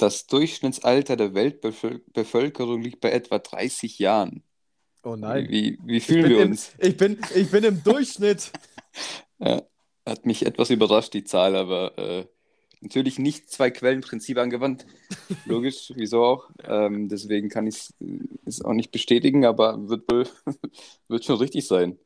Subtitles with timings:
[0.00, 4.42] Das Durchschnittsalter der Weltbevölkerung liegt bei etwa 30 Jahren.
[5.02, 5.46] Oh nein.
[5.50, 6.72] Wie, wie fühlen wir im, uns?
[6.78, 8.50] Ich bin, ich bin im Durchschnitt.
[9.42, 9.62] Ja,
[10.04, 12.26] hat mich etwas überrascht, die Zahl, aber äh,
[12.82, 14.84] natürlich nicht zwei Quellenprinzip angewandt.
[15.46, 16.50] Logisch, wieso auch.
[16.64, 17.94] Ähm, deswegen kann ich
[18.44, 20.28] es auch nicht bestätigen, aber wird, wohl,
[21.08, 21.98] wird schon richtig sein,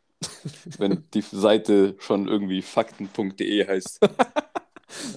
[0.79, 3.99] wenn die Seite schon irgendwie fakten.de heißt.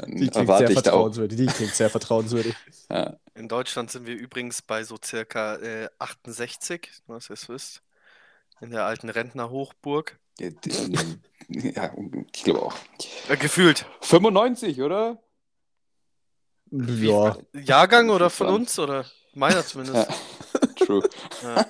[0.07, 1.37] Die klingt erwarte sehr vertrauenswürdig.
[1.37, 2.55] Die klingt sehr vertrauenswürdig.
[2.89, 7.81] Ja, In Deutschland sind wir übrigens bei so circa äh, 68, was ihr es wisst.
[8.61, 10.17] In der alten Rentnerhochburg.
[10.39, 10.49] die-
[11.75, 11.91] ja,
[12.33, 12.75] ich glaube auch.
[13.27, 13.85] Äh, gefühlt.
[14.01, 15.21] 95, oder?
[16.71, 17.37] Ja.
[17.53, 18.79] Jahrgang oder von uns?
[18.79, 20.07] Oder meiner zumindest.
[20.77, 21.07] True.
[21.43, 21.65] Ja.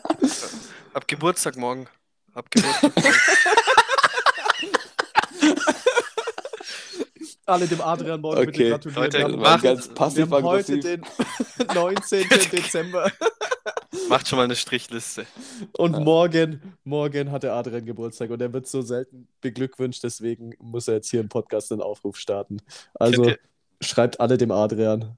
[0.94, 1.88] Hab Geburtstag morgen.
[2.36, 2.94] Hab Geburtstag
[7.48, 8.70] Alle dem Adrian morgen bitte Okay.
[8.72, 9.04] gratulieren.
[9.04, 11.02] Leute, wir macht- ganz wir haben heute den
[11.74, 12.28] 19.
[12.52, 13.10] Dezember.
[14.10, 15.26] Macht schon mal eine Strichliste.
[15.78, 16.00] Und Ja.
[16.02, 20.96] morgen, morgen hat der Adrian Geburtstag und er wird so selten beglückwünscht, deswegen muss er
[20.96, 22.58] jetzt hier im Podcast einen Aufruf starten.
[22.96, 23.32] Also
[23.82, 25.18] schreibt alle dem Adrian.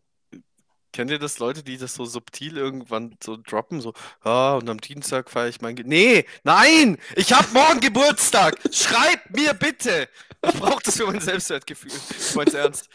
[0.99, 3.79] Kennt ihr das, Leute, die das so subtil irgendwann so droppen?
[3.79, 6.97] So, ah, und am Dienstag feiere ich mein Ge Nee, nein!
[7.15, 8.57] Ich hab morgen Geburtstag!
[8.69, 10.09] Schreibt mir bitte!
[10.45, 11.93] Ich brauche das für mein Selbstwertgefühl.
[11.93, 12.89] Ich mein's ernst.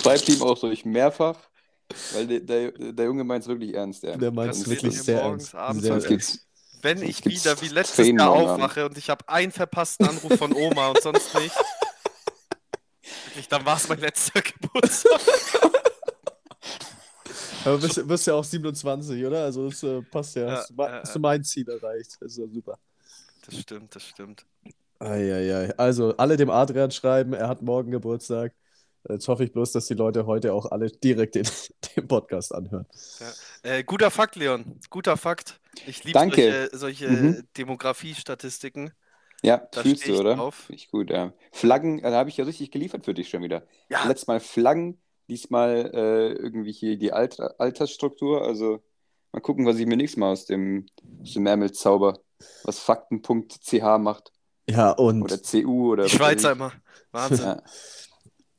[0.00, 1.38] Schreibt ihm auch durch mehrfach,
[2.12, 4.04] weil der, der, der Junge meint es wirklich ernst.
[4.04, 4.16] Ja.
[4.16, 5.54] Der meint es Das wirklich sehr morgens, ernst.
[5.56, 6.46] abends, Sehr ernst.
[6.82, 10.90] Wenn ich wieder wie letztes Jahr aufwache und ich habe einen verpassten Anruf von Oma
[10.90, 11.56] und sonst nicht,
[13.32, 15.20] wirklich, dann war es mein letzter Geburtstag.
[17.64, 19.44] Aber du wirst, wirst ja auch 27, oder?
[19.44, 20.48] Also das äh, passt ja.
[20.48, 21.12] Ja, Hast, du ja, hast ja.
[21.14, 22.16] du mein Ziel erreicht.
[22.20, 22.78] Das ist ja super.
[23.46, 24.44] Das stimmt, das stimmt.
[24.98, 25.76] Eieiei.
[25.78, 28.52] Also alle dem Adrian schreiben, er hat morgen Geburtstag.
[29.08, 31.46] Jetzt hoffe ich bloß, dass die Leute heute auch alle direkt den,
[31.96, 32.86] den Podcast anhören.
[33.62, 34.78] Äh, guter Fakt, Leon.
[34.90, 35.60] Guter Fakt.
[35.86, 37.48] Ich liebe solche, solche Mhm.
[37.56, 38.92] Demografie-Statistiken.
[39.42, 40.36] Ja, Da fühlst du, oder?
[40.36, 40.66] drauf.
[40.70, 41.32] Ich gut, ja.
[41.50, 43.66] Flaggen, äh, da habe ich ja richtig geliefert für dich schon wieder.
[43.90, 48.42] Ja, Letztes Mal Flaggen, diesmal äh, irgendwie hier die Alter, Altersstruktur.
[48.42, 48.82] Also
[49.32, 50.86] mal gucken, was ich mir nächstes Mal aus dem,
[51.22, 52.20] aus dem Ärmel zauber.
[52.64, 54.32] Was Fakten.ch macht.
[54.68, 56.72] Ja, und Oder CU oder die Schweizer immer.
[57.10, 57.44] Wahnsinn.
[57.46, 57.62] Ja.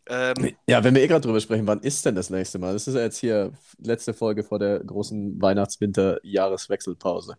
[0.05, 2.73] Ähm, ja, wenn wir eh gerade drüber sprechen, wann ist denn das nächste Mal?
[2.73, 7.37] Das ist ja jetzt hier letzte Folge vor der großen Weihnachts-Winter-Jahreswechselpause.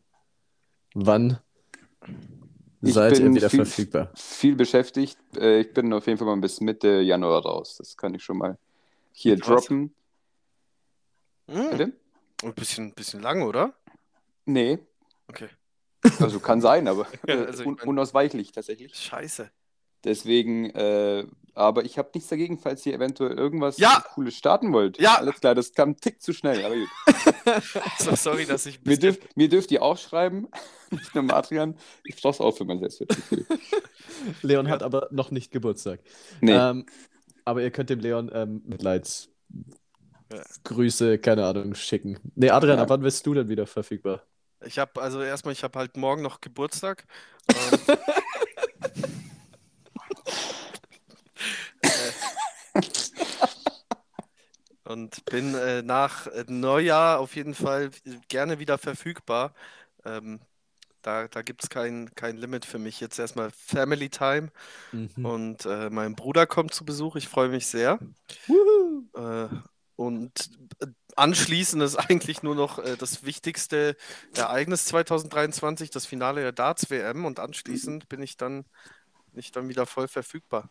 [0.94, 1.38] Wann
[2.92, 4.10] seid ihr bin wieder viel- verfügbar?
[4.14, 5.18] Viel beschäftigt.
[5.36, 7.76] Äh, ich bin auf jeden Fall mal bis Mitte Januar raus.
[7.78, 8.58] Das kann ich schon mal
[9.12, 9.46] hier was?
[9.46, 9.94] droppen.
[11.46, 11.92] mh, Bitte?
[12.42, 13.74] ein bisschen, bisschen lang, oder?
[14.44, 14.78] Nee,
[15.28, 15.48] Okay.
[16.20, 18.94] also kann sein, aber Ja, äh, also un unausweichlich tatsächlich.
[18.94, 19.50] Scheiße.
[20.04, 24.02] Deswegen, äh, aber ich habe nichts dagegen, falls ihr eventuell irgendwas Ja!
[24.14, 24.98] Cooles starten wollt.
[25.00, 25.16] Ja!
[25.18, 26.88] Alles klar, das kam ein Tick zu schnell, aber gut.
[27.98, 30.48] So, sorry, dass ich Mir, dürft, mir dürft ihr auch schreiben,
[30.90, 31.76] nicht nur Adrian.
[32.04, 33.46] Ich brauch's auch für mein Selbstwertgefühl.
[34.42, 34.72] Leon Ja.
[34.72, 36.00] hat aber noch nicht Geburtstag.
[36.40, 36.86] Nee, Ähm,
[37.44, 42.18] aber ihr könnt dem Leon ähm, Mitleidsgrüße, keine Ahnung, schicken.
[42.34, 42.82] Nee, Adrian, Ja.
[42.84, 44.22] ab wann bist du denn wieder verfügbar?
[44.66, 47.04] ich habe, also erstmal, ich habe halt morgen noch Geburtstag.
[47.50, 47.78] Ähm,
[54.84, 57.90] und bin äh, nach äh, Neujahr auf jeden Fall
[58.28, 59.54] gerne wieder verfügbar.
[60.04, 60.40] Ähm,
[61.02, 63.00] da da gibt es kein, kein Limit für mich.
[63.00, 64.50] Jetzt erstmal Family Time
[64.92, 65.34] Mhm.
[65.36, 67.16] und äh, mein Bruder kommt zu Besuch.
[67.16, 68.00] Ich freue mich sehr.
[69.14, 69.48] Äh,
[69.96, 70.50] und
[70.80, 70.86] äh,
[71.16, 73.96] anschließend ist eigentlich nur noch äh, das wichtigste
[74.34, 77.24] Ereignis 2023, das Finale der Darts-WM.
[77.24, 78.64] Und anschließend bin ich dann,
[79.32, 80.70] bin ich dann wieder voll verfügbar.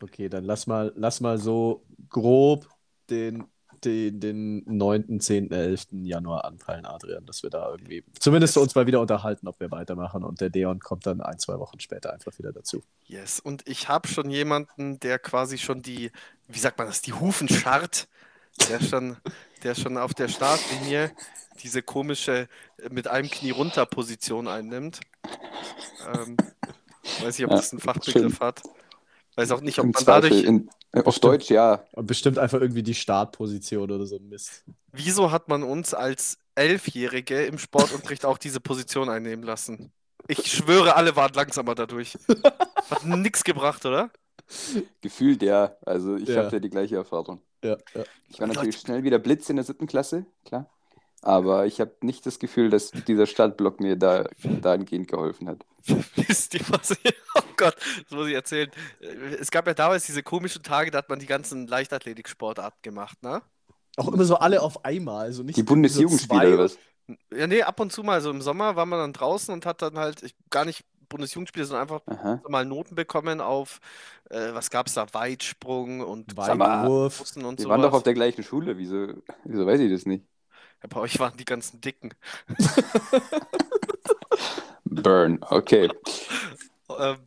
[0.00, 2.68] Okay, dann lass mal, lass mal so grob
[3.10, 3.48] den,
[3.84, 5.88] den, den 9., 10., 11.
[6.04, 8.62] Januar anpeilen, Adrian, dass wir da irgendwie zumindest Yes.
[8.62, 10.24] uns mal wieder unterhalten, ob wir weitermachen.
[10.24, 12.84] Und der Deon kommt dann ein, zwei Wochen später einfach wieder dazu.
[13.06, 13.40] Yes.
[13.40, 16.10] Und ich habe schon jemanden, der quasi schon die,
[16.48, 18.08] wie sagt man das, die Hufen scharrt,
[18.68, 19.18] der schon,
[19.62, 21.12] der schon auf der Startlinie
[21.62, 25.00] diese komische äh, mit einem Knie runter Position einnimmt.
[26.00, 26.40] Ähm,
[27.18, 28.64] weiß nicht, ob Ja, das einen Fachbegriff hat.
[29.38, 30.30] Weiß auch nicht, ob im man Zweifel.
[30.30, 30.44] dadurch.
[30.44, 31.24] In, äh, auf Bestimmt.
[31.24, 31.84] Deutsch, ja.
[31.92, 34.64] Und bestimmt einfach irgendwie die Startposition oder so ein Mist.
[34.92, 39.92] Wieso hat man uns als Elfjährige im Sportunterricht auch diese Position einnehmen lassen?
[40.26, 42.18] Ich schwöre, alle waren langsamer dadurch.
[42.90, 44.10] Hat nichts gebracht, oder?
[45.00, 45.76] Gefühlt ja.
[45.86, 46.44] Also ich Ja.
[46.44, 47.40] habe ja die gleiche Erfahrung.
[47.62, 48.04] Ja, ja.
[48.28, 48.58] Ich war Leute.
[48.60, 50.68] natürlich schnell wieder Blitz in der siebten Klasse, klar.
[51.22, 55.64] Aber ich habe nicht das Gefühl, dass dieser Startblock mir da dahingehend geholfen hat.
[56.16, 57.14] Wisst ihr, was ich.
[57.56, 58.70] Gott, das muss ich erzählen.
[59.40, 63.42] Es gab ja damals diese komischen Tage, da hat man die ganzen Leichtathletik-Sportarten gemacht, ne?
[63.96, 65.26] Auch immer so alle auf einmal.
[65.26, 66.78] Also nicht Die Bundesjugendspiele so oder was?
[67.36, 68.20] Ja, nee, ab und zu mal.
[68.20, 71.64] So im Sommer war man dann draußen und hat dann halt ich, gar nicht Bundesjugendspiele,
[71.64, 72.40] sondern einfach Aha.
[72.48, 73.80] mal Noten bekommen auf,
[74.30, 77.18] äh, was gab's da, Weitsprung und Weitwurf.
[77.18, 77.68] Wir sowas.
[77.68, 78.78] waren doch auf der gleichen Schule.
[78.78, 80.24] Wieso, wieso weiß ich das nicht?
[80.82, 82.14] Ja, bei euch waren die ganzen Dicken.
[84.84, 85.38] Burn.
[85.42, 85.90] Okay.
[86.98, 87.18] Ähm,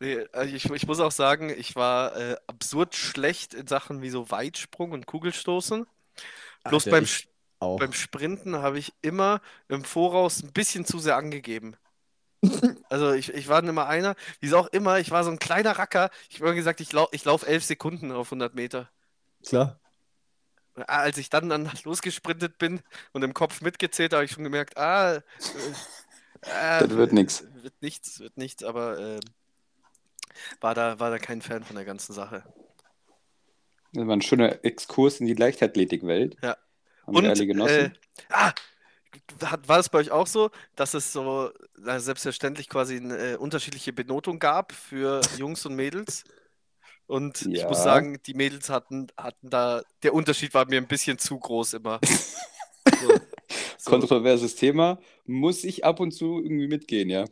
[0.00, 4.10] nee, also ich, ich muss auch sagen, ich war äh, absurd schlecht in Sachen wie
[4.10, 5.86] so Weitsprung und Kugelstoßen.
[6.64, 7.06] Bloß Alter,
[7.60, 11.76] beim, beim Sprinten habe ich immer im Voraus ein bisschen zu sehr angegeben.
[12.90, 15.78] Also ich, ich war dann immer einer, wie auch immer, ich war so ein kleiner
[15.78, 16.10] Racker.
[16.28, 18.90] Ich habe immer gesagt, ich, lau ich laufe elf Sekunden auf 100 Meter.
[19.46, 19.80] Klar.
[20.86, 22.80] Als ich dann, dann losgesprintet bin
[23.12, 25.22] und im Kopf mitgezählt, habe ich schon gemerkt, ah, äh,
[26.42, 27.44] äh, Das wird nix.
[27.54, 29.20] Wird nichts, wird nichts, aber äh,
[30.60, 32.44] war, da, war da kein Fan von der ganzen Sache.
[33.92, 36.36] Das war ein schöner Exkurs in die Leichtathletikwelt.
[36.42, 36.56] Ja.
[37.06, 37.86] Haben Und, wir alle genossen.
[37.86, 37.90] äh,
[38.30, 38.52] ah,
[39.44, 43.36] hat, war es bei euch auch so, dass es so na, selbstverständlich quasi eine äh,
[43.36, 46.24] unterschiedliche Benotung gab für Jungs und Mädels?
[47.06, 47.68] Und ich Ja.
[47.68, 51.74] muss sagen, die Mädels hatten, hatten da, der Unterschied war mir ein bisschen zu groß
[51.74, 52.00] immer.
[53.02, 53.08] So,
[53.78, 53.90] so.
[53.90, 54.98] Kontroverses Thema.
[55.26, 57.24] Muss ich ab und zu irgendwie mitgehen, ja.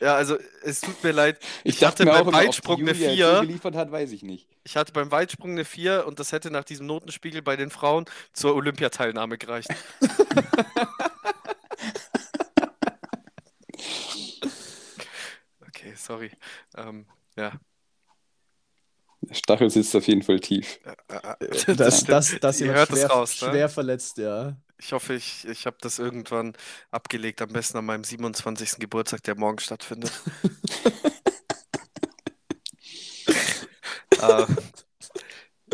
[0.00, 1.38] Ja, also es tut mir leid.
[1.64, 3.34] Ich, Ich dachte beim Weitsprung eine Julia jetzt Vier.
[3.36, 4.48] so geliefert hat, weiß ich nicht.
[4.64, 8.04] Ich hatte beim Weitsprung eine 4 und das hätte nach diesem Notenspiegel bei den Frauen
[8.32, 9.68] zur Olympiateilnahme gereicht.
[15.66, 16.30] Okay, sorry.
[16.76, 17.52] Ähm, ja.
[19.28, 20.80] Der Stachel sitzt auf jeden Fall tief.
[20.84, 23.48] Äh, äh, Das, das, das Ihr hört es schwer, raus, ne?
[23.50, 24.56] schwer verletzt, ja.
[24.80, 26.54] Ich hoffe, ich, ich habe das irgendwann
[26.90, 28.78] abgelegt, am besten an meinem 27.
[28.78, 30.12] Geburtstag, der morgen stattfindet.
[34.20, 34.46] äh,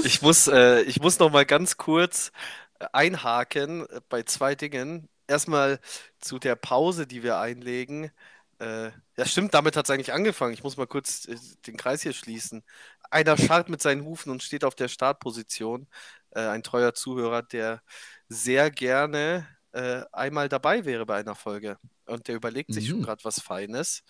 [0.02, 2.32] ich muss, äh, ich muss noch mal ganz kurz
[2.80, 5.08] äh, einhaken äh, bei zwei Dingen.
[5.26, 5.80] Erstmal
[6.20, 8.10] zu der Pause, die wir einlegen.
[8.58, 10.54] Äh, ja, stimmt, damit hat es eigentlich angefangen.
[10.54, 11.36] Ich muss mal kurz äh,
[11.66, 12.64] den Kreis hier schließen.
[13.14, 15.86] Einer scharrt mit seinen Hufen und steht auf der Startposition.
[16.30, 17.80] Äh, ein treuer Zuhörer, der
[18.28, 21.78] sehr gerne äh, einmal dabei wäre bei einer Folge.
[22.06, 23.02] Und der überlegt sich schon Mhm.
[23.04, 24.02] gerade was Feines.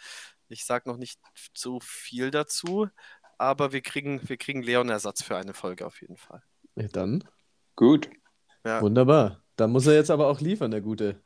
[0.49, 1.19] Ich sage noch nicht
[1.55, 2.89] so viel dazu,
[3.39, 6.43] aber wir kriegen, wir kriegen Leon-Ersatz für eine Folge auf jeden Fall.
[6.77, 6.89] ja.
[6.89, 7.25] Dann,
[7.77, 8.09] Gut.
[8.65, 9.43] Ja, wunderbar.
[9.57, 11.21] Dann muss er jetzt aber auch liefern, der Gute.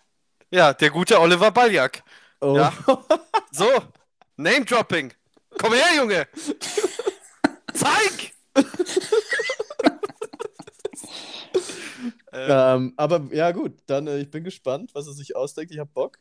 [0.50, 2.02] ja der gute Oliver Baljak.
[2.40, 2.56] Oh.
[2.56, 2.72] Ja.
[3.50, 3.66] So,
[4.36, 5.12] Name-Dropping.
[5.58, 6.28] Komm her, Junge.
[7.78, 8.32] Zeig!
[8.54, 8.62] äh,
[12.32, 15.72] Ähm, aber ja, gut, dann äh, ich bin gespannt, was er sich ausdenkt.
[15.72, 16.18] Ich habe Bock.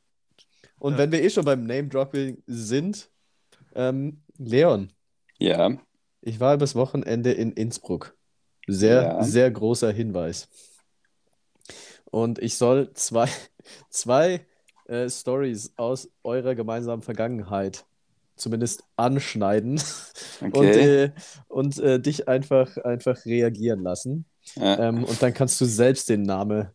[0.79, 0.99] Und Ja.
[0.99, 3.09] wenn wir eh schon beim Name-Dropping sind,
[3.75, 4.91] ähm, Leon,
[5.37, 5.77] Ja.
[6.21, 8.15] ich war übers Wochenende in Innsbruck.
[8.67, 9.23] Sehr, Ja.
[9.23, 10.47] sehr großer Hinweis.
[12.05, 13.29] Und ich soll zwei,
[13.89, 14.45] zwei
[14.85, 17.85] äh, Stories aus eurer gemeinsamen Vergangenheit
[18.37, 19.81] zumindest anschneiden
[20.41, 21.03] und, Okay.
[21.05, 21.11] äh,
[21.47, 24.25] und äh, dich einfach, einfach reagieren lassen.
[24.55, 24.79] Ja.
[24.89, 26.67] Ähm, und dann kannst du selbst den Namen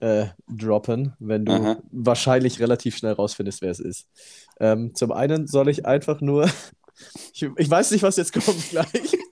[0.00, 1.82] äh, droppen, wenn du Aha.
[1.90, 4.06] wahrscheinlich relativ schnell rausfindest, wer es ist.
[4.60, 6.48] Ähm, zum einen soll ich einfach nur,
[7.32, 8.86] ich, ich weiß nicht, was jetzt kommt gleich,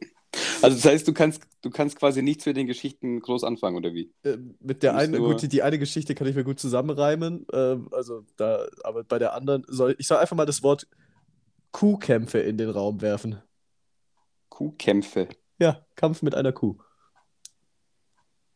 [0.63, 3.95] Also das heißt, du kannst, du kannst quasi nichts mit den Geschichten groß anfangen, oder
[3.95, 4.11] wie?
[4.25, 7.47] äh, mit der einen, nur- gut, die, die eine Geschichte kann ich mir gut zusammenreimen,
[7.53, 10.87] ähm, also da, aber bei der anderen soll ich soll einfach mal das Wort
[11.73, 13.43] Kuhkämpfe in den Raum werfen.
[14.49, 15.29] Kuhkämpfe.
[15.59, 16.79] Ja, Kampf mit einer Kuh.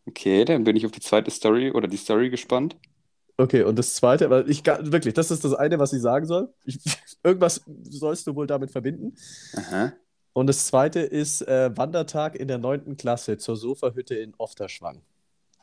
[0.06, 2.76] Okay, dann bin ich auf die zweite Story oder die Story gespannt.
[3.36, 6.52] Okay, und das zweite, weil ich wirklich, das ist das eine, was ich sagen soll.
[6.64, 6.78] Ich,
[7.22, 9.14] irgendwas sollst du wohl damit verbinden.
[9.54, 9.92] Aha.
[10.32, 12.96] Und das zweite ist äh, Wandertag in der 9.
[12.96, 15.02] Klasse zur Sofahütte in Ofterschwang.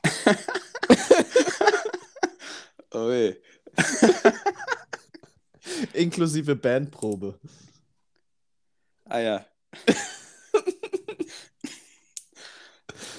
[2.93, 3.35] Ui.
[5.93, 7.39] Inklusive Bandprobe.
[9.05, 9.45] Ah ja.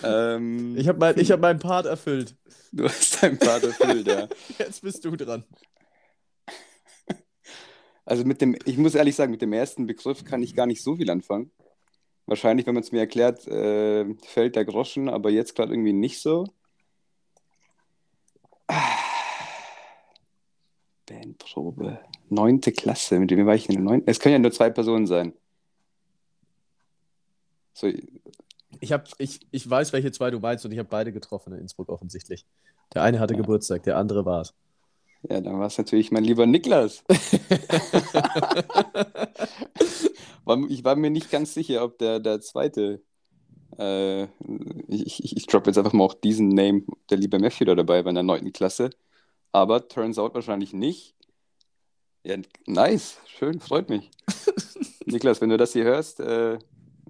[0.02, 2.37] ähm, Ich habe mein, ich hab meinen Part erfüllt.
[2.73, 4.28] du hast dein Part erfüllt, ja.
[4.59, 5.45] Jetzt bist du dran.
[8.05, 10.83] Also mit dem, ich muss ehrlich sagen, mit dem ersten Begriff kann ich gar nicht
[10.83, 11.50] so viel anfangen.
[12.25, 16.21] Wahrscheinlich, wenn man es mir erklärt, äh, fällt der Groschen, aber jetzt gerade irgendwie nicht
[16.21, 16.47] so.
[18.67, 19.08] Ah.
[21.09, 21.99] Bandprobe.
[22.29, 23.19] Neunte Klasse.
[23.19, 24.09] Mit wem war ich in der neunten?
[24.09, 25.33] Es können ja nur zwei Personen sein.
[27.73, 27.88] So,
[28.81, 31.61] Ich, hab, ich, ich weiß, welche zwei du meinst und ich habe beide getroffen in
[31.61, 32.45] Innsbruck offensichtlich.
[32.95, 33.41] Der eine hatte Ja.
[33.41, 34.55] Geburtstag, der andere war es.
[35.29, 37.03] Ja, dann war es natürlich mein lieber Niklas.
[40.71, 43.03] Ich war mir nicht ganz sicher, ob der, der zweite.
[43.79, 44.25] Äh,
[44.88, 48.05] ich ich, ich droppe jetzt einfach mal auch diesen Name, der liebe Matthew da dabei
[48.05, 48.91] war in der neunten Klasse.
[49.52, 51.14] Aber turns out wahrscheinlich nicht.
[52.25, 52.37] Ja,
[52.67, 54.11] nice, schön, freut mich.
[55.07, 56.61] Niklas, wenn du das hier hörst, äh, einen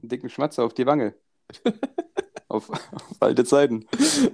[0.03, 1.15] dicken Schmatzer auf die Wange.
[2.51, 2.81] Auf, auf
[3.21, 3.87] alte Zeiten.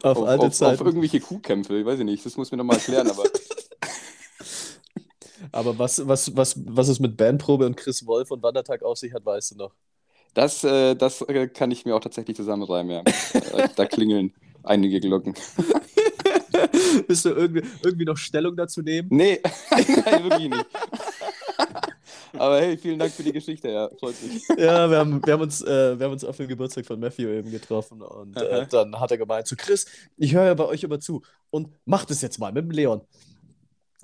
[0.05, 0.81] Auf, alte auf, Zeiten.
[0.81, 3.25] auf irgendwelche Kuhkämpfe, ich weiß ich nicht, das muss mir nochmal erklären, aber
[5.53, 9.13] Aber was, was, was, was es mit Bandprobe und Chris Wolf und Wandertag auf sich
[9.13, 9.75] hat, weißt du noch.
[10.35, 13.03] das, äh, das äh, kann ich mir auch tatsächlich zusammenreimen, ja.
[13.35, 14.33] Äh, da klingeln
[14.63, 15.35] einige Glocken.
[17.09, 19.09] Bist du irgendwie, irgendwie noch Stellung dazu nehmen?
[19.11, 20.67] Nee, nein, wirklich nicht.
[22.37, 24.43] Aber hey, vielen Dank für die Geschichte, ja, freut mich.
[24.57, 27.29] Ja, wir haben, wir haben, uns, äh, wir haben uns auf den Geburtstag von Matthew
[27.29, 30.83] eben getroffen und äh, dann hat er gemeint zu Chris, ich höre ja bei euch
[30.83, 33.03] immer zu und mach das jetzt mal mit dem Leon.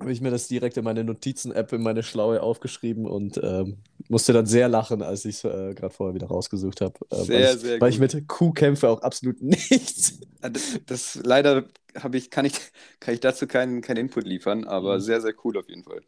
[0.00, 4.32] Habe ich mir das direkt in meine Notizen-App in meine Schlaue aufgeschrieben und ähm, musste
[4.32, 6.94] dann sehr lachen, als ich es äh, gerade vorher wieder rausgesucht habe.
[7.10, 8.14] Äh, weil Sehr, ich, sehr Weil ich gut.
[8.14, 10.20] mit Kuhkämpfe auch absolut nichts.
[10.42, 12.54] Äh, Das, das leider habe ich, kann ich,
[13.00, 15.00] kann ich dazu keinen, keinen Input liefern, aber Mhm.
[15.00, 16.02] sehr, sehr cool auf jeden Fall.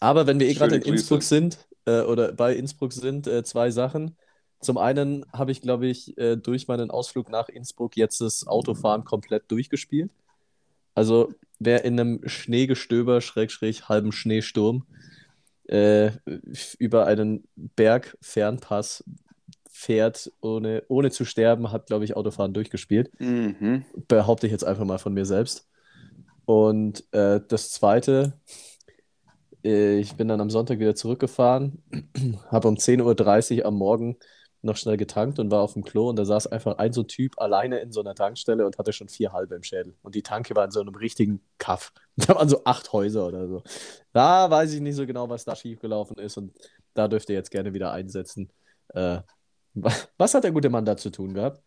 [0.00, 1.22] Aber wenn wir eh gerade in Innsbruck Grüße.
[1.22, 4.16] sind äh, oder bei Innsbruck sind, äh, zwei Sachen.
[4.60, 9.04] Zum einen habe ich, glaube ich, äh, durch meinen Ausflug nach Innsbruck jetzt das Autofahren
[9.04, 10.10] komplett durchgespielt.
[10.94, 14.86] Also wer in einem Schneegestöber, Schrägstrich, halben Schneesturm
[15.68, 16.12] äh,
[16.78, 19.04] über einen Bergfernpass
[19.78, 23.84] fährt, ohne, ohne zu sterben, hat, glaube ich, Autofahren durchgespielt Mhm.
[24.08, 25.68] behaupte ich jetzt einfach mal von mir selbst.
[26.46, 28.40] Und äh, das Zweite,
[29.64, 31.82] äh, ich bin dann am Sonntag wieder zurückgefahren,
[32.50, 34.16] habe um 10.30 Uhr am Morgen
[34.62, 37.40] noch schnell getankt und war auf dem Klo und da saß einfach ein so Typ
[37.40, 39.94] alleine in so einer Tankstelle und hatte schon vier halbe im Schädel.
[40.02, 41.92] Und die Tanke war in so einem richtigen Kaff.
[42.16, 43.62] Da waren so acht Häuser oder so.
[44.12, 46.52] Da weiß ich nicht so genau, was da schiefgelaufen ist und
[46.94, 48.50] da dürft ihr jetzt gerne wieder einsetzen.
[48.88, 49.20] Äh,
[50.16, 51.62] was hat der gute Mann da zu tun gehabt?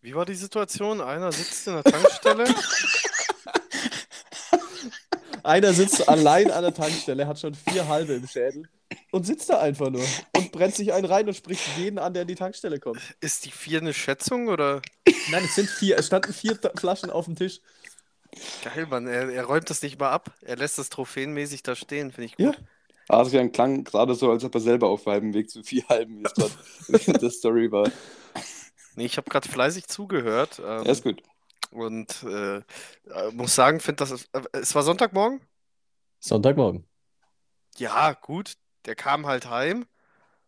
[0.00, 1.00] Wie war die Situation?
[1.00, 2.44] Einer sitzt in der Tankstelle.
[5.44, 8.68] Einer sitzt allein an der Tankstelle, hat schon vier halbe im Schädel
[9.10, 10.04] und sitzt da einfach nur
[10.36, 13.00] und brennt sich einen rein und spricht jeden an, der in die Tankstelle kommt.
[13.20, 14.82] Ist die vier eine Schätzung oder?
[15.30, 17.60] Nein, es sind vier, es standen vier Flaschen auf dem Tisch.
[18.64, 19.06] Geil, Mann.
[19.06, 20.30] Er, er räumt das nicht mal ab.
[20.42, 22.12] Er lässt das trophäenmäßig da stehen.
[22.12, 22.54] Finde ich gut.
[22.56, 22.62] Ja.
[23.08, 27.08] Adrian klang gerade so, als ob er selber auf halbem Weg zu vier halben ist,
[27.08, 27.90] in der Story war.
[28.94, 30.58] Nee, ich habe gerade fleißig zugehört.
[30.58, 31.22] Ähm, Ja, ist gut.
[31.70, 32.62] und äh, äh,
[33.32, 34.24] muss sagen, finde das.
[34.32, 35.40] Äh, es war Sonntagmorgen?
[36.20, 36.86] Sonntagmorgen.
[37.76, 38.54] Ja, gut.
[38.84, 39.86] Der kam halt heim.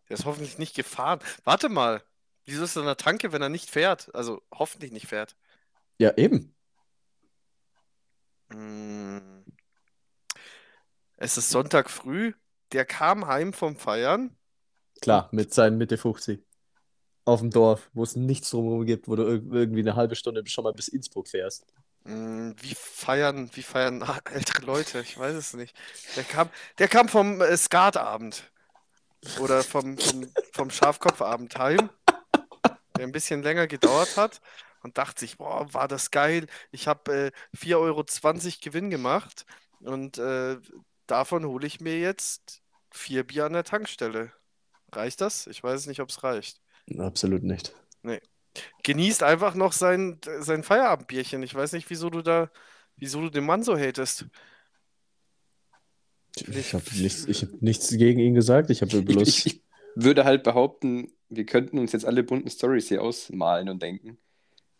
[0.09, 1.19] Der ist hoffentlich nicht gefahren.
[1.43, 2.03] Warte mal.
[2.45, 4.13] Wieso ist er in der Tanke, wenn er nicht fährt?
[4.13, 5.35] Also hoffentlich nicht fährt.
[5.97, 6.53] Ja, eben.
[8.49, 9.43] Mm.
[11.17, 12.33] Es ist Sonntag früh.
[12.73, 14.37] Der kam heim vom Feiern.
[15.01, 16.43] Klar, mit seinen Mitte 50.
[17.25, 20.45] Auf dem Dorf, wo es nichts drumherum gibt, wo du irg- irgendwie eine halbe Stunde
[20.47, 21.65] schon mal bis Innsbruck fährst.
[22.03, 25.01] Mm, Wie feiern, wie feiern ältere Leute?
[25.01, 25.75] Ich weiß es nicht.
[26.15, 28.51] Der kam, der kam vom äh, Skatabend
[29.35, 31.91] oder vom, vom, vom Schafkopfabend heim,
[32.97, 34.41] der ein bisschen länger gedauert hat
[34.83, 36.47] und dachte sich, boah, war das geil.
[36.71, 39.45] Ich habe äh, 4,20 Euro Gewinn gemacht
[39.79, 40.57] und äh,
[41.07, 44.31] davon hole ich mir jetzt vier Bier an der Tankstelle.
[44.91, 45.47] Reicht das?
[45.47, 46.61] Ich weiß nicht, ob es reicht.
[46.97, 47.73] Absolut nicht.
[48.83, 51.43] Genießt einfach noch sein, sein Feierabendbierchen.
[51.43, 52.49] Ich weiß nicht, wieso du da,
[52.95, 54.25] wieso du den Mann so hatest.
[56.35, 58.69] Ich habe nichts, ich hab nichts gegen ihn gesagt.
[58.69, 59.27] Ich habe Ich, bloß.
[59.27, 59.61] ich, ich
[59.95, 64.17] würde halt behaupten, wir könnten uns jetzt alle bunten Stories hier ausmalen und denken.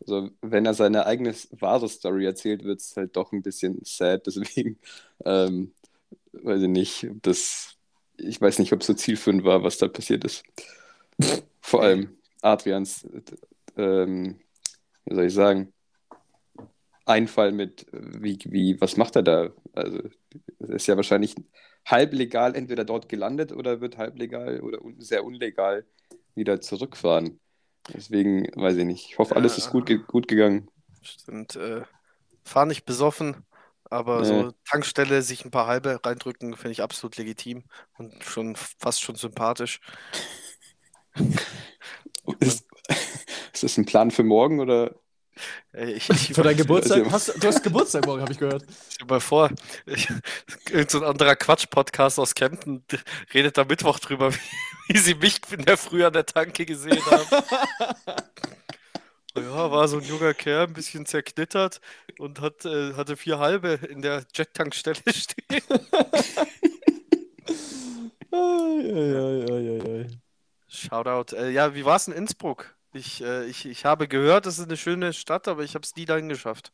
[0.02, 4.24] Also, wenn er seine eigene wahre Story erzählt, wird es halt doch ein bisschen sad.
[4.28, 4.80] Deswegen,
[5.26, 5.74] ähm,
[6.34, 7.76] weiß ich nicht, ob das,
[8.18, 10.44] ich weiß nicht, ob es so zielführend war, was da passiert ist.
[11.62, 13.08] Vor allem Adrians,
[13.78, 14.40] ähm,
[15.06, 15.72] wie soll ich sagen,
[17.08, 19.50] Einfall mit, wie, wie, was macht er da?
[19.74, 20.00] Also,
[20.60, 21.36] ist ja wahrscheinlich
[21.86, 25.86] halb legal entweder dort gelandet oder wird halb legal oder un sehr unlegal
[26.34, 27.40] wieder zurückfahren.
[27.94, 29.06] Deswegen weiß ich nicht.
[29.12, 29.58] Ich hoffe, alles Ja.
[29.60, 30.68] ist gut, ge gut gegangen.
[31.04, 31.84] Stimmt, äh,
[32.44, 33.46] fahr nicht besoffen,
[33.90, 34.28] aber Nee.
[34.28, 37.64] so Tankstelle sich ein paar halbe reindrücken, finde ich absolut legitim
[37.98, 39.80] und schon fast schon sympathisch.
[42.40, 42.66] Ist,
[43.54, 44.96] ist das ein Plan für morgen oder?
[45.74, 47.06] Ich, ich, Für deinen Geburtstag?
[47.12, 48.64] Hast, du hast Geburtstag morgen, habe ich gehört.
[48.94, 49.50] Stell mal vor,
[49.86, 50.08] ich,
[50.72, 52.86] irgend so ein anderer Quatsch-Podcast aus Kempten
[53.34, 57.04] redet am Mittwoch drüber, wie, wie sie mich in der Früh an der Tanke gesehen
[57.06, 57.44] haben.
[59.38, 61.82] Ja, war so ein junger Kerl, ein bisschen zerknittert
[62.20, 65.62] und hat, äh, hatte vier halbe in der Jet-Tankstelle stehen.
[68.32, 70.08] Ai, ai, ai, ai, ai, ai.
[70.68, 71.36] Shoutout.
[71.36, 72.76] Äh, ja, wie war es in Innsbruck?
[72.94, 75.96] Ich, äh, ich, ich habe gehört, es ist eine schöne Stadt, aber ich habe es
[75.96, 76.72] nie dahin geschafft.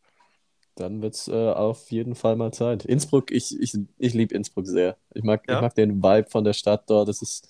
[0.76, 2.86] Dann wird es äh, auf jeden Fall mal Zeit.
[2.86, 4.98] Innsbruck, ich, ich, ich liebe Innsbruck sehr.
[5.14, 5.56] Ich mag, Ja?
[5.56, 7.10] ich mag den Vibe von der Stadt dort.
[7.10, 7.48] Es ist,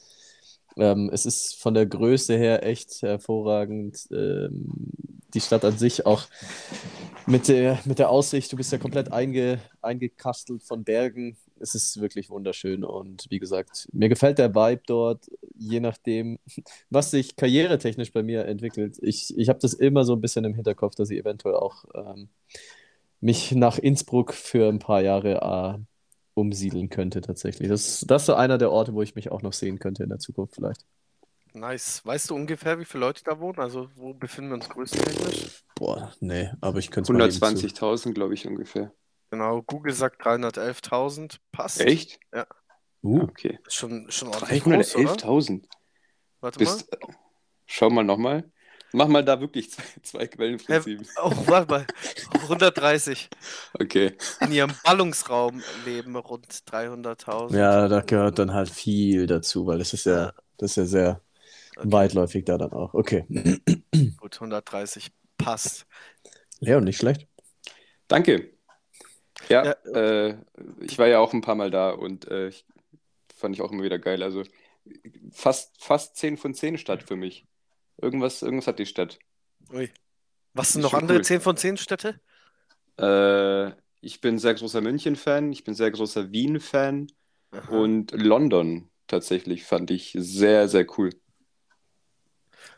[0.77, 4.07] ähm, es ist von der Größe her echt hervorragend.
[4.11, 4.91] Ähm,
[5.33, 6.23] die Stadt an sich auch
[7.25, 11.37] mit der, mit der Aussicht, du bist ja komplett einge, eingekastelt von Bergen.
[11.59, 16.39] Es ist wirklich wunderschön und wie gesagt, mir gefällt der Vibe dort, je nachdem,
[16.89, 18.97] was sich karrieretechnisch bei mir entwickelt.
[19.01, 22.29] Ich, ich habe das immer so ein bisschen im Hinterkopf, dass ich eventuell auch ähm,
[23.19, 25.90] mich nach Innsbruck für ein paar Jahre äh,
[26.33, 27.67] umsiedeln könnte tatsächlich.
[27.69, 30.09] Das, das ist so einer der Orte, wo ich mich auch noch sehen könnte in
[30.09, 30.85] der Zukunft vielleicht.
[31.53, 32.05] Nice.
[32.05, 33.59] Weißt du ungefähr, wie viele Leute da wohnen?
[33.59, 35.63] Also, wo befinden wir uns größtentechnisch?
[35.75, 38.93] Boah, nee, aber ich könnte es mal eben zu- 120.000, glaube ich, ungefähr.
[39.31, 41.37] Genau, Google sagt 311.000.
[41.51, 41.81] Passt.
[41.81, 42.19] Echt?
[43.03, 43.57] Uh, Okay.
[43.67, 45.13] Schon, schon ordentlich groß, oder?
[45.13, 45.63] 311.000.
[46.39, 46.71] Warte mal.
[46.71, 46.89] Bist,
[47.65, 48.49] schau mal nochmal.
[48.93, 51.01] Mach mal da wirklich zwei, zwei Quellenprinzip.
[51.21, 51.87] Oh, warte mal.
[52.33, 53.29] 130.
[53.73, 54.17] Okay.
[54.39, 57.55] In ihrem Ballungsraum leben rund 300.000.
[57.57, 61.21] ja, da gehört dann halt viel dazu, weil das ist ja, das ist ja sehr
[61.77, 61.91] Okay.
[61.91, 62.93] weitläufig da dann auch.
[62.93, 63.25] Okay.
[64.17, 65.85] Gut, 130 passt.
[66.59, 67.27] Ja, und nicht schlecht.
[68.07, 68.51] Danke.
[69.49, 69.71] Ja, Ja.
[69.93, 70.37] Äh,
[70.81, 72.65] ich war ja auch ein paar Mal da und äh, ich,
[73.35, 74.23] fand ich auch immer wieder geil.
[74.23, 74.43] Also
[75.31, 77.47] fast, fast 10 von 10 Stadt für mich.
[77.97, 79.19] Irgendwas, irgendwas hat die Stadt.
[79.73, 79.89] Ui.
[80.53, 81.21] Was sind noch andere cool.
[81.21, 82.19] 10 von 10 Städte?
[82.97, 87.07] Äh, ich bin sehr großer München-Fan, ich bin sehr großer Wien-Fan
[87.65, 91.11] und London tatsächlich fand ich sehr, sehr cool.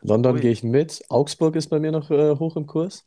[0.02, 0.40] London Ui.
[0.40, 1.02] gehe ich mit.
[1.08, 3.04] Augsburg ist bei mir noch äh, hoch im Kurs.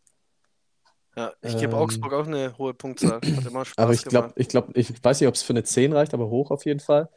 [1.16, 3.24] Ja, ich gebe Ähm, Augsburg auch eine hohe Punktzahl.
[3.36, 5.64] Hat immer Spaß Aber ich glaube, ich glaube, ich weiß nicht, ob es für eine
[5.64, 7.10] 10 reicht, aber hoch auf jeden Fall.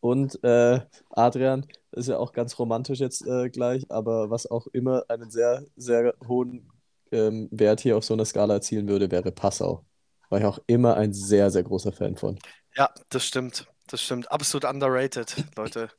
[0.00, 0.80] Und äh,
[1.10, 5.64] Adrian ist ja auch ganz romantisch jetzt äh, gleich, aber was auch immer einen sehr,
[5.76, 6.70] sehr hohen
[7.14, 9.86] ähm, Wert hier auf so einer Skala erzielen würde, wäre Passau.
[10.30, 12.42] War ich auch immer ein sehr, sehr großer Fan von.
[12.76, 13.66] Ja, das stimmt.
[13.86, 14.30] Das stimmt.
[14.30, 15.90] Absolut underrated, Leute.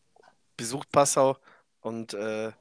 [0.58, 1.38] Besucht Passau
[1.82, 2.54] und äh,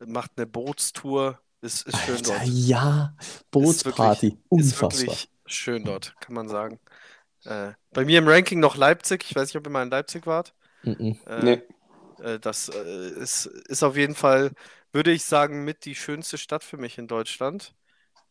[0.00, 1.40] macht eine Bootstour.
[1.62, 2.46] Ist, ist schön Alter, dort.
[2.46, 3.16] ja,
[3.50, 4.90] Bootsparty, Ist unfassbar.
[4.90, 6.80] wirklich schön dort, kann man sagen.
[7.44, 9.24] Äh, bei mir im Ranking noch Leipzig.
[9.30, 10.54] Ich weiß nicht, ob ihr mal in Leipzig wart.
[10.82, 11.18] Mhm.
[11.26, 11.62] Äh, Nee.
[12.20, 14.52] äh, das äh, ist, ist auf jeden Fall,
[14.92, 17.74] würde ich sagen, mit die schönste Stadt für mich in Deutschland.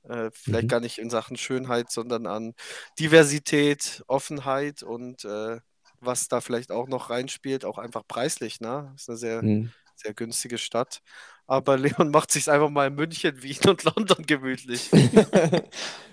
[0.09, 0.67] Äh, vielleicht Mhm.
[0.69, 2.53] gar nicht in Sachen Schönheit, sondern an
[2.99, 5.59] Diversität, Offenheit und äh,
[5.99, 8.59] was da vielleicht auch noch reinspielt, auch einfach preislich.
[8.61, 8.93] Ne?
[8.95, 9.71] Ist eine sehr, Mhm.
[9.95, 10.99] sehr günstige Stadt.
[11.47, 14.89] Aber Leon macht sich einfach mal in München, Wien und London gemütlich.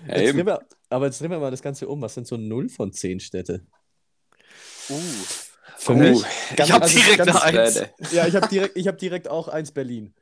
[0.07, 2.01] Ja, Jetzt wir, aber jetzt drehen wir mal das Ganze um.
[2.01, 3.65] Was sind so 0 von 10 Städte?
[4.89, 4.99] Uh,
[5.77, 6.23] Für Oh, mich.
[6.57, 7.81] ich habe also direkt ganz- eine Eins.
[8.11, 10.13] Ja, ich habe direkt, ich hab direkt auch eins Berlin.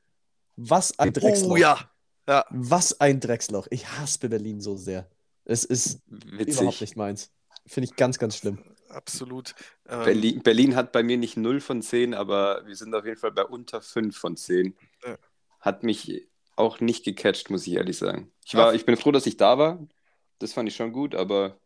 [0.55, 1.51] Was ein Drecksloch.
[1.51, 1.89] Oh ja.
[2.27, 3.67] Ja, Was ein Drecksloch.
[3.69, 5.09] Ich hasse Berlin so sehr.
[5.45, 6.81] Es ist überhaupt Witzig.
[6.81, 7.31] nicht meins.
[7.65, 8.59] Finde ich ganz, ganz schlimm.
[8.89, 9.55] absolut.
[9.89, 13.17] Ähm, Berlin, Berlin hat bei mir nicht 0 von 10, aber wir sind auf jeden
[13.17, 14.75] Fall bei unter 5 von 10.
[15.05, 15.17] Ja.
[15.59, 18.31] Hat mich auch nicht gecatcht, muss ich ehrlich sagen.
[18.45, 18.73] Ich, war, Ach.
[18.73, 19.85] ich bin froh, dass ich da war.
[20.39, 21.57] Das fand ich schon gut, aber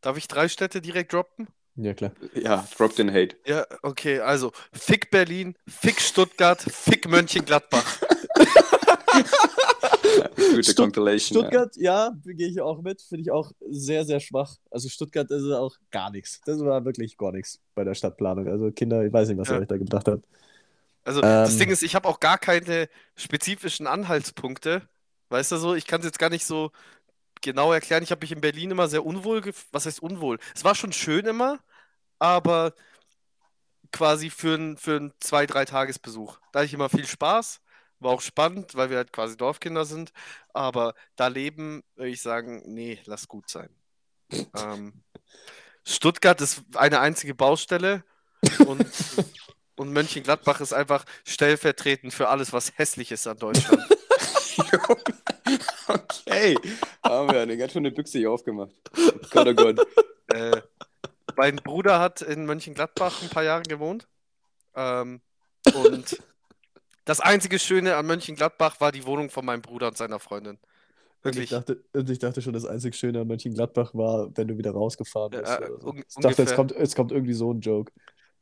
[0.00, 1.48] Darf ich drei Städte direkt droppen?
[1.76, 2.12] Ja, klar.
[2.34, 3.36] ja, drop den Hate.
[3.46, 8.02] Ja, okay, also Fick Berlin, Fick Stuttgart, Fick Mönchengladbach.
[10.36, 11.38] Gute Stutt- Compilation.
[11.40, 13.00] Stuttgart, ja, gehe ich auch mit.
[13.02, 14.56] Finde ich auch sehr, sehr schwach.
[14.70, 16.40] Also Stuttgart ist auch gar nichts.
[16.44, 18.48] Das war wirklich gar nichts bei der Stadtplanung.
[18.48, 19.60] Also Kinder, ich weiß nicht, was ihr Ja.
[19.60, 20.24] euch da gedacht habt.
[21.04, 21.58] Also das Ähm.
[21.60, 24.82] Ding ist, ich habe auch gar keine spezifischen Anhaltspunkte.
[25.28, 26.70] Weißt du so, ich kann es jetzt gar nicht so
[27.42, 28.02] genau erklären.
[28.02, 30.38] Ich habe mich in Berlin immer sehr unwohl gef Was heißt unwohl?
[30.54, 31.58] Es war schon schön immer,
[32.18, 32.72] aber
[33.92, 36.38] quasi für einen für einen zwei, drei Tagesbesuch.
[36.52, 37.60] Da hatte ich immer viel Spaß.
[38.04, 40.12] War auch spannend, weil wir halt quasi Dorfkinder sind.
[40.52, 43.70] Aber da leben, würde ich sagen, nee, lass gut sein.
[44.56, 45.04] Ähm,
[45.84, 48.04] Stuttgart ist eine einzige Baustelle
[48.66, 48.86] und,
[49.76, 53.82] und Mönchengladbach ist einfach stellvertretend für alles, was hässlich ist an Deutschland.
[55.88, 56.56] okay.
[57.02, 58.72] Haben wir eine ganz schöne Büchse hier aufgemacht.
[59.30, 59.86] Gott, oh Gott.
[60.28, 60.62] äh,
[61.36, 64.08] mein Bruder hat in Mönchengladbach ein paar Jahre gewohnt.
[64.74, 65.20] Ähm,
[65.74, 66.18] und
[67.04, 70.58] das einzige Schöne an Mönchengladbach war die Wohnung von meinem Bruder und seiner Freundin.
[71.22, 71.48] Und ich Wirklich.
[71.48, 75.34] dachte, und ich dachte schon, das einzig Schöne an Mönchengladbach war, wenn du wieder rausgefahren
[75.34, 75.58] bist.
[75.60, 76.54] Ja, un- ich dachte, jetzt ungefähr.
[76.54, 77.92] kommt, jetzt kommt irgendwie so ein Joke.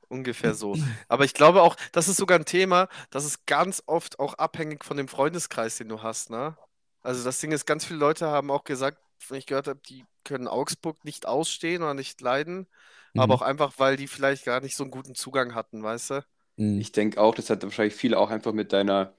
[0.09, 0.79] ungefähr so.
[1.09, 4.85] Aber ich glaube auch, das ist sogar ein Thema, das ist ganz oft auch abhängig
[4.85, 6.57] von dem Freundeskreis, den du hast, ne?
[7.03, 8.99] Also das Ding ist, ganz viele Leute haben auch gesagt,
[9.29, 12.69] wenn ich gehört habe, die können Augsburg nicht ausstehen oder nicht leiden,
[13.17, 13.35] aber Mhm.
[13.35, 16.25] auch einfach, weil die vielleicht gar nicht so einen guten Zugang hatten, weißt du?
[16.57, 16.81] Mhm.
[16.81, 19.15] Ich denke auch, das hat wahrscheinlich viel auch einfach mit deiner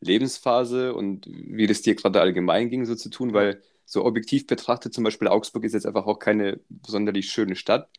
[0.00, 4.94] Lebensphase und wie das dir gerade allgemein ging, so zu tun, weil so objektiv betrachtet,
[4.94, 7.90] zum Beispiel Augsburg ist jetzt einfach auch keine sonderlich schöne Stadt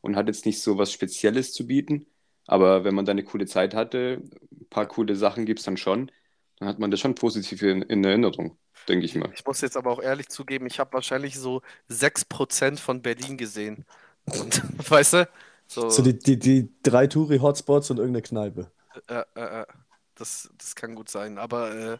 [0.00, 2.06] und hat jetzt nicht so was Spezielles zu bieten.
[2.46, 5.76] Aber wenn man da eine coole Zeit hatte, ein paar coole Sachen gibt es dann
[5.76, 6.10] schon,
[6.58, 9.32] dann hat man das schon positiv in, in Erinnerung, denke ich mal.
[9.34, 13.84] Ich muss jetzt aber auch ehrlich zugeben, ich habe wahrscheinlich so 6% von Berlin gesehen.
[14.26, 15.28] Und weißt du?
[15.74, 18.70] So, So die, die, die drei Touri-Hotspots und irgendeine Kneipe.
[19.08, 19.66] äh, äh, äh,
[20.14, 21.38] das, das kann gut sein.
[21.38, 21.98] Aber äh,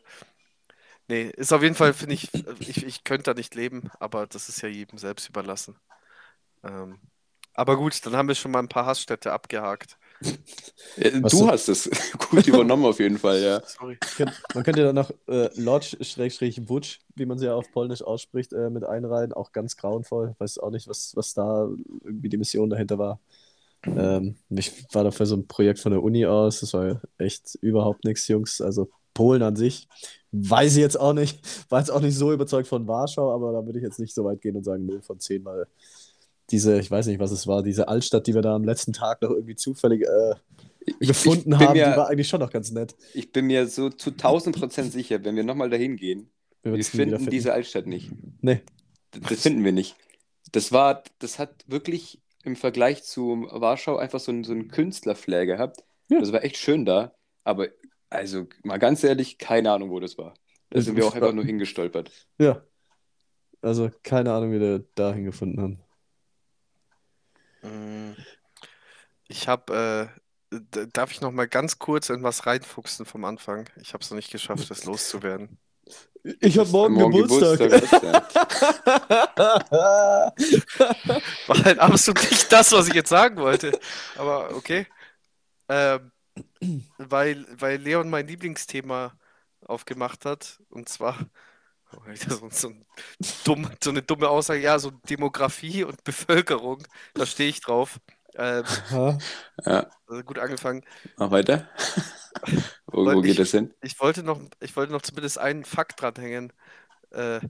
[1.08, 2.30] nee, ist auf jeden Fall, finde ich,
[2.60, 5.76] ich, ich könnte da nicht leben, aber das ist ja jedem selbst überlassen.
[6.64, 7.00] Ähm,
[7.54, 9.98] aber gut, dann haben wir schon mal ein paar Hassstädte abgehakt.
[10.96, 11.90] Äh, Was Du so- hast es
[12.30, 13.62] gut übernommen auf jeden Fall, ja.
[13.64, 13.98] Sorry.
[14.54, 18.84] Man könnte da noch äh, Lodge-Wutsch, wie man sie ja auf Polnisch ausspricht, äh, mit
[18.84, 19.32] einreihen.
[19.32, 20.34] Auch ganz grauenvoll.
[20.38, 21.68] Weiß auch nicht, was, was da
[22.04, 23.20] irgendwie die Mission dahinter war.
[23.86, 26.60] Ähm, ich war da für so ein Projekt von der Uni aus.
[26.60, 28.60] Das war echt überhaupt nichts, Jungs.
[28.60, 29.88] Also Polen an sich
[30.30, 31.40] weiß ich jetzt auch nicht.
[31.70, 34.24] War jetzt auch nicht so überzeugt von Warschau, aber da würde ich jetzt nicht so
[34.24, 35.66] weit gehen und sagen 0 von 10, weil
[36.50, 39.20] diese, ich weiß nicht, was es war, diese Altstadt, die wir da am letzten Tag
[39.20, 40.34] noch irgendwie zufällig äh,
[41.00, 42.94] Ich, gefunden ich haben, mir, die war eigentlich schon noch ganz nett.
[43.12, 46.30] ich bin mir so zu 1000 Prozent sicher, wenn wir nochmal dahin gehen,
[46.62, 48.10] Wir wir wieder finden diese Altstadt nicht.
[48.40, 48.62] Nee.
[49.14, 49.96] D- Das finden wir nicht.
[50.52, 55.46] Das war, das hat wirklich im Vergleich zu Warschau einfach so ein, so ein Künstlerflair
[55.46, 55.84] gehabt.
[56.08, 56.20] Ja.
[56.20, 57.68] Das war echt schön da, aber
[58.10, 60.34] also mal ganz ehrlich, keine Ahnung, wo das war.
[60.70, 62.10] Da Ich- sind wir auch einfach nur hingestolpert.
[62.38, 62.62] Ja.
[63.62, 65.80] Also keine Ahnung, wie wir dahin gefunden haben.
[67.62, 68.16] Mm,
[69.28, 70.10] Ich habe,
[70.50, 70.58] äh,
[70.92, 73.68] darf ich noch mal ganz kurz in was reinfuchsen vom Anfang?
[73.80, 75.58] Ich habe es noch nicht geschafft, das loszuwerden.
[76.40, 77.58] Ich habe morgen, Geburtstag.
[77.58, 78.12] Geburtstag, ja.
[81.48, 83.78] War halt absolut nicht das, was ich jetzt sagen wollte.
[84.16, 84.86] Aber okay.
[85.68, 86.12] Ähm,
[86.98, 89.14] weil, weil Leon mein Lieblingsthema
[89.66, 90.60] aufgemacht hat.
[90.70, 91.18] Und zwar
[91.92, 92.84] oh, so, so, ein
[93.44, 94.60] dumm, so eine dumme Aussage.
[94.60, 96.86] Ja, so Demografie und Bevölkerung.
[97.14, 97.98] Da stehe ich drauf.
[98.36, 98.64] Ähm,
[99.64, 100.84] ja, also gut angefangen.
[101.16, 101.68] mach weiter.
[102.86, 103.74] wo, wo geht ich- das hin?
[103.82, 106.52] Ich wollte noch, ich wollte noch zumindest einen Fakt dranhängen.
[107.10, 107.40] Äh,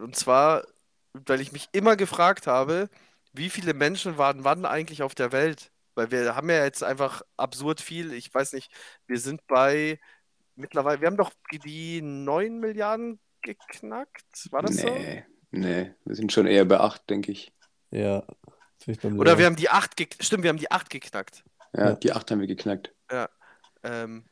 [0.00, 0.64] und zwar,
[1.12, 2.88] weil ich mich immer gefragt habe,
[3.32, 5.70] wie viele Menschen waren wann eigentlich auf der Welt?
[5.94, 8.12] Weil wir haben ja jetzt einfach absurd viel.
[8.12, 8.70] Ich weiß nicht,
[9.06, 10.00] wir sind bei
[10.54, 11.32] mittlerweile, wir haben doch
[11.64, 14.48] die 9 Milliarden geknackt.
[14.50, 14.88] War das so?
[14.88, 17.52] Nee, nee, wir sind schon eher bei 8, denke ich.
[17.90, 18.24] Ja.
[19.18, 20.24] Oder wir haben die 8 geknackt.
[20.24, 21.44] Stimmt, wir haben die 8 geknackt.
[21.74, 21.92] Ja, Ja.
[21.94, 22.92] die 8 haben wir geknackt.
[23.84, 24.24] Ähm,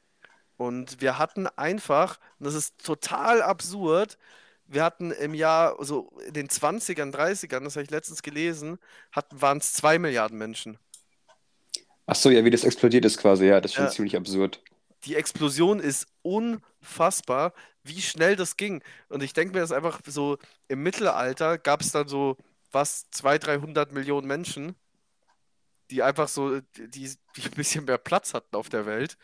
[0.56, 4.18] und wir hatten einfach, und das ist total absurd,
[4.66, 8.78] wir hatten im Jahr, so in den 20ern, 30ern, das habe ich letztens gelesen,
[9.10, 10.78] hatten, waren es 2 Milliarden Menschen.
[12.06, 13.90] Ach so, ja, wie das explodiert ist quasi, ja, das ist schon Ja.
[13.90, 14.62] ziemlich absurd.
[15.04, 18.82] Die Explosion ist unfassbar, wie schnell das ging.
[19.08, 22.36] Und ich denke mir das einfach so, im Mittelalter gab es dann so,
[22.72, 24.76] was, 200, 300 Millionen Menschen,
[25.90, 26.88] die einfach so, die,
[27.37, 29.16] die ein bisschen mehr Platz hatten auf der Welt.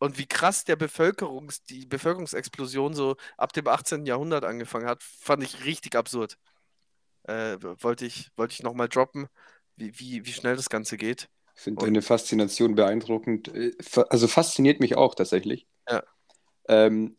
[0.00, 4.06] Und wie krass der Bevölkerungs, die Bevölkerungsexplosion so ab dem 18.
[4.06, 6.38] Jahrhundert angefangen hat, fand ich richtig absurd.
[7.24, 9.28] Äh, wollte ich, wollte ich nochmal droppen,
[9.76, 11.28] wie, wie, wie schnell das Ganze geht.
[11.56, 13.48] Ich finde deine Faszination beeindruckend.
[13.48, 13.72] Äh,
[14.10, 15.66] Also fasziniert mich auch tatsächlich.
[15.88, 16.02] Ja.
[16.68, 17.16] Ähm,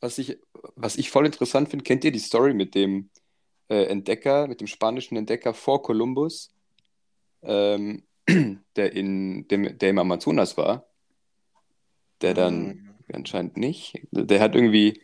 [0.00, 0.38] was ich,
[0.76, 3.10] was ich voll interessant finde, kennt ihr die Story mit dem
[3.68, 6.54] äh, Entdecker, mit dem spanischen Entdecker vor Kolumbus,
[7.42, 8.04] ähm,
[8.76, 10.86] der, in, dem, der im Amazonas war?
[12.22, 12.94] Der dann Mhm.
[13.12, 14.00] anscheinend nicht.
[14.10, 15.02] Der hat irgendwie,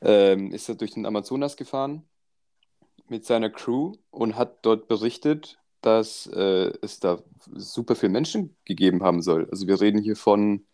[0.00, 2.08] ähm, ist er durch den Amazonas gefahren
[3.08, 7.22] mit seiner Crew und hat dort berichtet, dass äh, es da
[7.54, 9.48] super viele Menschen gegeben haben soll.
[9.50, 10.66] Also wir reden hier von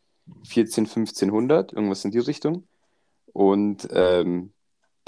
[0.44, 2.66] 14, 1500, irgendwas in die Richtung.
[3.32, 4.52] Und ähm,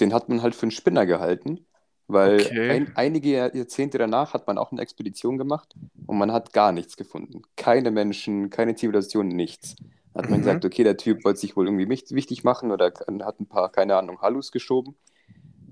[0.01, 1.67] den hat man halt für einen Spinner gehalten,
[2.09, 2.69] weil Okay.
[2.69, 6.73] ein, einige Jahr- Jahrzehnte danach hat man auch eine Expedition gemacht und man hat gar
[6.73, 7.43] nichts gefunden.
[7.57, 9.77] Keine Menschen, keine Zivilisation, nichts.
[10.13, 10.43] Da hat man Mhm.
[10.43, 12.87] gesagt, okay, der Typ wollte sich wohl irgendwie wichtig machen oder
[13.25, 14.97] hat ein paar, keine Ahnung, Hallus geschoben.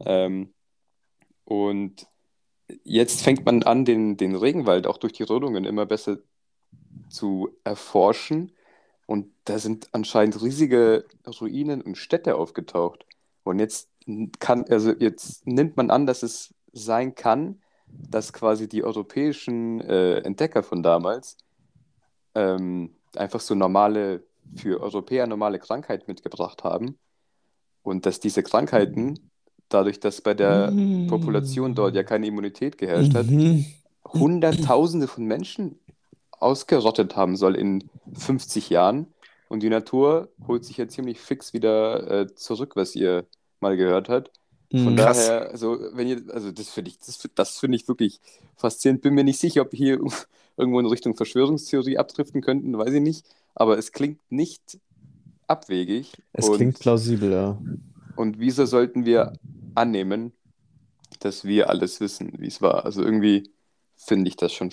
[0.05, 0.55] Ähm,
[1.45, 2.07] und
[2.85, 6.19] jetzt fängt man an, den, den Regenwald auch durch die Rodungen immer besser
[7.09, 8.53] zu erforschen.
[9.07, 13.07] Und da sind anscheinend riesige Ruinen und Städte aufgetaucht.
[13.45, 13.91] Und jetzt
[14.39, 20.19] kann, also jetzt nimmt man an, dass es sein kann, dass quasi die europäischen äh,
[20.19, 21.37] Entdecker von damals
[22.35, 24.25] ähm, einfach so normale,
[24.57, 26.99] für Europäer normale Krankheit mitgebracht haben.
[27.83, 29.31] Und dass diese Krankheiten,
[29.69, 31.07] dadurch, dass bei der Mm.
[31.07, 33.67] Population dort ja keine Immunität geherrscht hat, Mhm.
[34.07, 35.81] Hunderttausende von Menschen
[36.33, 39.13] ausgerottet haben soll in 50 Jahren.
[39.49, 43.27] Und die Natur holt sich ja ziemlich fix wieder äh, zurück, was ihr
[43.65, 44.31] mal gehört habt.
[44.71, 44.97] Von Mhm.
[44.97, 45.27] Krass.
[45.27, 48.21] daher, also wenn ihr, also das finde ich, das, das finde ich wirklich
[48.57, 49.03] faszinierend.
[49.03, 50.01] Bin mir nicht sicher, ob wir hier
[50.57, 53.27] irgendwo in Richtung Verschwörungstheorie abdriften könnten, weiß ich nicht.
[53.55, 54.79] Aber es klingt nicht
[55.47, 56.13] abwegig.
[56.33, 57.59] Es und, klingt plausibel, ja.
[58.17, 59.35] und wieso sollten wir
[59.75, 60.33] annehmen,
[61.21, 62.85] dass wir alles wissen, wie es war?
[62.85, 63.51] Also irgendwie
[63.97, 64.71] finde ich das schon,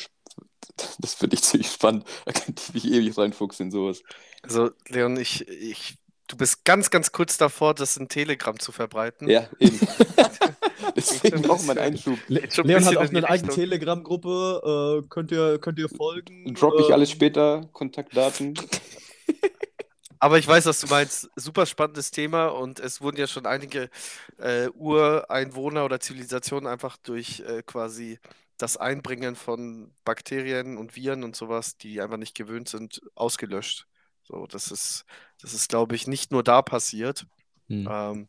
[1.00, 2.06] das finde ich ziemlich spannend.
[2.26, 4.02] Da könnte ich mich ewig reinfuchsen in sowas.
[4.42, 5.98] Also, Leon, ich, ich,
[6.32, 9.30] du bist ganz, ganz kurz davor, das in Telegram zu verbreiten.
[9.30, 9.80] Ja, eben.
[10.96, 12.18] Deswegen auch mein Einschub.
[12.28, 13.54] Le Leon hat auch eine eigene.
[13.54, 15.02] Telegram-Gruppe.
[15.04, 16.54] Äh, könnt, ihr, könnt ihr folgen?
[16.54, 18.54] Droppe ich Ähm, alles später, Kontaktdaten.
[20.20, 21.30] Aber ich weiß, was du meinst.
[21.36, 23.90] Super spannendes Thema und es wurden ja schon einige
[24.38, 28.20] äh, Ureinwohner oder Zivilisationen einfach durch äh, quasi
[28.58, 33.88] das Einbringen von Bakterien und Viren und sowas, die einfach nicht gewöhnt sind, ausgelöscht.
[34.32, 35.06] So, das ist,
[35.42, 37.26] das ist, glaube ich, nicht nur da passiert.
[37.68, 37.88] Hm.
[37.92, 38.28] Ähm,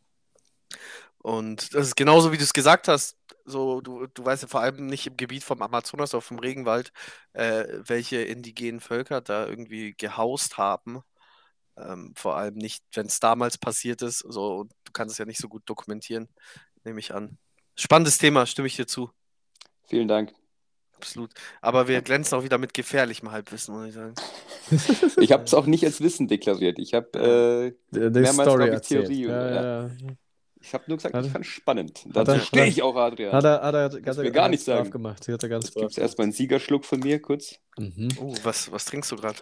[1.19, 3.17] und das ist genauso, wie du es gesagt hast.
[3.45, 6.91] So, du, du weißt ja vor allem nicht im Gebiet vom Amazonas oder vom Regenwald,
[7.31, 11.01] äh, welche indigenen Völker da irgendwie gehaust haben.
[11.77, 14.19] Ähm, vor allem nicht, wenn es damals passiert ist.
[14.19, 16.27] So, und du kannst es ja nicht so gut dokumentieren,
[16.83, 17.37] nehme ich an.
[17.75, 19.09] Spannendes Thema, stimme ich dir zu.
[19.87, 20.33] Vielen Dank.
[21.03, 21.31] Absolut.
[21.61, 24.13] Aber wir glänzen auch wieder mit gefährlichem Halbwissen, muss ich sagen.
[25.21, 26.79] Ich habe es auch nicht als Wissen deklariert.
[26.79, 28.81] Ich habe äh, Die, die Mehrmals Story ich.
[28.81, 29.53] Theorie, ja, oder?
[29.83, 29.89] ja.
[30.61, 32.03] ich hab nur gesagt, Hat- ich fand es spannend.
[32.05, 33.33] Dazu stehe ich auch, Adrian.
[33.33, 34.89] Hat er, hat er, hat mir er gar ganz nicht sagen.
[34.91, 35.27] gemacht.
[35.27, 37.55] Hat er ganz Jetzt gibt es erstmal einen Siegerschluck von mir kurz.
[37.77, 38.07] Mhm.
[38.21, 39.39] Oh, was, was trinkst du gerade?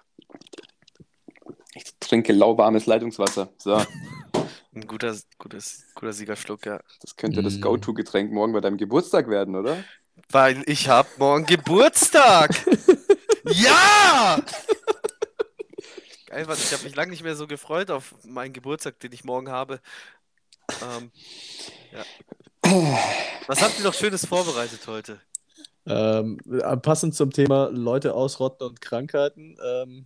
[1.75, 3.49] Ich trinke lauwarmes Leitungswasser.
[3.57, 3.75] So,
[4.73, 6.79] Ein guter, gutes, guter Siegerschluck, ja.
[7.01, 7.61] das könnte das Mm.
[7.61, 9.83] Go-To-Getränk morgen bei deinem Geburtstag werden, oder?
[10.31, 12.51] Weil ich habe morgen Geburtstag.
[13.45, 14.39] ja!
[16.27, 19.25] Geil, Mann, ich habe mich lange nicht mehr so gefreut auf meinen Geburtstag, den ich
[19.25, 19.81] morgen habe.
[20.81, 21.11] Ähm,
[21.91, 22.05] ja.
[23.47, 25.19] Was habt ihr noch Schönes vorbereitet heute?
[25.85, 29.57] Ähm, äh, passend zum Thema Leute ausrotten und Krankheiten.
[29.61, 30.05] Ähm,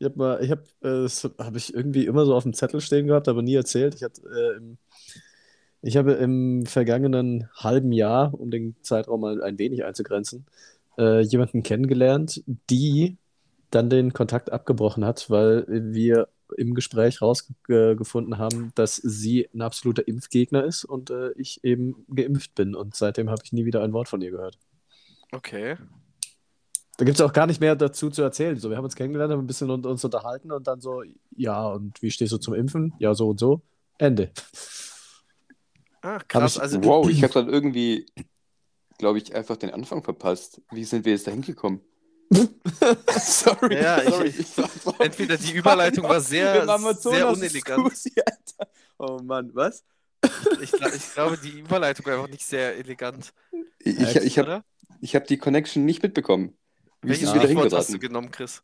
[0.00, 2.80] ich habe mal, ich habe, äh, das habe ich irgendwie immer so auf dem Zettel
[2.80, 3.94] stehen gehabt, aber nie erzählt.
[3.94, 4.78] Ich hatte, äh, im,
[5.82, 10.46] ich habe im vergangenen halben Jahr, um den Zeitraum mal ein wenig einzugrenzen,
[10.96, 13.16] äh, jemanden kennengelernt, die
[13.70, 20.06] dann den Kontakt abgebrochen hat, weil wir im Gespräch rausgefunden haben, dass sie ein absoluter
[20.06, 22.74] Impfgegner ist und äh, ich eben geimpft bin.
[22.74, 24.58] Und seitdem habe ich nie wieder ein Wort von ihr gehört.
[25.32, 25.76] Okay.
[26.98, 28.58] Da gibt es auch gar nicht mehr dazu zu erzählen.
[28.58, 31.02] So, wir haben uns kennengelernt, haben ein bisschen un- uns unterhalten und dann so,
[31.34, 32.92] ja, und wie stehst du zum Impfen?
[32.98, 33.62] Ja, so und so.
[33.96, 34.30] Ende.
[36.02, 36.56] Ah, krass.
[36.56, 38.06] ich- Also, Wow, ich habe dann irgendwie,
[38.98, 40.60] glaube ich, einfach den Anfang verpasst.
[40.70, 41.80] Wie sind wir jetzt da hingekommen?
[43.18, 44.28] sorry, Ja, ich- sorry.
[44.28, 46.66] ich- so- entweder die Überleitung war sehr,
[47.00, 47.84] sehr unelegant.
[48.26, 48.70] Alter.
[48.98, 49.84] Oh Mann, was?
[50.60, 53.32] Ich, ich glaube, die Überleitung war einfach nicht sehr elegant.
[53.80, 54.64] Ich, ich, ich habe
[55.00, 56.56] ich hab die Connection nicht mitbekommen.
[57.02, 58.62] Wie Welches Stichwort hast du genommen, Chris?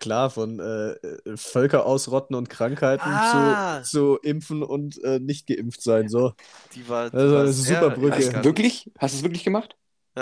[0.00, 3.82] Klar, von äh, äh, Völker ausrotten und Krankheiten Ah.
[3.82, 6.08] zu, zu impfen und äh, nicht geimpft sein.
[6.08, 6.34] So,
[6.74, 8.16] Die war, die Also, war das ist sehr super Brücke.
[8.16, 8.44] Hast elegant.
[8.44, 8.90] du wirklich?
[8.98, 9.76] Hast du es wirklich gemacht?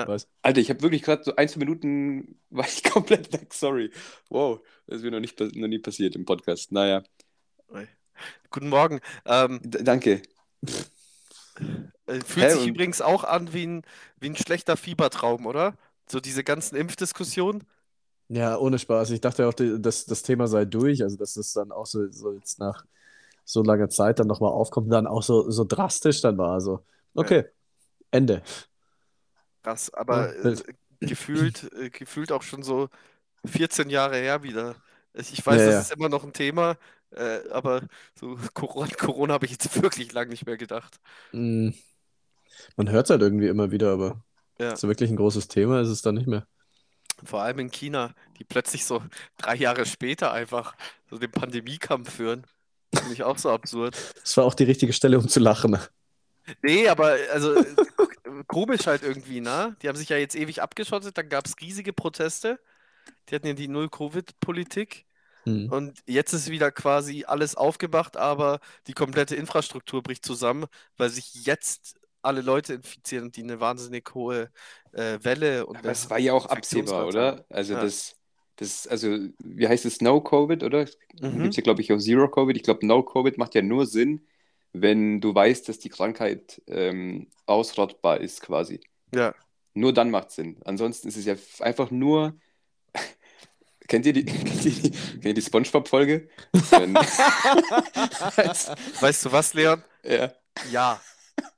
[0.06, 0.28] was?
[0.42, 3.90] Alter, ich habe wirklich gerade so ein, zwei Minuten war ich komplett weg, sorry.
[4.30, 6.72] Wow, das ist mir noch, nicht, noch nie passiert im Podcast.
[6.72, 7.02] Naja,
[8.50, 9.00] Guten Morgen.
[9.26, 10.22] Ähm, danke.
[12.06, 13.82] äh, fühlt Hä, sich übrigens auch an wie ein,
[14.20, 15.74] wie ein schlechter Fiebertraum, oder?
[16.10, 17.64] So diese ganzen Impfdiskussionen.
[18.28, 19.10] Ja, ohne Spaß.
[19.10, 21.02] Ich dachte auch, die, das, Thema sei durch.
[21.02, 22.84] Also, dass es dann auch so, so jetzt nach
[23.44, 26.52] so langer Zeit dann nochmal aufkommt und dann auch so, so drastisch dann war.
[26.54, 27.44] Also, okay,
[28.10, 28.42] Ende.
[29.62, 30.56] Krass, aber Ja, äh,
[31.04, 32.88] gefühlt, äh, gefühlt auch schon so
[33.44, 34.76] 14 Jahre her wieder.
[35.14, 35.80] Ich ich weiß, Ja, das ja.
[35.80, 36.76] ist immer noch ein Thema,
[37.10, 37.82] äh, aber
[38.14, 41.00] so Corona, Corona habe ich jetzt wirklich lange nicht mehr gedacht.
[41.32, 41.70] Mm.
[42.76, 44.24] Man hört es halt irgendwie immer wieder, aber
[44.58, 44.74] Ja.
[44.74, 46.46] so wirklich ein großes Thema ist es dann nicht mehr.
[47.24, 49.02] Vor allem in China, die plötzlich so
[49.38, 50.74] drei Jahre später einfach
[51.10, 52.44] so den Pandemiekampf führen.
[52.94, 53.96] Finde ich auch so absurd.
[54.22, 55.78] Das war auch die richtige Stelle, um zu lachen.
[56.62, 57.54] Nee, aber also
[58.46, 59.76] komisch halt irgendwie, ne?
[59.82, 62.58] Die haben sich ja jetzt ewig abgeschottet, dann gab es riesige Proteste.
[63.28, 65.04] Die hatten ja die Null-Covid-Politik.
[65.44, 65.70] Hm.
[65.70, 71.46] Und jetzt ist wieder quasi alles aufgemacht, aber die komplette Infrastruktur bricht zusammen, weil sich
[71.46, 74.50] jetzt alle Leute infizieren und die eine wahnsinnig hohe
[74.92, 77.44] äh, Welle und Aber es war ja auch absehbar, oder?
[77.48, 77.82] Also Ja.
[77.82, 78.16] das,
[78.56, 80.86] das, also, wie heißt es, No-Covid, oder?
[81.20, 81.42] Mhm.
[81.42, 82.56] Gibt es ja, glaube ich, auch Zero-Covid.
[82.56, 84.26] Ich glaube, No-Covid macht ja nur Sinn,
[84.72, 88.80] wenn du weißt, dass die Krankheit ähm, ausrottbar ist, quasi.
[89.14, 89.34] Ja.
[89.74, 90.60] Nur dann macht Sinn.
[90.64, 92.34] Ansonsten ist es ja einfach nur.
[93.86, 96.28] Kennt ihr die, kennt ihr die, kennt ihr die Spongebob-Folge?
[99.00, 99.82] Weißt du was, Leon?
[100.02, 100.32] ja,
[100.70, 101.00] Ja.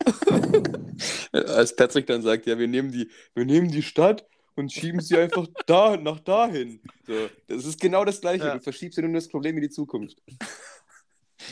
[1.33, 5.17] als Patrick dann sagt, ja, wir nehmen die, wir nehmen die Stadt und schieben sie
[5.17, 6.81] einfach da nach dahin.
[7.07, 8.45] So, das ist genau das Gleiche.
[8.47, 8.55] Ja.
[8.55, 10.19] Du verschiebst ja nur das Problem in die Zukunft.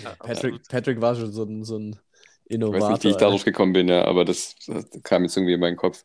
[0.03, 1.99] ja Patrick, Patrick war schon so ein, so ein
[2.47, 2.89] Ich Innovator.
[2.89, 5.61] weiß nicht, wie ich darauf gekommen bin, ja, aber das, das kam jetzt irgendwie in
[5.61, 6.05] meinen Kopf.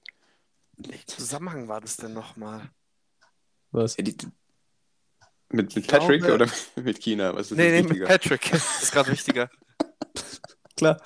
[0.77, 2.69] Welcher Zusammenhang war das denn nochmal?
[3.71, 3.97] Was?
[3.97, 4.15] Ja, die,
[5.49, 6.51] mit, mit Ich Patrick glaube- oder
[6.83, 7.33] mit China?
[7.35, 8.05] Was ist Nee, nee, mit wichtiger?
[8.07, 8.51] Patrick.
[8.51, 9.49] Das ist gerade wichtiger.
[10.75, 11.01] Klar.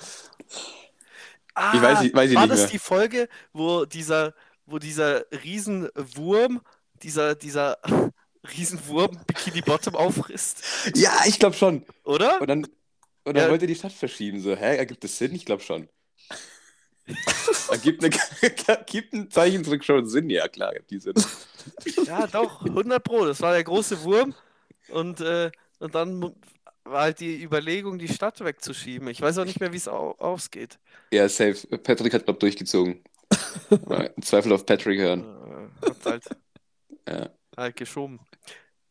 [1.58, 2.68] Ah, Ich weiß nicht- weiß ich war nicht das mehr.
[2.70, 4.34] die Folge, wo dieser,
[4.66, 6.60] wo dieser Riesenwurm,
[7.02, 7.78] dieser, dieser
[8.56, 10.62] Riesenwurm Bikini Bottom auffrisst?
[10.94, 11.84] Ja, ich glaube schon.
[12.04, 12.40] Oder?
[12.40, 12.64] Und dann,
[13.24, 13.50] und dann Ja.
[13.50, 14.40] wollte die Stadt verschieben.
[14.40, 15.34] So, hä, ergibt das Sinn?
[15.34, 15.88] Ich glaube schon.
[17.70, 18.14] ergibt, eine,
[18.66, 20.28] ergibt ein Zeichentrick schon Sinn?
[20.30, 21.14] Ja, klar, ergibt die Sinn.
[22.04, 23.24] Ja, doch, 100 Pro.
[23.26, 24.34] Das war der große Wurm.
[24.90, 26.34] Und, äh, und dann
[26.90, 29.08] war halt die Überlegung, die Stadt wegzuschieben.
[29.08, 30.78] Ich weiß auch nicht mehr, wie es au ausgeht.
[31.12, 31.78] Ja, safe.
[31.78, 33.02] Patrick hat, glaube durchgezogen.
[34.22, 35.24] Zweifel auf Patrick hören.
[35.82, 36.24] Äh, hat halt,
[37.08, 37.30] Ja.
[37.56, 38.20] halt geschoben.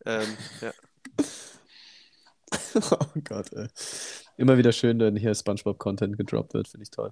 [0.06, 0.72] Ähm, ja.
[2.92, 3.68] Oh Gott, ey.
[4.38, 7.12] Immer wieder schön, wenn hier Spongebob-Content gedroppt wird, finde ich toll.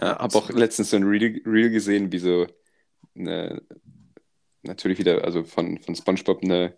[0.00, 2.46] Ja, habe auch letztens so ein Reel, Reel gesehen, wie so
[3.16, 3.62] eine,
[4.62, 6.76] natürlich wieder, also von, von SpongeBob eine,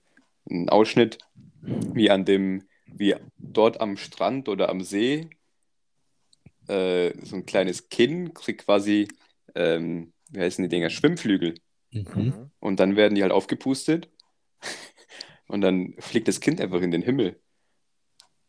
[0.50, 1.18] ein Ausschnitt,
[1.62, 5.30] wie an dem, wie dort am Strand oder am See
[6.68, 9.08] äh, so ein kleines Kinn kriegt quasi,
[9.54, 11.54] ähm, wie heißen die Dinger, Schwimmflügel.
[11.90, 12.50] Mhm.
[12.60, 14.08] Und dann werden die halt aufgepustet
[15.48, 17.40] und dann fliegt das Kind einfach in den Himmel.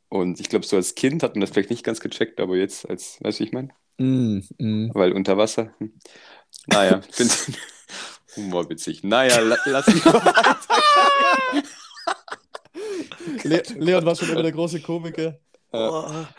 [0.09, 2.87] Und ich glaube, so als Kind hat man das vielleicht nicht ganz gecheckt, aber jetzt
[2.87, 3.69] als, weißt du, wie ich meine?
[3.97, 4.91] Mm, mm.
[4.93, 5.73] Weil unter Wasser.
[5.79, 5.93] Hm.
[6.67, 7.33] Naja, ich finde
[8.35, 9.03] humorwitzig.
[9.03, 11.63] Naja, la, lass mich mal weiter.
[13.43, 15.39] Le Leon war schon immer der große Komiker.
[15.71, 16.29] Boah,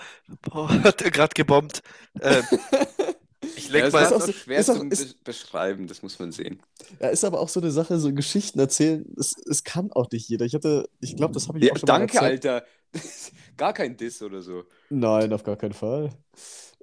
[0.42, 1.82] boah, hat er gerade gebombt.
[2.20, 2.44] Ähm,
[3.56, 4.02] ich Ja, lenk es mal.
[4.02, 6.60] ist auch auch so- schwer ist auch- zu ist- be beschreiben, das muss man sehen.
[7.00, 10.28] Ja, ist aber auch so eine Sache, so Geschichten erzählen, es, es kann auch nicht
[10.28, 10.44] jeder.
[10.46, 12.20] Ich hatte, ich glaube, das habe ich Ja, auch schon mal danke.
[12.20, 12.64] Alter.
[13.56, 14.64] Gar kein Diss oder so.
[14.90, 16.10] Nein, auf gar keinen Fall.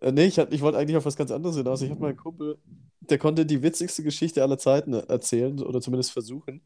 [0.02, 1.82] Äh, nee, ich, hat- ich wollte eigentlich auf was ganz anderes hinaus.
[1.82, 2.58] Ich habe meinen Kumpel,
[3.00, 6.62] der konnte die witzigste Geschichte aller Zeiten erzählen oder zumindest versuchen.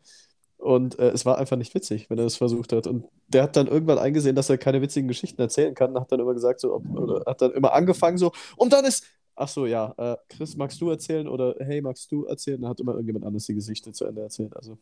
[0.66, 2.88] Und äh, es war einfach nicht witzig, wenn er es versucht hat.
[2.88, 6.00] Und der hat dann irgendwann eingesehen, dass er keine witzigen Geschichten erzählen kann.
[6.00, 8.32] Hat dann immer gesagt, so, ob, oder hat dann immer angefangen so.
[8.58, 11.28] Und dann ist, ach so, ja, äh, Chris, magst du erzählen?
[11.28, 12.60] Oder hey, magst du erzählen?
[12.60, 14.56] Dann hat immer irgendjemand anderes die Geschichte zu Ende erzählt.
[14.56, 14.80] Also,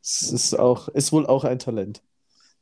[0.00, 2.04] es ist auch, ist wohl auch ein Talent.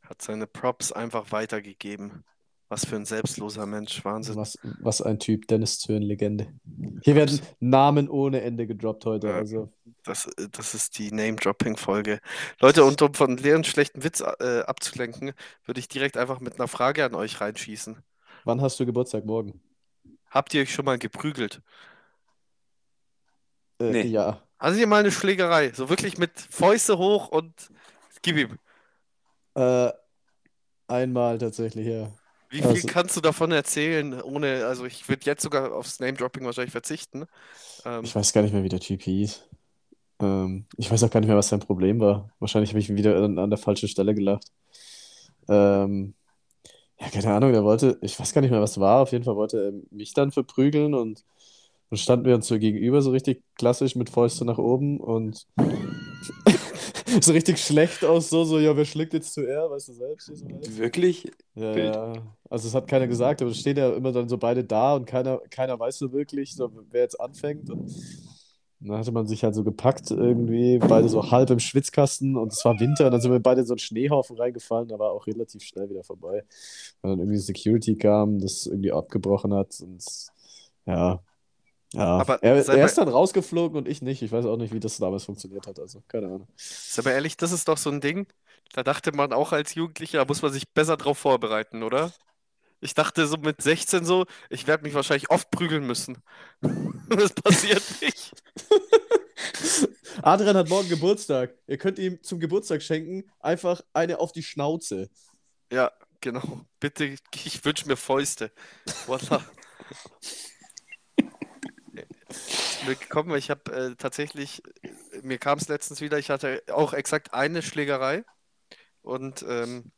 [0.00, 2.24] Hat seine Props einfach weitergegeben.
[2.68, 4.04] Was für ein selbstloser Mensch.
[4.04, 4.36] Wahnsinn.
[4.36, 6.48] Was, was ein Typ, Dennis Zürn, Legende.
[7.02, 9.28] Hier werden Namen ohne Ende gedroppt heute.
[9.28, 9.36] Ja.
[9.36, 9.72] Also,
[10.04, 12.20] Das, das ist die Name-Dropping-Folge.
[12.60, 15.32] Leute, und um von leeren schlechten Witz äh, abzulenken,
[15.64, 17.96] würde ich direkt einfach mit einer Frage an euch reinschießen.
[18.44, 19.60] wann hast du Geburtstag morgen?
[20.30, 21.62] Habt ihr euch schon mal geprügelt?
[23.80, 24.02] Äh, Nee.
[24.02, 24.42] Ja.
[24.58, 25.72] Hattet ihr mal eine Schlägerei?
[25.72, 27.52] So wirklich mit Fäuste hoch und
[28.22, 28.58] gib ihm.
[29.54, 29.92] Äh,
[30.88, 32.12] einmal tatsächlich, ja.
[32.50, 36.44] Wie viel Also- kannst du davon erzählen, ohne, also ich würde jetzt sogar aufs Name-Dropping
[36.44, 37.26] wahrscheinlich verzichten.
[37.84, 39.44] Ähm, Ich weiß gar nicht mehr, wie der Typ hieß.
[40.20, 42.30] Ähm, ich weiß auch gar nicht mehr, was sein Problem war.
[42.40, 44.46] Wahrscheinlich habe ich wieder an, an der falschen Stelle gelacht.
[45.48, 46.14] Ähm,
[47.00, 49.02] ja, keine Ahnung, der wollte, ich weiß gar nicht mehr, was war.
[49.02, 51.24] Auf jeden Fall wollte er mich dann verprügeln und
[51.90, 55.46] dann standen wir uns so gegenüber, so richtig klassisch mit Fäuste nach oben und
[57.20, 60.26] so richtig schlecht aus, so, so, ja, wer schlägt jetzt zuerst, weißt du selbst?
[60.26, 60.46] so.
[60.76, 61.30] Wirklich?
[61.54, 62.12] Ja, ja.
[62.48, 65.06] Also es hat keiner gesagt, aber es stehen ja immer dann so beide da und
[65.06, 67.70] keiner, keiner weiß so wirklich, so, wer jetzt anfängt.
[67.70, 72.52] Und dann hatte man sich halt so gepackt irgendwie, beide so halb im Schwitzkasten und
[72.52, 75.10] es war Winter und dann sind wir beide in so einen Schneehaufen reingefallen, da war
[75.10, 76.44] auch relativ schnell wieder vorbei.
[77.02, 80.04] Weil dann irgendwie Security kam, das irgendwie abgebrochen hat und
[80.86, 81.20] ja.
[81.94, 84.20] Ja, Aber er, sei er mal- ist dann rausgeflogen und ich nicht.
[84.22, 85.78] Ich weiß auch nicht, wie das damals funktioniert hat.
[85.78, 86.48] Also, keine Ahnung.
[86.56, 88.26] Ist aber ehrlich, das ist doch so ein Ding,
[88.74, 92.12] da dachte man auch als Jugendlicher, da muss man sich besser drauf vorbereiten, oder?
[92.80, 96.18] Ich dachte so mit 16 so, ich werde mich wahrscheinlich oft prügeln müssen.
[97.08, 98.32] Das passiert nicht.
[100.22, 101.54] Adrian hat morgen Geburtstag.
[101.66, 105.08] Ihr könnt ihm zum Geburtstag schenken, einfach eine auf die Schnauze.
[105.72, 106.60] Ja, genau.
[106.80, 107.04] Bitte,
[107.44, 108.52] ich wünsche mir Fäuste.
[109.06, 109.42] Voila.
[112.88, 114.62] Mir gekommen, weil ich habe äh, tatsächlich
[115.22, 118.24] mir kam es letztens wieder, ich hatte auch exakt eine Schlägerei
[119.02, 119.92] und ähm,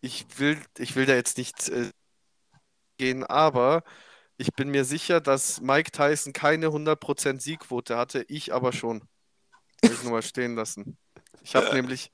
[0.00, 1.90] ich will, ich will da jetzt nicht äh,
[2.98, 3.84] gehen, aber
[4.36, 9.02] ich bin mir sicher, dass Mike Tyson keine 100% Siegquote hatte, ich aber schon.
[9.82, 10.98] Will ich nur mal stehen lassen.
[11.42, 12.10] Ich habe nämlich,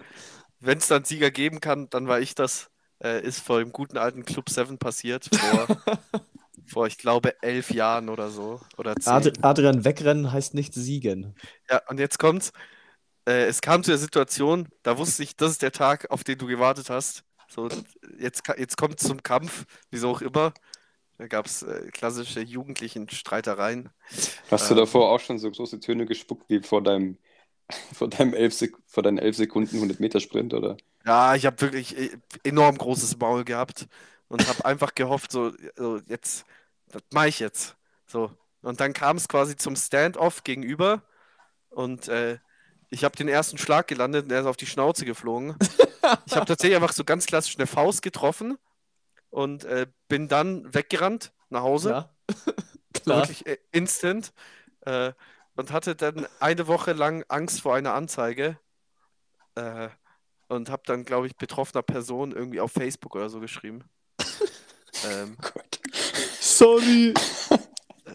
[0.59, 2.71] wenn es dann Sieger geben kann, dann war ich das.
[3.03, 5.67] Äh, ist vor dem guten alten Club 7 passiert, vor,
[6.71, 8.61] vor ich glaube, elf Jahren oder so.
[8.79, 8.95] Oder.
[9.05, 11.35] Ad Adrian wegrennen heißt nicht siegen.
[11.71, 12.53] Ja, und jetzt kommt's.
[13.27, 16.39] Äh, es kam zu der Situation, da wusste ich, das ist der Tag, auf den
[16.39, 17.25] du gewartet hast.
[17.49, 17.69] So,
[18.19, 20.55] jetzt, jetzt kommt zum Kampf, wieso auch immer.
[21.19, 23.91] Da gab es äh, klassische jugendlichen Streitereien.
[24.51, 24.79] Hast du Ähm.
[24.79, 27.19] davor auch schon so große Töne gespuckt wie vor deinem,
[27.95, 30.77] vor deinem elf Sek vor deinen 11 Sekunden 100 Meter Sprint, oder?
[31.07, 32.11] Ja, ich habe wirklich äh,
[32.45, 33.89] enorm großes Maul gehabt
[34.29, 36.45] und habe einfach gehofft, so, so jetzt,
[36.93, 37.77] was mache ich jetzt?
[38.07, 38.33] So.
[38.63, 41.03] Und dann kam es quasi zum Stand-off gegenüber
[41.71, 42.39] und äh,
[42.91, 45.57] ich habe den ersten Schlag gelandet und er ist auf die Schnauze geflogen.
[46.25, 48.59] Ich habe tatsächlich einfach so ganz klassisch eine Faust getroffen
[49.29, 51.91] und äh, bin dann weggerannt nach Hause.
[51.91, 52.15] Ja,
[52.95, 53.19] klar.
[53.19, 54.33] Wirklich äh, instant.
[54.81, 55.13] Äh,
[55.57, 58.59] und hatte dann eine Woche lang Angst vor einer Anzeige.
[59.55, 59.91] Äh,
[60.49, 63.85] und habe dann, glaube ich, betroffener Person irgendwie auf Facebook oder so geschrieben.
[65.05, 65.80] ähm, Gott.
[66.61, 67.15] Sorry.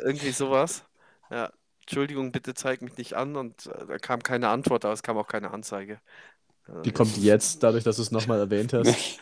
[0.04, 0.84] irgendwie sowas.
[1.32, 3.36] Ja, Entschuldigung, bitte zeig mich nicht an.
[3.36, 6.00] Und äh, da kam keine Antwort, aber es kam auch keine Anzeige.
[6.84, 8.96] Die kommt jetzt, dadurch, dass du es nochmal erwähnt hast.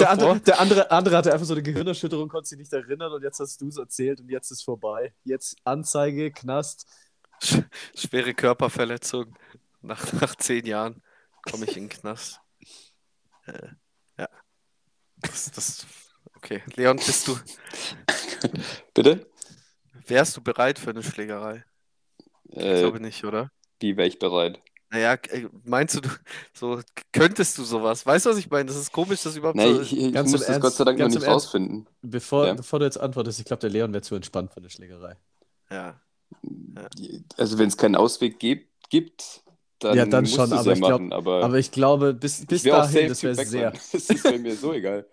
[0.00, 3.22] Der andere, der andere, andere hatte einfach so eine Gehirnerschütterung, konnte sich nicht erinnern und
[3.22, 5.12] jetzt hast du es erzählt und jetzt ist vorbei.
[5.22, 6.86] Jetzt Anzeige, Knast.
[7.42, 7.62] sch-
[7.94, 9.36] schwere Körperverletzung.
[9.82, 11.02] Nach, nach zehn Jahren
[11.42, 12.40] komme ich in den Knast.
[13.44, 13.68] Äh,
[14.18, 14.28] ja.
[15.18, 15.86] Das, das,
[16.44, 16.62] okay.
[16.76, 17.36] Leon, bist du,
[18.94, 19.26] Bitte?
[20.06, 21.64] wärst du bereit für eine Schlägerei?
[22.48, 23.50] Ich Äh, glaube nicht, oder?
[23.80, 24.60] wie wäre ich bereit?
[24.90, 26.08] Naja, äh, meinst du, du,
[26.52, 26.80] so
[27.12, 28.06] könntest du sowas?
[28.06, 28.66] Weißt du, was ich meine?
[28.66, 29.80] Das ist komisch, das überhaupt Nee, so.
[29.80, 31.28] ich, ich Ganz muss das Gott Ernst, sei Dank noch nicht Ernst.
[31.28, 31.86] rausfinden.
[32.02, 32.54] Bevor, Ja.
[32.54, 35.16] bevor du jetzt antwortest, ich glaube, der Leon wäre zu entspannt für eine Schlägerei.
[35.70, 36.00] Ja.
[37.36, 39.42] Also wenn es keinen Ausweg gibt, gibt
[39.80, 41.12] dann, Ja, dann schon, aber ja ich glaub- machen.
[41.12, 43.72] Aber, Aber ich glaube, bis, bis ich dahin, safe das wäre sehr.
[43.72, 43.80] wegrennen.
[43.92, 45.06] Das ist bei mir so egal.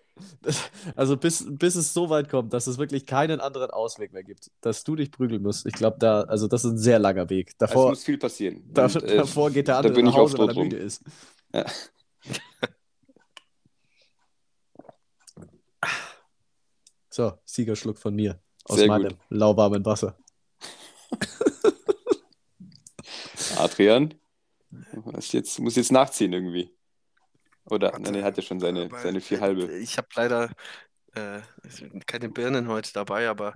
[0.96, 4.52] Also bis, bis es so weit kommt, dass es wirklich keinen anderen Ausweg mehr gibt,
[4.62, 5.66] dass du dich prügeln musst.
[5.66, 7.50] Ich glaube, da, also das ist ein sehr langer Weg.
[7.52, 8.62] Es Davor, muss viel passieren.
[8.72, 10.64] da, Und, äh, davor geht der da andere bin nach Hause, weil er rum.
[10.64, 11.04] müde ist.
[11.54, 11.66] Ja.
[17.14, 18.40] So, Siegerschluck von mir.
[18.64, 19.18] Aus Sehr meinem gut.
[19.30, 20.18] lauwarmen Wasser.
[23.58, 24.14] Adrian,
[25.20, 26.74] jetzt, muss jetzt nachziehen irgendwie.
[27.66, 29.72] Oder, Warte, nein, er hatte schon seine, seine vier halbe.
[29.78, 30.50] Ich habe leider
[31.14, 31.42] äh,
[32.06, 33.54] keine Birnen heute dabei, aber.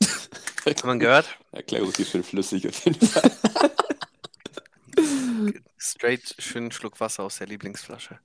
[0.64, 1.38] Hat man gehört?
[1.50, 3.30] Erklärung ist schön flüssig auf jeden Fall.
[5.78, 8.20] Straight schönen Schluck Wasser aus der Lieblingsflasche.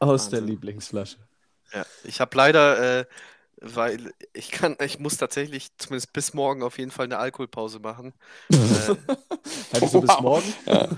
[0.00, 0.54] Aus der Wahnsinn.
[0.54, 1.18] Lieblingsflasche.
[1.72, 3.06] Ja, ich habe leider, äh,
[3.60, 8.14] weil ich kann, ich muss tatsächlich zumindest bis morgen auf jeden Fall eine Alkoholpause machen.
[8.50, 8.96] äh,
[9.70, 10.54] Hättest du bis morgen?
[10.66, 10.88] Ja,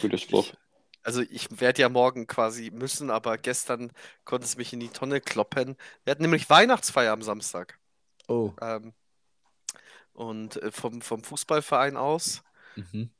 [0.00, 0.52] guter Spruch.
[1.06, 3.92] Also ich werde ja morgen quasi müssen, aber gestern
[4.24, 5.76] konnte es mich in die Tonne kloppen.
[6.02, 7.78] Wir hatten nämlich Weihnachtsfeier am Samstag.
[8.26, 8.52] Oh.
[8.60, 8.92] Ähm,
[10.14, 12.42] und äh, vom, vom Fußballverein aus.
[12.74, 13.10] Mhm.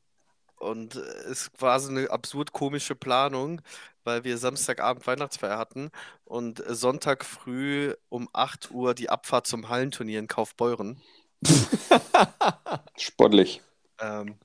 [0.57, 0.99] Und äh,
[1.31, 3.63] es war so eine absurd komische Planung,
[4.03, 5.93] weil wir Samstagabend Weihnachtsfeier hatten
[6.25, 11.01] und äh, Sonntag früh um 8 Uhr die Abfahrt zum Hallenturnier in Kaufbeuren.
[12.97, 13.63] Sportlich.
[14.01, 14.41] Ähm,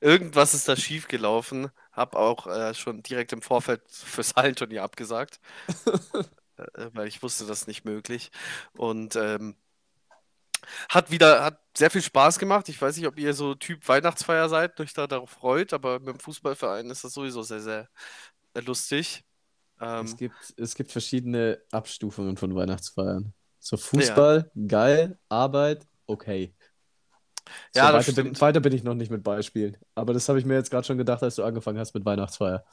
[0.00, 1.06] irgendwas ist da schief
[1.94, 1.96] gelaufen.
[1.96, 5.40] Hab auch äh, schon direkt im Vorfeld fürs Hallenturnier abgesagt,
[6.56, 8.30] äh, weil ich wusste, das ist nicht möglich.
[8.76, 9.56] Und ähm,
[10.88, 12.68] hat wieder, hat sehr viel Spaß gemacht.
[12.68, 16.08] Ich weiß nicht, ob ihr so Typ Weihnachtsfeier seid, euch da darauf freut, aber mit
[16.08, 17.88] dem Fußballverein ist das sowieso sehr, sehr
[18.54, 19.24] lustig.
[19.80, 23.32] Ähm, Es gibt, es gibt verschiedene Abstufungen von Weihnachtsfeiern.
[23.58, 26.54] So Fußball, geil, Arbeit, okay.
[27.72, 29.76] So, Ja, das weiter, bin, weiter bin ich noch nicht mit Beispielen.
[29.94, 32.64] Aber das habe ich mir jetzt gerade schon gedacht, als du angefangen hast mit Weihnachtsfeier.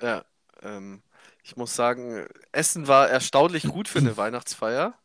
[0.00, 0.24] Ja,
[0.62, 1.02] ähm,
[1.44, 4.98] ich muss sagen, Essen war erstaunlich gut für eine Weihnachtsfeier.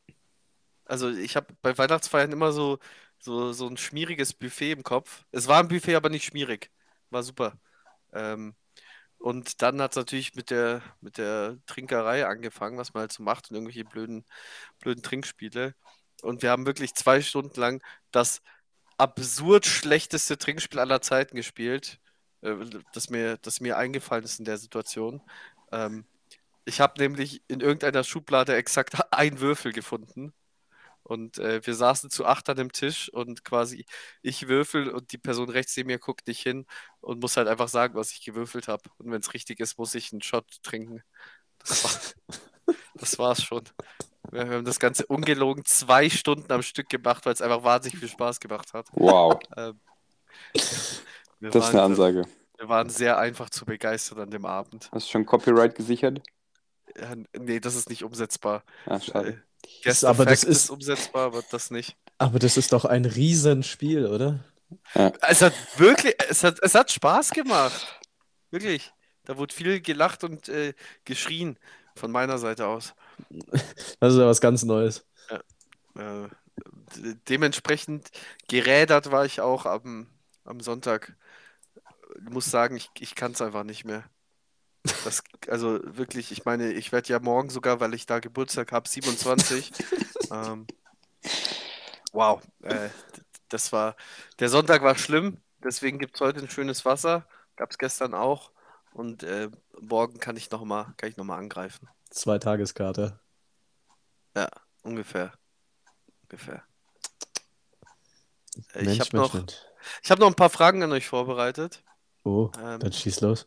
[0.86, 2.80] Also ich habe bei Weihnachtsfeiern immer so,
[3.20, 5.26] so, so ein schmieriges Buffet im Kopf.
[5.32, 6.72] Es war ein Buffet, aber nicht schmierig.
[7.12, 7.60] War super.
[8.14, 8.56] Ähm,
[9.20, 13.24] und dann hat es natürlich mit der, mit der Trinkerei angefangen, was man halt so
[13.24, 14.26] macht und irgendwelche blöden,
[14.80, 15.76] blöden Trinkspiele.
[16.24, 18.42] Und wir haben wirklich zwei Stunden lang das
[18.98, 22.00] absurd schlechteste Trinkspiel aller Zeiten gespielt,
[22.42, 22.56] äh,
[22.94, 25.22] das mir, das mir eingefallen ist in der Situation.
[25.72, 26.06] Ähm,
[26.66, 30.34] ich habe nämlich in irgendeiner Schublade exakt einen Würfel gefunden
[31.04, 33.86] Und äh, wir saßen zu acht an dem Tisch und quasi
[34.22, 36.66] ich würfel und die Person rechts neben mir guckt nicht hin
[37.02, 38.84] und muss halt einfach sagen, was ich gewürfelt habe.
[38.98, 41.04] Und wenn es richtig ist, muss ich einen Shot trinken.
[41.60, 41.92] Das, war,
[42.96, 43.64] das war's schon.
[44.32, 48.10] Wir haben das Ganze ungelogen zwei Stunden am Stück gemacht, weil es einfach wahnsinnig viel
[48.10, 48.88] Spaß gemacht hat.
[48.94, 49.80] Wow, Ähm,
[51.40, 52.24] wir, das ist eine Ansage.
[52.58, 54.90] wir waren sehr einfach zu begeistern an dem Abend.
[54.92, 56.22] Hast du schon Copyright gesichert?
[57.00, 58.64] Ja, nee, das ist nicht umsetzbar.
[58.86, 59.30] Ah, schade.
[59.30, 59.38] Äh,
[59.84, 61.96] Guest aber das ist, ist- umsetzbar, aber das nicht.
[62.18, 64.44] Aber das ist doch ein Riesenspiel, oder?
[65.22, 68.00] Es hat wirklich, es hat, es hat Spaß gemacht.
[68.50, 68.92] Wirklich.
[69.26, 70.74] Da wurde viel gelacht und äh,
[71.06, 71.60] geschrien
[71.98, 72.96] von meiner Seite aus.
[74.00, 75.06] Das ist ja was ganz Neues.
[75.96, 76.28] Äh,
[76.96, 78.12] de- dementsprechend
[78.48, 80.08] gerädert war ich auch am,
[80.46, 81.16] am Sonntag.
[82.16, 84.10] Ich muss sagen, ich, ich kann es einfach nicht mehr.
[85.04, 88.90] Das, also wirklich, ich meine, ich werde ja morgen sogar, weil ich da Geburtstag habe,
[88.90, 89.74] 27.
[90.32, 90.70] ähm,
[92.12, 92.90] wow, äh,
[93.50, 93.96] das war,
[94.40, 97.28] der Sonntag war schlimm, deswegen gibt es heute ein schönes Wasser.
[97.56, 98.52] Gab es gestern auch.
[98.98, 101.88] Und äh, morgen kann ich nochmal, kann ich noch mal angreifen.
[102.10, 103.20] Zwei Tageskarte.
[104.82, 105.34] Ungefähr.
[106.24, 106.64] Ungefähr.
[108.74, 109.54] Äh, Mensch, ich habe noch, Mensch.
[110.02, 111.84] ich hab noch ein paar Fragen an euch vorbereitet.
[112.24, 113.46] Oh, Ähm, dann schieß los.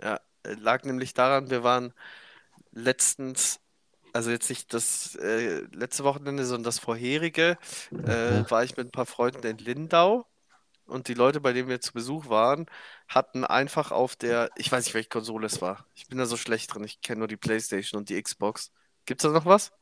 [0.00, 1.92] Ja, äh, lag nämlich daran, wir waren
[2.70, 3.58] letztens,
[4.12, 7.58] also jetzt nicht das äh, letzte Wochenende, sondern das vorherige,
[7.90, 10.24] äh, war ich mit ein paar Freunden in Lindau
[10.92, 12.66] und die Leute, bei denen wir zu Besuch waren,
[13.08, 15.86] hatten einfach auf der, ich weiß nicht, welche Konsole es war.
[15.94, 18.70] Ich bin da so schlecht drin, ich kenne nur die PlayStation und die Xbox.
[19.06, 19.72] Gibt's da noch was?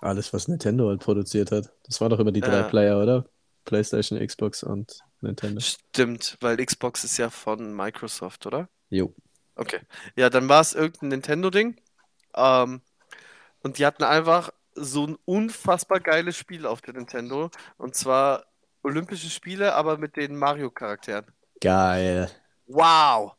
[0.00, 1.72] Alles, was Nintendo halt produziert hat.
[1.84, 2.68] Das war doch immer die drei Ja.
[2.68, 3.26] Player, oder?
[3.64, 5.60] PlayStation, Xbox und Nintendo.
[5.60, 8.68] Stimmt, weil Xbox ist ja von Microsoft, oder?
[8.88, 9.14] Jo.
[9.56, 9.80] Okay.
[10.16, 11.80] Ja, dann war es irgendein Nintendo-Ding.
[12.34, 12.82] Ähm,
[13.62, 17.50] und die hatten einfach so ein unfassbar geiles Spiel auf der Nintendo.
[17.76, 18.46] Und zwar
[18.82, 21.26] Olympische Spiele, aber mit den Mario-Charakteren.
[21.60, 22.30] Geil.
[22.66, 23.34] Wow!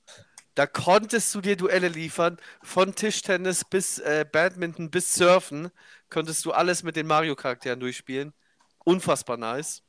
[0.55, 2.37] Da konntest du dir Duelle liefern.
[2.61, 5.71] Von Tischtennis bis äh, Badminton bis Surfen
[6.09, 8.33] konntest du alles mit den Mario-Charakteren durchspielen.
[8.83, 9.83] Unfassbar nice.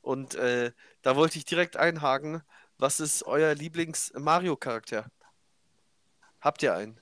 [0.00, 2.42] Und äh, da wollte ich direkt einhaken.
[2.78, 5.10] Was ist euer Lieblings-Mario-Charakter?
[6.40, 7.00] Habt ihr einen?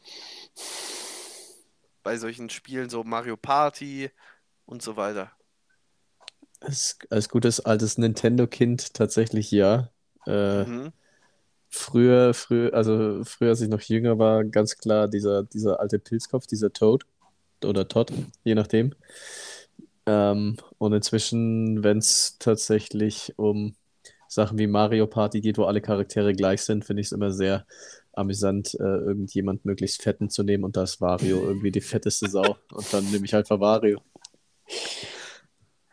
[2.02, 4.10] Bei solchen Spielen, so Mario Party
[4.66, 5.32] und so weiter.
[6.64, 9.90] Als, als gutes altes Nintendo-Kind tatsächlich ja.
[10.26, 10.92] Äh, Mhm.
[11.74, 16.46] Früher, früher, also früher, als ich noch jünger war, ganz klar dieser, dieser alte Pilzkopf,
[16.46, 17.06] dieser Toad
[17.64, 18.12] oder Todd,
[18.44, 18.94] je nachdem.
[20.04, 23.74] Ähm, und inzwischen, wenn es tatsächlich um
[24.28, 27.66] Sachen wie Mario Party geht, wo alle Charaktere gleich sind, finde ich es immer sehr
[28.12, 32.58] amüsant, äh, irgendjemand möglichst fetten zu nehmen und da ist Wario irgendwie die fetteste Sau.
[32.72, 34.02] Und dann nehme ich halt Wario.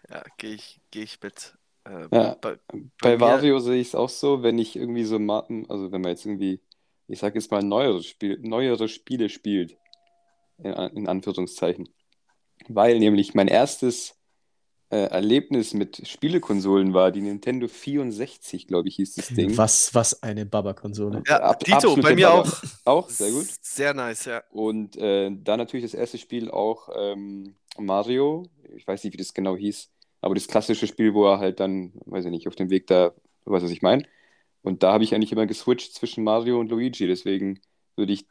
[0.10, 1.53] Ja, gehe ich, geh ich mit.
[1.86, 2.36] Äh, Ja.
[2.41, 2.57] bei,
[3.01, 6.12] Bei mir- Wario sehe ich es auch so, wenn ich irgendwie so, also wenn man
[6.12, 6.62] jetzt irgendwie,
[7.07, 9.78] ich sag jetzt mal, neuere, Spiel, neuere Spiele spielt,
[10.57, 11.89] in, in Anführungszeichen.
[12.68, 14.16] Weil nämlich mein erstes
[14.91, 19.55] äh, Erlebnis mit Spielekonsolen war die Nintendo 64, glaube ich, hieß das Ding.
[19.55, 21.24] Was, was eine Baba-Konsole.
[21.28, 22.41] Ja, Ab- Dito, bei mir Baba.
[22.41, 22.64] auch.
[22.86, 23.47] Auch, sehr gut.
[23.62, 24.43] Sehr nice, ja.
[24.49, 28.47] Und äh, dann natürlich das erste Spiel auch ähm, Mario.
[28.76, 29.89] Ich weiß nicht, wie das genau hieß,
[30.22, 33.14] aber das klassische Spiel, wo er halt dann, weiß ich nicht, auf dem Weg da,
[33.46, 34.04] du weißt, was ich meine.
[34.62, 37.08] Und da habe ich eigentlich immer geswitcht zwischen Mario und Luigi.
[37.08, 37.62] Deswegen
[37.96, 38.26] würde ich,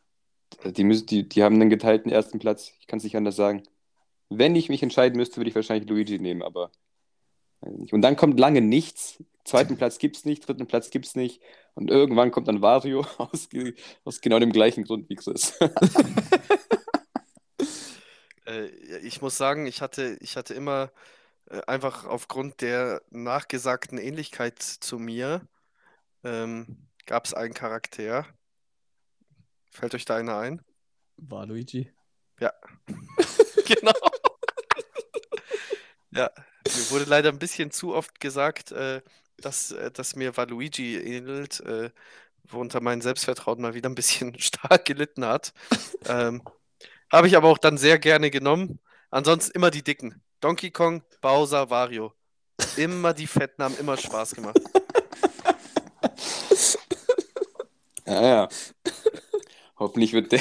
[0.65, 2.73] die, müssen, die, die haben einen geteilten ersten Platz.
[2.81, 3.63] Ich kann es nicht anders sagen.
[4.29, 6.71] Wenn ich mich entscheiden müsste, würde ich wahrscheinlich Luigi nehmen, aber
[7.61, 7.93] weiß.
[7.93, 9.23] Und dann kommt lange nichts.
[9.45, 11.41] Zweiten Platz gibt es nicht, dritten Platz gibt es nicht.
[11.75, 13.49] Und irgendwann kommt dann Wario aus,
[14.05, 15.59] aus genau dem gleichen Grund wie Chris.
[18.47, 18.69] Äh,
[19.03, 20.91] ich muss sagen, ich hatte, ich hatte immer
[21.67, 25.47] einfach aufgrund der nachgesagten Ähnlichkeit zu mir,
[26.25, 28.27] ähm, gab es einen Charakter.
[29.71, 30.63] Fällt euch da einer ein?
[31.17, 31.93] War Luigi.
[33.67, 33.93] Genau.
[36.11, 36.31] Ja,
[36.67, 39.03] mir wurde leider ein bisschen zu oft gesagt, äh,
[39.37, 41.91] dass, äh, dass mir Waluigi ähnelt, äh,
[42.45, 45.53] worunter mein Selbstvertrauen mal wieder ein bisschen stark gelitten hat.
[46.07, 46.43] Ähm,
[47.13, 48.81] habe ich aber auch dann sehr gerne genommen.
[49.11, 50.23] Ansonsten immer die Dicken.
[50.41, 52.13] Donkey Kong, Bowser, Wario.
[52.77, 54.59] Immer die Fetten haben immer Spaß gemacht.
[58.07, 58.49] Ja, ja.
[59.79, 60.41] Hoffentlich wird der,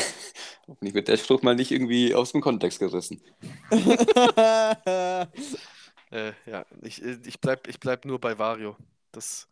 [0.67, 3.21] hoffentlich wird der Spruch mal nicht irgendwie aus dem Kontext gerissen.
[6.09, 8.77] Äh, ja, ich, ich bleib, ich bleib nur bei Wario.
[9.11, 9.49] Das,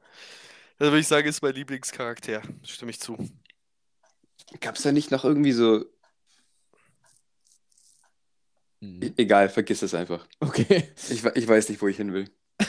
[0.77, 2.41] das würde ich sagen, ist mein Lieblingscharakter.
[2.63, 3.17] Stimme ich zu.
[4.61, 5.83] Gab es da nicht noch irgendwie so,
[9.01, 10.27] E egal, vergiss es einfach.
[10.39, 10.83] Okay.
[11.09, 12.29] Ich, ich weiß nicht, wo ich hin will.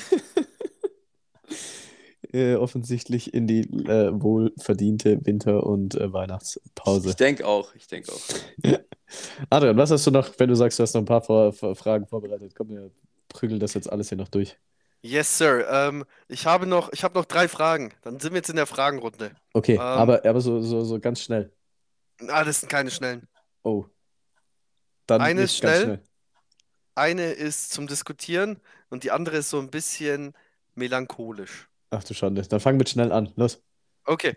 [2.33, 7.11] Äh, offensichtlich in die äh, wohlverdiente Winter- und äh, Weihnachtspause.
[7.11, 8.21] Ich denke auch, ich denke auch.
[9.51, 11.77] Adrian, was hast du noch, wenn du sagst, du hast noch ein paar Vor Vor
[11.77, 12.55] Fragen vorbereitet?
[12.55, 12.91] Komm, wir
[13.29, 14.59] prügeln das jetzt alles hier noch durch.
[15.03, 15.67] Yes, Sir.
[15.71, 17.95] Ähm, ich habe noch, ich habe noch drei Fragen.
[18.03, 19.31] Dann sind wir jetzt in der Fragenrunde.
[19.53, 19.81] Okay, Ähm.
[19.81, 21.53] aber, aber so, so, so ganz schnell.
[22.29, 23.29] Ah, das sind keine schnellen.
[23.63, 23.87] Oh.
[25.07, 26.03] Dann Eine ist ganz schnell.
[26.95, 30.35] Eine ist zum Diskutieren und die andere ist so ein bisschen
[30.75, 31.69] melancholisch.
[31.91, 32.43] Ach du Schande.
[32.43, 33.33] Dann fang mit schnell an.
[33.37, 33.63] Los.
[34.05, 34.37] Okay,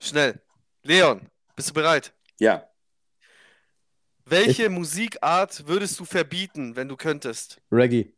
[0.00, 0.40] schnell.
[0.82, 2.12] Leon, bist du bereit?
[2.38, 2.70] Ja,
[4.30, 7.60] Welche Musikart würdest du verbieten, wenn du könntest?
[7.72, 8.12] Reggae.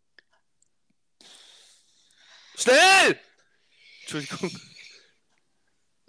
[2.54, 3.18] Schnell!
[4.02, 4.50] Entschuldigung.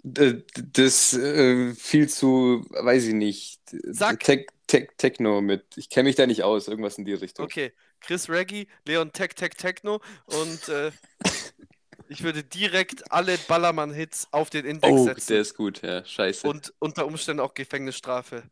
[0.02, 3.60] Das äh, viel zu, weiß ich nicht.
[3.84, 4.20] Sag.
[4.20, 5.76] Tech, Tech, Techno mit.
[5.76, 7.44] Ich kenne mich da nicht aus, irgendwas in die Richtung.
[7.44, 10.90] Okay, Chris Reggie, Leon Tech Tech Techno und äh,
[12.08, 16.46] ich würde direkt alle Ballermann-Hits auf den Index Oh, setzen der ist gut, ja, scheiße.
[16.48, 18.44] und unter Umständen auch Gefängnisstrafe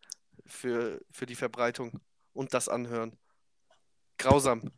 [0.47, 2.01] für, für die Verbreitung
[2.33, 3.19] und das Anhören.
[4.19, 4.71] Grausam.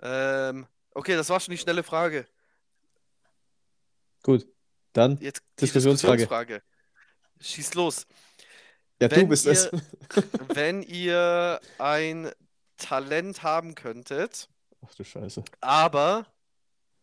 [0.00, 2.26] Ähm, okay, das war schon die schnelle Frage.
[4.22, 4.46] Gut.
[4.92, 5.18] Dann.
[5.20, 6.18] Jetzt die Diskussionsfrage.
[6.18, 6.62] Diskussionsfrage.
[7.40, 8.06] Schieß los.
[9.00, 9.70] Ja, du Wenn bist ihr- es.
[10.54, 12.30] Wenn ihr ein
[12.76, 14.48] Talent haben könntet,
[14.86, 15.44] Ach du Scheiße.
[15.60, 16.26] aber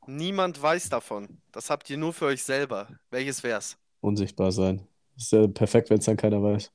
[0.07, 3.77] niemand weiß davon, das habt ihr nur für euch selber, welches wär's?
[3.99, 4.87] Unsichtbar sein.
[5.17, 6.71] Ist ja perfekt, wenn es dann keiner weiß.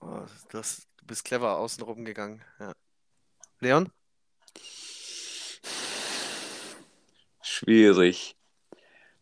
[0.00, 2.42] Oh, du, hast, du bist clever außen rumgegangen.
[2.60, 2.72] Ja.
[3.60, 3.90] Leon?
[7.40, 8.36] Schwierig.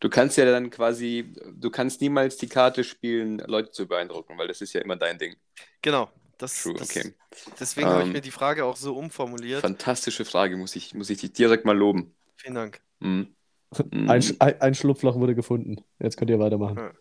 [0.01, 4.47] Du kannst ja dann quasi, du kannst niemals die Karte spielen, Leute zu beeindrucken, weil
[4.49, 5.35] das ist ja immer dein Ding.
[5.81, 6.11] Genau.
[6.37, 7.13] Das, True, das, okay.
[7.59, 9.61] Deswegen habe ich Ähm, mir die Frage auch so umformuliert.
[9.61, 12.15] Fantastische Frage, muss ich, muss ich dich direkt mal loben.
[12.37, 12.81] Vielen Dank.
[12.99, 13.35] Mhm.
[13.91, 14.09] Mhm.
[14.09, 15.77] Ein, ein, ein Schlupfloch wurde gefunden.
[15.99, 16.75] Jetzt könnt ihr weitermachen.
[16.77, 16.91] Ja.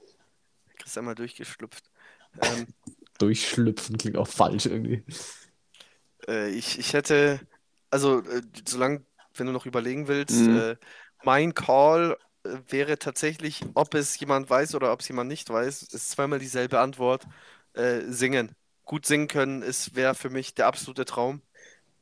[0.78, 1.90] Chris einmal durchgeschlüpft.
[2.42, 2.68] Ähm,
[3.18, 5.05] Durchschlüpfen klingt auch falsch irgendwie.
[6.28, 7.40] äh, ich, ich hätte,
[7.90, 10.57] also äh, solange, wenn du noch überlegen willst, Mhm.
[10.57, 10.76] äh,
[11.24, 16.11] mein Call wäre tatsächlich, ob es jemand weiß oder ob es jemand nicht weiß, ist
[16.11, 17.26] zweimal dieselbe Antwort.
[17.74, 18.53] Äh, singen.
[18.84, 21.43] Gut singen können ist wäre für mich der absolute Traum.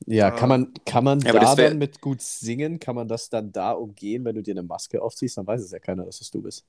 [0.06, 0.30] Ja, Ja.
[0.30, 3.28] kann man, kann man Ja, aber da wär- dann mit gut singen, kann man das
[3.30, 5.36] dann da umgehen, wenn du dir eine Maske aufziehst?
[5.38, 6.64] Dann weiß es ja keiner, dass es du bist.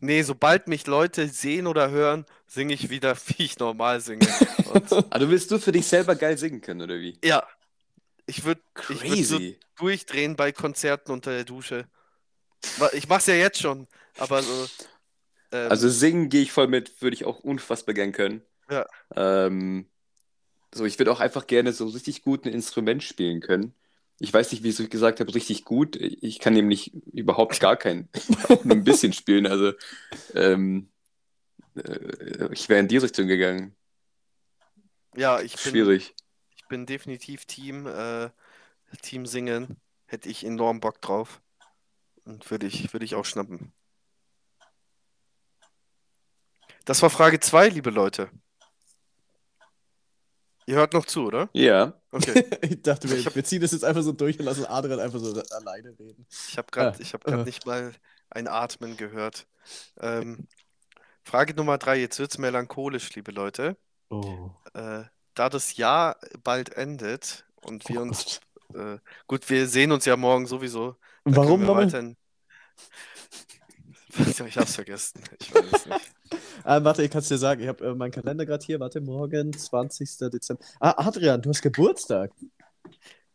[0.00, 4.26] Nee, sobald mich Leute sehen oder hören, singe ich wieder, wie ich normal singe.
[4.64, 7.18] Und Ah, du willst du für dich selber geil singen können, oder wie?
[7.24, 7.42] ja,
[8.32, 9.58] ich würde würd so Crazy.
[9.76, 11.86] durchdrehen bei Konzerten unter der Dusche.
[12.94, 14.68] Ich mach's ja jetzt schon, aber so.
[15.52, 18.42] ähm, Also singen gehe ich voll mit, würde ich auch unfassbar gern können.
[18.70, 18.86] Ja.
[19.14, 19.90] Ähm,
[20.74, 23.74] so, ich würde auch einfach gerne so richtig gut ein Instrument spielen können.
[24.18, 25.96] Ich weiß nicht, wie ich gesagt habe, richtig gut.
[25.96, 28.08] Ich kann nämlich überhaupt gar kein,
[28.64, 29.46] nur ein bisschen spielen.
[29.46, 29.72] Also
[30.34, 30.88] ähm,
[31.76, 33.76] äh, ich wäre in die Richtung gegangen.
[35.16, 36.14] ja, ich bin, Schwierig.
[36.72, 38.30] Ich bin definitiv Team, äh,
[39.02, 39.76] Team Singen.
[40.06, 41.42] Hätte ich enorm Bock drauf.
[42.24, 43.74] Und würde ich, würde ich auch schnappen.
[46.86, 48.30] Das war Frage 2, liebe Leute.
[50.64, 51.50] Ihr hört noch zu, oder?
[51.52, 51.92] Ja.
[52.10, 52.42] Okay.
[52.62, 54.98] Ich dachte, Ich wir, hab- wir ziehen das jetzt einfach so durch und lassen Adrian
[55.00, 56.26] einfach so alleine reden.
[56.48, 57.36] Ich habe gerade Ah, ich hab ah.
[57.44, 57.92] nicht mal
[58.30, 59.46] ein Atmen gehört.
[60.00, 60.48] Ähm,
[61.22, 63.76] Frage Nummer drei, jetzt wird es melancholisch, liebe Leute.
[64.08, 65.04] Oh, Äh,
[65.34, 68.40] da das Jahr bald endet und wir oh uns,
[68.72, 68.96] Gott.
[68.96, 70.96] äh, gut, wir sehen uns ja morgen sowieso.
[71.24, 71.86] Da Warum wir nochmal?
[71.86, 72.16] weiterhin.
[74.46, 75.22] Ich hab's vergessen.
[75.40, 76.12] Ich weiß es nicht.
[76.64, 77.62] Ah, warte, ich kann es dir sagen.
[77.62, 78.78] Ich habe äh, meinen Kalender gerade hier.
[78.78, 80.18] Warte, morgen, 20.
[80.30, 80.62] Dezember.
[80.80, 82.30] Ah, Adrian, du hast Geburtstag.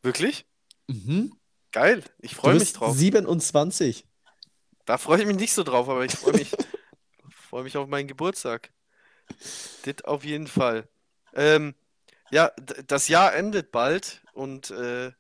[0.03, 0.45] Wirklich?
[0.87, 1.33] Mhm.
[1.71, 2.03] Geil.
[2.21, 2.95] Ich freue mich drauf.
[2.95, 4.05] 27.
[4.85, 6.51] Da freue ich mich nicht so drauf, aber ich freue mich,
[7.29, 8.71] freue mich auf meinen Geburtstag.
[9.83, 10.87] Das auf jeden Fall.
[11.33, 11.75] Ähm,
[12.31, 12.51] ja,
[12.87, 15.11] das Jahr endet bald und äh,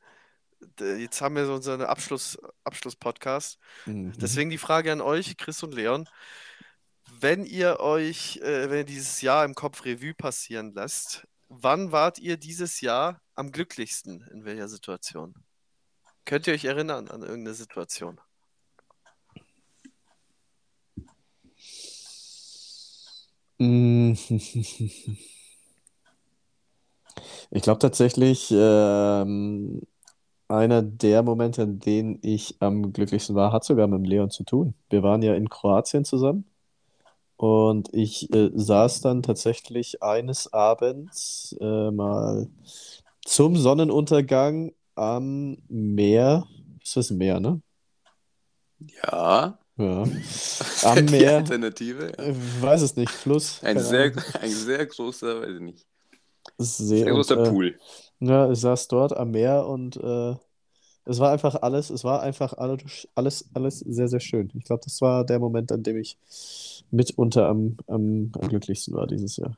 [0.79, 3.59] jetzt haben wir so unseren Abschluss, Abschluss-Podcast.
[3.85, 4.13] Mhm.
[4.17, 6.07] Deswegen die Frage an euch, Chris und Leon.
[7.19, 12.19] Wenn ihr euch, äh, wenn ihr dieses Jahr im Kopf Revue passieren lasst, wann wart
[12.19, 14.21] ihr dieses Jahr am glücklichsten?
[14.31, 15.33] In welcher Situation?
[16.25, 18.19] Könnt ihr euch erinnern an irgendeine Situation?
[27.51, 29.81] Ich glaube tatsächlich, ähm,
[30.49, 34.43] einer der Momente, in denen ich am glücklichsten war, hat sogar mit dem Leon zu
[34.43, 34.75] tun.
[34.89, 36.45] Wir waren ja in Kroatien zusammen
[37.37, 42.49] Und ich äh, saß dann tatsächlich eines Abends äh, mal
[43.25, 46.47] zum Sonnenuntergang am Meer.
[46.83, 47.61] Ist das ein Meer, ne?
[48.79, 49.59] Ja.
[49.77, 50.03] Ja.
[50.81, 51.37] Am Meer.
[51.37, 52.11] Alternative?
[52.17, 52.23] Ja.
[52.61, 53.63] Weiß es nicht, Fluss.
[53.63, 54.23] Ein sehr, Ahnung.
[54.41, 55.87] ein sehr großer, weiß ich nicht,
[56.57, 57.03] See.
[57.03, 57.79] sehr Und, großer äh, Pool.
[58.19, 60.35] Ja, ich saß dort am Meer und äh,
[61.05, 64.51] es war einfach alles, es war einfach alles, alles, alles sehr, sehr schön.
[64.55, 66.17] Ich glaube, das war der Moment, an dem ich
[66.91, 69.57] mitunter am, am, am glücklichsten war dieses Jahr.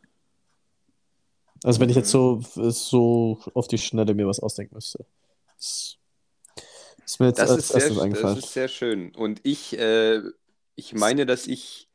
[1.63, 5.05] Also wenn ich jetzt so, so auf die Schnelle mir was ausdenken müsste.
[5.55, 5.97] Das
[7.05, 8.37] ist mir jetzt Das als ist sehr, erstes das eingefallen.
[8.37, 9.15] ist sehr schön.
[9.15, 10.21] Und ich, äh,
[10.75, 11.88] ich meine, dass ich.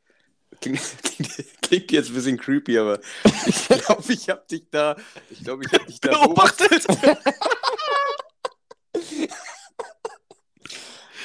[0.61, 2.99] Klingt, klingt, klingt jetzt ein bisschen creepy, aber
[3.45, 4.95] ich glaube, ich habe dich da.
[5.29, 6.85] Ich glaube, ich habe dich da Beobachtet.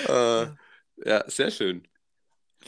[0.09, 0.47] Äh,
[1.05, 1.87] ja, sehr schön.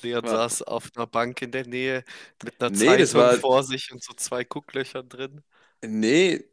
[0.00, 0.30] Leon Ja.
[0.30, 2.04] saß auf einer Bank in der Nähe
[2.42, 5.42] mit einer Nee, Zeitung war- vor sich und so zwei Gucklöchern drin.
[5.84, 6.44] Nee,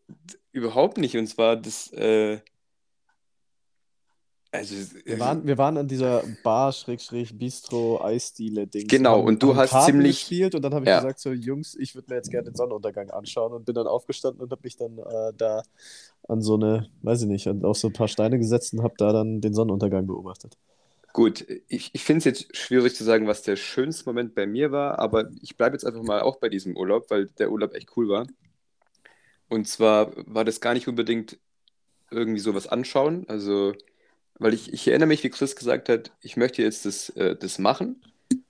[0.51, 1.15] überhaupt nicht.
[1.17, 1.91] Und zwar das.
[1.91, 2.41] Äh,
[4.51, 4.75] also,
[5.05, 8.87] Wir waren, wir waren an dieser Bar, Schrägstrich, Bistro, Eisdiele Ding.
[8.87, 10.99] Genau, und du hast ziemlich- gespielt und dann habe ich Ja.
[10.99, 14.41] gesagt so, Jungs, ich würde mir jetzt gerne den Sonnenuntergang anschauen und bin dann aufgestanden
[14.41, 15.61] und habe mich dann äh, da
[16.27, 18.95] an so eine, weiß ich nicht, an, auf so ein paar Steine gesetzt und habe
[18.97, 20.57] da dann den Sonnenuntergang beobachtet.
[21.13, 24.71] Gut, ich, ich finde es jetzt schwierig zu sagen, was der schönste Moment bei mir
[24.71, 27.97] war, aber ich bleibe jetzt einfach mal auch bei diesem Urlaub, weil der Urlaub echt
[27.97, 28.27] cool war.
[29.47, 31.39] Und zwar war das gar nicht unbedingt
[32.11, 33.73] irgendwie sowas anschauen, also,
[34.39, 37.59] weil ich, ich erinnere mich, wie Chris gesagt hat, ich möchte jetzt das, äh, das
[37.59, 38.01] machen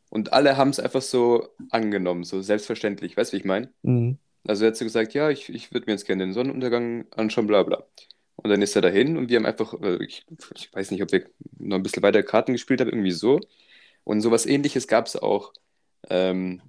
[0.09, 3.69] und alle haben es einfach so angenommen, so selbstverständlich, weißt du, wie ich meine?
[3.81, 4.17] Mhm.
[4.47, 7.47] Also er hat so gesagt, ja, ich, ich würde mir jetzt gerne den Sonnenuntergang anschauen,
[7.47, 7.83] bla bla.
[8.37, 10.25] Und dann ist er dahin und wir haben einfach, äh, ich,
[10.55, 11.25] ich weiß nicht, ob wir
[11.57, 13.39] noch ein bisschen weiter Karten gespielt haben, irgendwie so.
[14.05, 15.53] Und sowas ähnliches gab es auch
[16.09, 16.61] ähm,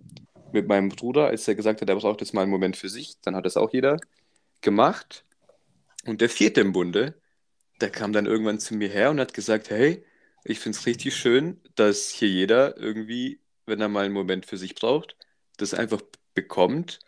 [0.52, 3.20] mit meinem Bruder, als er gesagt hat, er braucht jetzt mal einen Moment für sich.
[3.22, 3.98] Dann hat das auch jeder
[4.60, 5.24] gemacht.
[6.06, 7.14] Und der vierte im Bunde,
[7.81, 10.05] der kam dann irgendwann zu mir her und hat gesagt, hey,
[10.45, 14.57] ich finde es richtig schön, dass hier jeder irgendwie, wenn er mal einen Moment für
[14.57, 15.16] sich braucht,
[15.57, 16.01] das einfach
[16.35, 17.01] bekommt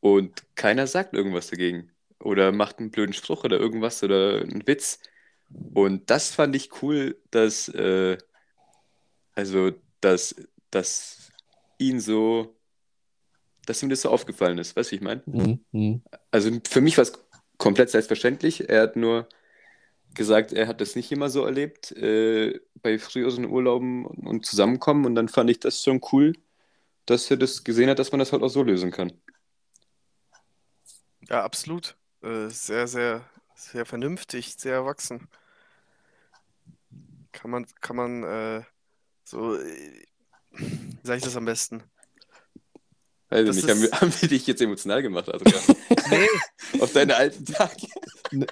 [0.00, 4.98] und keiner sagt irgendwas dagegen oder macht einen blöden Spruch oder irgendwas oder einen Witz.
[5.72, 8.18] Und das fand ich cool, dass, äh,
[9.34, 10.34] also, dass,
[10.70, 11.32] dass
[11.78, 12.56] ihn so,
[13.66, 14.76] dass ihm das so aufgefallen ist.
[14.76, 15.22] Weißt du, wie ich meine?
[15.26, 15.64] Mhm.
[15.72, 16.02] Mhm.
[16.30, 17.12] Also für mich war es
[17.58, 18.68] komplett selbstverständlich.
[18.68, 19.28] Er hat nur
[20.14, 25.04] gesagt, er hat das nicht immer so erlebt äh, bei früheren Urlauben und, Zusammenkommen.
[25.06, 26.32] Und dann fand ich das schon cool,
[27.06, 29.12] dass er das gesehen hat, dass man das halt auch so lösen kann.
[31.28, 31.96] Ja, absolut.
[32.22, 35.28] Äh, sehr, sehr, sehr vernünftig, sehr erwachsen.
[37.32, 38.62] Kann man, kann man äh,
[39.24, 40.04] so, äh,
[40.52, 41.82] wie sage ich das am besten?
[43.30, 45.62] Weiß Das ich nicht, haben wir, ist- haben wir dich jetzt emotional gemacht, Adrian?
[46.10, 46.28] Nee,
[46.80, 47.86] Auf deine alten Tage?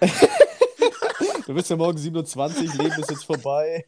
[1.47, 3.85] Du bist ja morgen 27, Leben ist jetzt vorbei.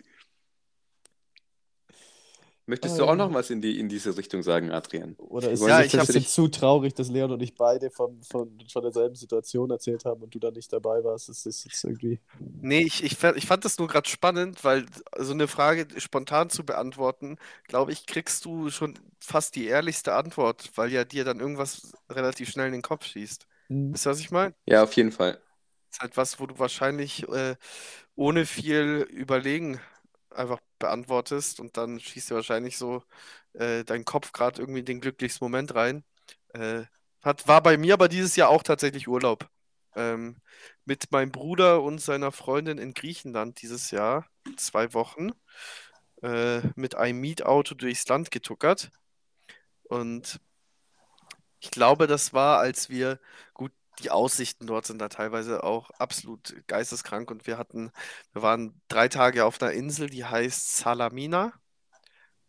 [2.66, 5.16] Möchtest du auch noch was in, die, in diese Richtung sagen, Adrian?
[5.18, 8.22] Oder ist Ja, es ich ein bisschen zu traurig, dass Leon und ich beide von,
[8.22, 11.28] von, von derselben Situation erzählt haben und du da nicht dabei warst?
[11.28, 12.20] Das ist jetzt irgendwie.
[12.60, 14.86] nee, ich, ich, ich fand das nur gerade spannend, weil
[15.18, 17.36] so eine Frage spontan zu beantworten,
[17.68, 22.50] glaube ich, kriegst du schon fast die ehrlichste Antwort, weil ja dir dann irgendwas relativ
[22.50, 23.46] schnell in den Kopf schießt.
[23.68, 23.92] Mhm.
[23.92, 24.54] Wisst ihr, was ich meine?
[24.66, 25.40] Ja, auf jeden Fall.
[25.94, 27.56] Ist halt was, wo du wahrscheinlich äh,
[28.16, 29.80] ohne viel Überlegen
[30.30, 33.04] einfach beantwortest und dann schießt dir wahrscheinlich so
[33.54, 36.04] äh, dein Kopf gerade irgendwie in den glücklichsten Moment rein.
[36.54, 36.84] Äh,
[37.22, 39.48] hat, war bei mir aber dieses Jahr auch tatsächlich Urlaub.
[39.96, 40.38] Ähm,
[40.84, 44.26] mit meinem Bruder und seiner Freundin in Griechenland dieses Jahr,
[44.56, 45.30] zwei Wochen,
[46.22, 48.90] äh, mit einem Mietauto durchs Land getuckert.
[49.84, 50.40] Und
[51.60, 53.20] ich glaube, das war, als wir,
[53.54, 57.92] gut, die Aussichten dort sind da teilweise auch absolut geisteskrank und wir hatten,
[58.32, 61.52] wir waren drei Tage auf einer Insel, die heißt Salamina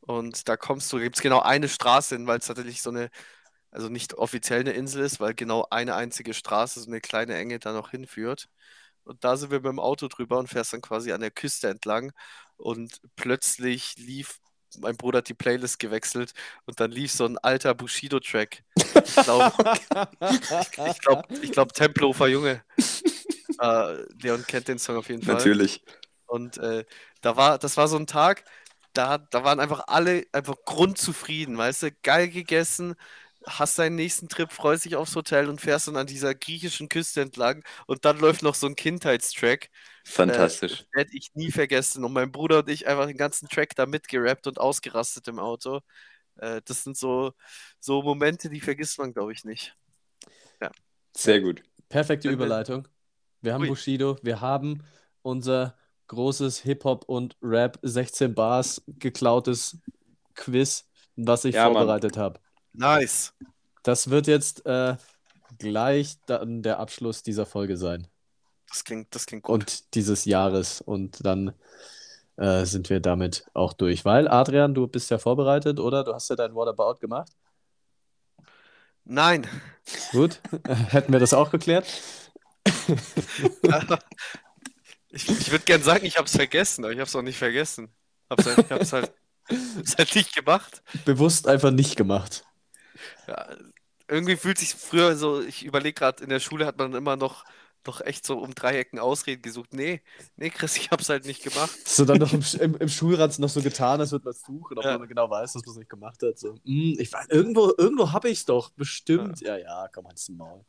[0.02, 3.10] und da kommst du, gibt es genau eine Straße hin, weil es tatsächlich so eine,
[3.72, 7.60] also nicht offiziell eine Insel ist, weil genau eine einzige Straße, so eine kleine Enge
[7.60, 8.48] da noch hinführt.
[9.04, 11.70] Und da sind wir mit dem Auto drüber und fährst dann quasi an der Küste
[11.70, 12.12] entlang
[12.58, 14.40] und plötzlich lief,
[14.80, 16.34] mein Bruder hat die Playlist gewechselt
[16.66, 18.64] und dann lief so ein alter Bushido-Track.
[18.76, 19.54] Ich glaube,
[20.90, 22.64] ich glaube, ich glaub, Tempelhofer Junge.
[23.60, 25.36] Äh, Leon kennt den Song auf jeden Fall.
[25.36, 25.84] Natürlich.
[26.28, 26.86] Und äh,
[27.22, 28.44] da war, das war so ein Tag,
[28.94, 32.96] da, da waren einfach alle einfach grundzufrieden, weißt du, geil gegessen,
[33.48, 37.22] hast deinen nächsten Trip, freust dich aufs Hotel und fährst dann an dieser griechischen Küste
[37.22, 39.70] entlang und dann läuft noch so ein Kindheitstrack.
[40.06, 40.82] Fantastisch.
[40.82, 42.04] Äh, werde ich nie vergessen.
[42.04, 45.82] Und mein Bruder und ich einfach den ganzen Track da mitgerappt und ausgerastet im Auto.
[46.38, 47.34] Äh, das sind so,
[47.80, 49.76] so Momente, die vergisst man, glaube ich, nicht.
[51.16, 51.64] Sehr gut.
[51.88, 52.88] Perfekte Überleitung.
[53.42, 53.70] Wir haben Ui.
[53.70, 54.84] Bushido, wir haben
[55.22, 55.78] unser
[56.08, 59.80] großes Hip-Hop und Rap 16 Bars geklautes
[60.34, 62.40] Quiz, was ich Ja, vorbereitet habe.
[62.74, 63.34] Nice.
[63.84, 64.98] Das wird jetzt äh,
[65.58, 68.08] gleich dann der Abschluss dieser Folge sein
[68.76, 69.54] Das klingt, das klingt gut.
[69.54, 70.82] und dieses Jahres.
[70.82, 71.54] Und dann
[72.36, 74.04] äh, sind wir damit auch durch.
[74.04, 76.04] Weil, Adrian, du bist ja vorbereitet, oder?
[76.04, 77.32] Du hast ja dein Whatabout gemacht.
[79.06, 79.48] Nein.
[80.12, 80.42] Gut,
[80.90, 81.88] hätten wir das auch geklärt.
[85.10, 87.38] ich ich würde gern sagen, ich habe es vergessen, aber ich habe es auch nicht
[87.38, 87.96] vergessen.
[88.30, 89.14] Hab's halt, ich habe es halt,
[89.78, 90.84] hab's halt nicht gemacht.
[91.06, 92.44] Bewusst einfach nicht gemacht.
[93.26, 93.48] Ja,
[94.10, 97.46] irgendwie fühlt sich früher so, ich überlege gerade, in der Schule hat man immer noch,
[97.88, 99.74] noch echt so um Dreiecken Ausreden gesucht.
[99.74, 100.02] Nee,
[100.36, 101.70] nee, Chris, ich habe es halt nicht gemacht.
[101.88, 104.92] So dann noch im, im, im Schulranz noch so getan, als würde man suchen, obwohl
[104.92, 104.98] Ja.
[104.98, 106.38] man genau weiß, dass man es nicht gemacht hat.
[106.40, 109.42] So, "Hm, ich weiß, irgendwo, irgendwo habe ich es doch, bestimmt.
[109.42, 110.64] Ja, ja, komm ans Maul.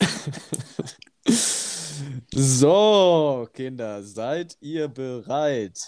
[2.34, 5.78] so, Kinder, seid ihr bereit?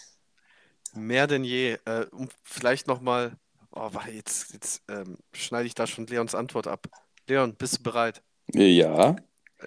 [0.95, 1.78] Mehr denn je.
[1.85, 3.37] Äh, um vielleicht nochmal,
[3.72, 6.87] oh, jetzt, jetzt ähm, schneide ich da schon Leons Antwort ab.
[7.28, 8.22] Leon, bist du bereit?
[8.53, 9.16] Ja.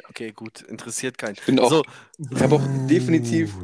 [0.10, 1.36] Okay, gut, interessiert keinen.
[1.46, 1.84] Bin auch, So,
[2.18, 3.56] ich habe auch definitiv,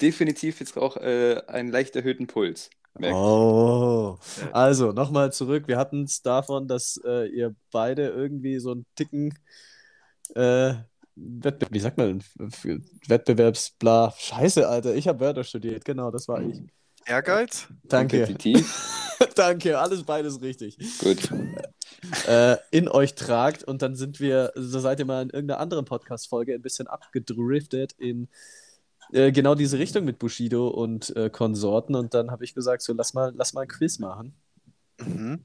[0.00, 2.70] definitiv jetzt auch äh, einen leicht erhöhten Puls.
[2.98, 3.16] Merkt.
[3.16, 4.18] Oh,
[4.52, 5.66] also nochmal zurück.
[5.66, 9.34] Wir hatten es davon, dass äh, ihr beide irgendwie so einen Ticken
[10.34, 10.74] äh,
[11.14, 12.82] Wettbe wie sagt man denn?
[13.06, 14.14] Wettbewerbsbla.
[14.16, 15.84] Scheiße, Alter, ich habe Wörter studiert.
[15.84, 16.62] Genau, das war ich.
[17.04, 17.68] Ehrgeiz?
[17.84, 19.08] Danke, Kompetitiv.
[19.34, 20.76] danke, alles beides richtig.
[20.98, 21.30] Gut.
[22.26, 25.84] Äh, in euch tragt und dann sind wir, so seid ihr mal in irgendeiner anderen
[25.84, 28.28] Podcast-Folge ein bisschen abgedriftet in
[29.12, 32.92] äh, genau diese Richtung mit Bushido und äh, Konsorten und dann habe ich gesagt, so
[32.92, 34.34] lass mal, lass mal ein Quiz machen.
[34.98, 35.44] Mhm.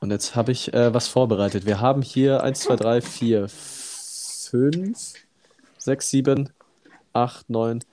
[0.00, 1.64] Und jetzt habe ich äh, was vorbereitet.
[1.64, 5.14] Wir haben hier 1, 2, 3, 4, 5,
[5.78, 6.50] 6, 7,
[7.12, 7.84] 8, 9,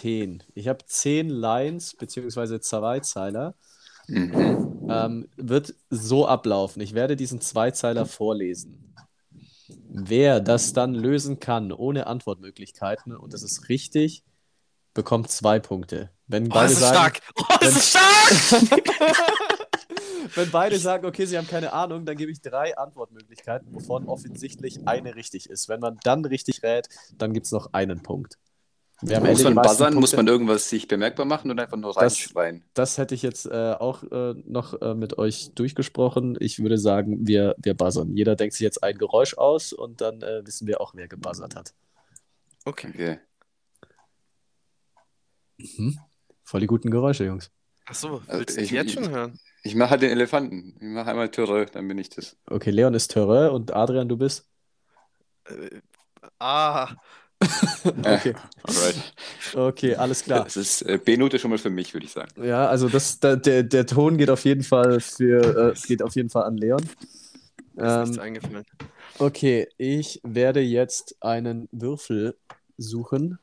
[0.00, 0.42] 10.
[0.54, 3.54] Ich habe 10 Lines beziehungsweise Zweizeiler.
[4.08, 4.86] Mhm.
[4.88, 6.80] Ähm, wird so ablaufen.
[6.80, 8.94] Ich werde diesen Zweizeiler vorlesen.
[9.90, 14.22] Wer das dann lösen kann, ohne Antwortmöglichkeiten, und das ist richtig,
[14.94, 16.10] bekommt zwei Punkte.
[16.26, 17.20] Wenn Oh, beide das ist sagen, stark!
[17.36, 18.84] Oh, das ist stark!
[20.34, 24.86] Wenn beide sagen, okay, sie haben keine Ahnung, dann gebe ich drei Antwortmöglichkeiten, wovon offensichtlich
[24.86, 25.68] eine richtig ist.
[25.68, 28.38] Wenn man dann richtig rät, dann gibt es noch einen Punkt.
[29.00, 29.94] Am Muss Ende man buzzern?
[29.94, 32.64] Muss Punkte- man irgendwas sich bemerkbar machen oder einfach nur Das- reinschreien?
[32.74, 36.36] Das hätte ich jetzt äh, auch äh, noch äh, mit euch durchgesprochen.
[36.40, 38.16] Ich würde sagen, wir, wir buzzern.
[38.16, 41.54] Jeder denkt sich jetzt ein Geräusch aus und dann äh, wissen wir auch, wer gebuzzert
[41.54, 41.74] hat.
[42.64, 42.88] Okay.
[42.92, 43.18] Okay.
[45.58, 45.98] Mhm.
[46.44, 47.50] Voll die guten Geräusche, Jungs.
[47.86, 49.38] Achso, Also willst du ich- die jetzt schon hören?
[49.64, 50.74] Ich mache halt den Elefanten.
[50.76, 52.36] Ich mache einmal Türe, dann bin ich das.
[52.46, 54.46] Okay, Leon ist Terreur und Adrian, du bist?
[55.44, 55.80] Äh,
[56.38, 56.94] ah,
[57.84, 58.34] Okay,
[58.64, 59.14] Alright.
[59.54, 60.44] okay, alles klar.
[60.44, 62.30] Das ist äh, B-Note schon mal für mich, würde ich sagen.
[62.44, 66.14] Ja, also das, da, der, der Ton geht auf jeden Fall für, äh, geht auf
[66.16, 66.82] jeden Fall an Leon.
[67.74, 68.64] mir ist nichts Ähm, eingefallen.
[69.18, 72.36] okay, ich werde jetzt einen Würfel
[72.76, 73.38] suchen.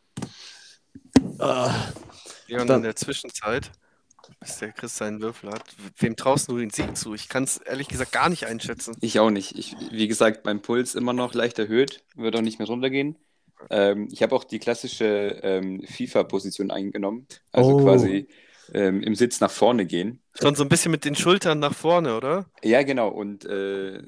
[1.39, 1.73] Ah,
[2.47, 3.71] Leon, dann- in der Zwischenzeit,
[4.39, 5.63] bis der Chris seinen Würfel hat,
[5.97, 7.13] wem traust du den Sieg zu?
[7.13, 8.95] Ich kann es ehrlich gesagt gar nicht einschätzen.
[9.01, 9.57] Ich auch nicht.
[9.57, 13.15] Ich, wie gesagt, mein Puls immer noch leicht erhöht, wird auch nicht mehr runtergehen.
[13.69, 17.83] Ähm, ich habe auch die klassische ähm, FIFA-Position eingenommen, also Oh.
[17.83, 18.27] quasi
[18.73, 20.21] ähm, im Sitz nach vorne gehen.
[20.39, 22.45] Schon so ein bisschen mit den Schultern nach vorne, oder?
[22.63, 23.09] Ja, genau.
[23.09, 24.01] Und äh,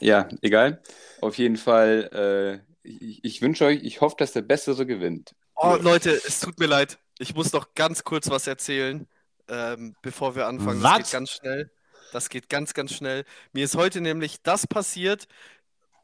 [0.00, 0.82] ja, egal.
[1.20, 5.34] Auf jeden Fall, äh, ich, ich wünsche euch, ich hoffe, dass der Bessere gewinnt.
[5.56, 6.98] Oh, Leute, es tut mir leid.
[7.18, 9.06] Ich muss noch ganz kurz was erzählen,
[9.48, 10.82] ähm, bevor wir anfangen.
[10.82, 10.98] Das Was?
[10.98, 11.70] geht ganz schnell.
[12.12, 13.24] Das geht ganz, ganz schnell.
[13.52, 15.26] Mir ist heute nämlich das passiert,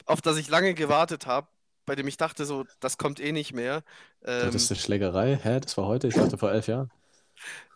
[0.06, 1.48] auf das ich lange gewartet habe,
[1.90, 3.82] bei dem ich dachte, so, das kommt eh nicht mehr.
[4.24, 5.36] Ähm, das ist eine Schlägerei.
[5.42, 5.58] Hä?
[5.58, 6.06] Das war heute?
[6.06, 6.88] Ich dachte vor elf Jahren.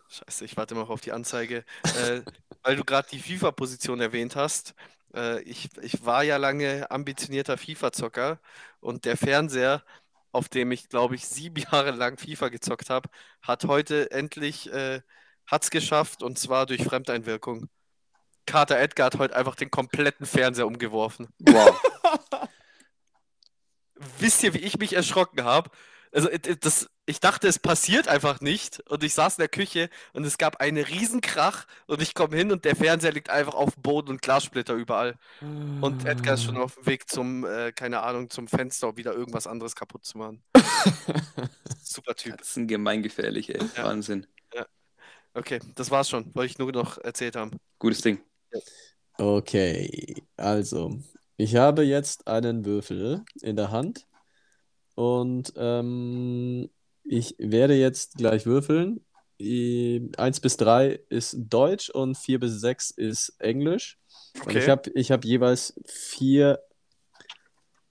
[0.07, 1.65] Scheiße, ich warte immer noch auf die Anzeige.
[1.83, 2.21] äh,
[2.63, 4.73] weil du gerade die FIFA-Position erwähnt hast.
[5.13, 8.39] Äh, ich, ich war ja lange ambitionierter FIFA-Zocker
[8.79, 9.83] und der Fernseher,
[10.31, 13.09] auf dem ich, glaube ich, sieben Jahre lang FIFA gezockt habe,
[13.41, 15.01] hat heute endlich äh,
[15.45, 17.67] hat's geschafft und zwar durch Fremdeinwirkung.
[18.45, 21.27] Carter Edgar hat heute einfach den kompletten Fernseher umgeworfen.
[21.39, 21.81] Wow.
[24.19, 25.69] Wisst ihr, wie ich mich erschrocken habe?
[26.11, 28.81] Also, äh, das, ich dachte, es passiert einfach nicht.
[28.89, 32.51] Und ich saß in der Küche und es gab einen Riesenkrach und ich komme hin
[32.51, 35.17] und der Fernseher liegt einfach auf dem Boden und Glassplitter überall.
[35.41, 39.13] Und Edgar ist schon auf dem Weg zum, äh, keine Ahnung, zum Fenster, um wieder
[39.13, 40.43] irgendwas anderes kaputt zu machen.
[41.83, 42.37] Super Typ.
[42.37, 43.61] Das ist ein gemeingefährlich, ey.
[43.75, 43.85] Ja.
[43.85, 44.25] Wahnsinn.
[45.35, 46.33] Okay, das war's schon.
[46.33, 47.51] Wollte ich nur noch erzählt haben.
[47.77, 48.21] Gutes Ding.
[49.17, 50.97] Okay, also,
[51.37, 54.07] ich habe jetzt einen Würfel in der Hand
[54.95, 56.69] und ähm,
[57.03, 59.05] ich werde jetzt gleich würfeln.
[59.39, 63.97] I- 1 bis 3 ist Deutsch und 4 bis 6 ist Englisch.
[64.45, 64.69] Und ich Okay.
[64.71, 66.59] habe ich hab jeweils vier,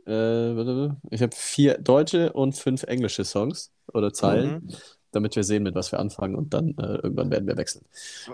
[0.07, 4.76] äh, ich habe vier deutsche und fünf englische Songs oder Zeilen, Mhm.
[5.12, 7.84] damit wir sehen, mit was wir anfangen und dann äh, irgendwann werden wir wechseln.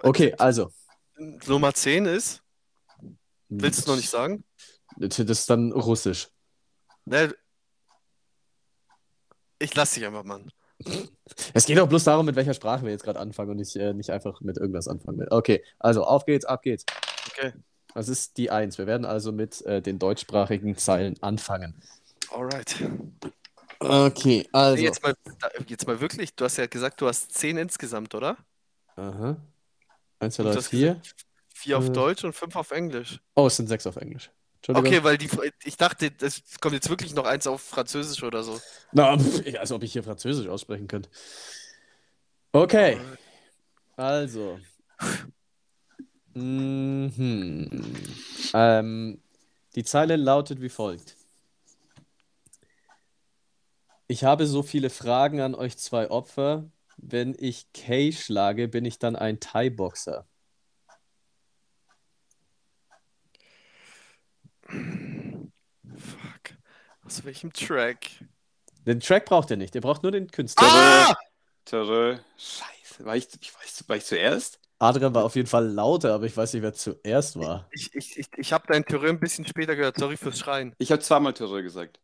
[0.03, 0.71] Okay, also.
[1.47, 2.43] Nummer 10 ist.
[3.49, 4.45] Willst du es noch nicht sagen?
[4.97, 6.29] Das ist dann Russisch.
[7.05, 7.35] Ne,
[9.59, 10.51] ich lass dich einfach, Mann.
[11.55, 13.93] Es geht auch bloß darum, mit welcher Sprache wir jetzt gerade anfangen und nicht, äh,
[13.95, 15.19] nicht einfach mit irgendwas anfangen.
[15.21, 15.29] will.
[15.31, 16.85] Okay, also auf geht's, ab geht's.
[17.31, 17.53] Okay.
[17.95, 18.79] Das ist die Eins.
[18.79, 21.81] Wir werden also mit äh, den deutschsprachigen Zeilen anfangen.
[22.31, 22.77] Alright.
[23.79, 24.77] Okay, also.
[24.77, 25.15] Nee, jetzt, mal,
[25.67, 28.37] jetzt mal wirklich, du hast ja gesagt, du hast 10 insgesamt, oder?
[28.97, 29.37] Aha.
[30.19, 30.95] Eins, zwei, Und drei, du hast vier.
[30.95, 31.15] gesagt,
[31.55, 31.93] Vier auf Äh.
[31.93, 33.21] Deutsch und fünf auf Englisch.
[33.35, 34.31] Oh, es sind sechs auf Englisch.
[34.69, 35.29] Okay, weil die,
[35.65, 38.61] ich dachte, es kommt jetzt wirklich noch eins auf Französisch oder so.
[38.93, 39.17] Na,
[39.59, 41.09] als ob ich hier Französisch aussprechen könnte.
[42.53, 43.01] Okay,
[43.97, 44.59] also.
[46.35, 47.95] Mhm.
[48.55, 49.23] Ähm,
[49.75, 51.17] die Zeile lautet wie folgt.
[54.09, 56.71] Ich habe so viele Fragen an euch zwei Opfer.
[56.97, 60.27] Wenn ich Kay schlage, bin ich dann ein Thai-Boxer.
[67.11, 68.07] Aus welchem Track?
[68.87, 70.69] Den Track braucht ihr nicht, ihr braucht nur den Künstler.
[70.71, 71.17] Ah!
[71.65, 72.17] Törö.
[72.37, 73.05] Scheiße.
[73.05, 74.61] War ich, ich weiß, war ich zuerst?
[74.79, 77.69] Adrian war auf jeden Fall lauter, aber ich weiß nicht, wer zuerst war.
[77.73, 79.99] Ich, ich, ich, ich habe dein Terrain ein bisschen später gehört.
[79.99, 80.73] Sorry fürs Schreien.
[80.79, 81.99] Ich habe zweimal Törö gesagt.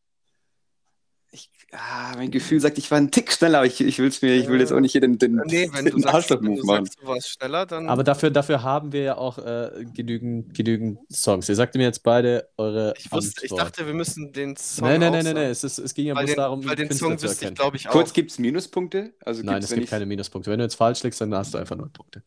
[1.37, 4.34] Ich, ah, mein Gefühl sagt, ich war einen Tick schneller, aber ich, ich, will's mir,
[4.34, 6.64] ich will jetzt auch nicht hier den, den, Nee, wenn du den sagst, wenn du,
[6.64, 6.87] machen.
[6.87, 7.89] sagst, du warst schneller, dann.
[7.91, 11.49] Aber dafür, dafür haben wir ja auch äh, genügend, genügend Songs.
[11.51, 14.89] Ihr sagt mir jetzt beide eure ich, wusste, ich dachte, wir müssen den Song.
[14.89, 15.51] Nein, nein, nein, nein, nein.
[15.51, 17.43] Es, ist, es ging ja bloß den, darum, weil den Künstler Song zu wüsste ich,
[17.43, 17.55] erkennen.
[17.57, 17.93] glaube ich, auch.
[17.93, 19.12] Kurz, gibt es Minuspunkte?
[19.20, 20.51] Also Nein, gibt's, es gibt ich keine Minuspunkte.
[20.51, 22.22] Wenn du jetzt falsch liegst, dann hast du einfach null Punkte.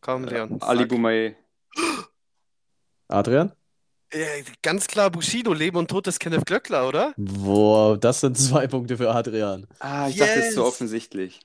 [0.00, 0.60] Komm, Leon.
[0.60, 0.88] Ali sag.
[0.88, 1.34] Boumaier.
[3.08, 3.52] Adrian?
[4.10, 7.14] Äh, ganz klar Bushido, Leben und Tod des Kenneth Glöckler, oder?
[7.16, 9.66] Boah, das sind zwei Punkte für Adrian.
[9.78, 10.66] Ah, ich dachte, es ist so Yes!
[10.66, 11.40] offensichtlich.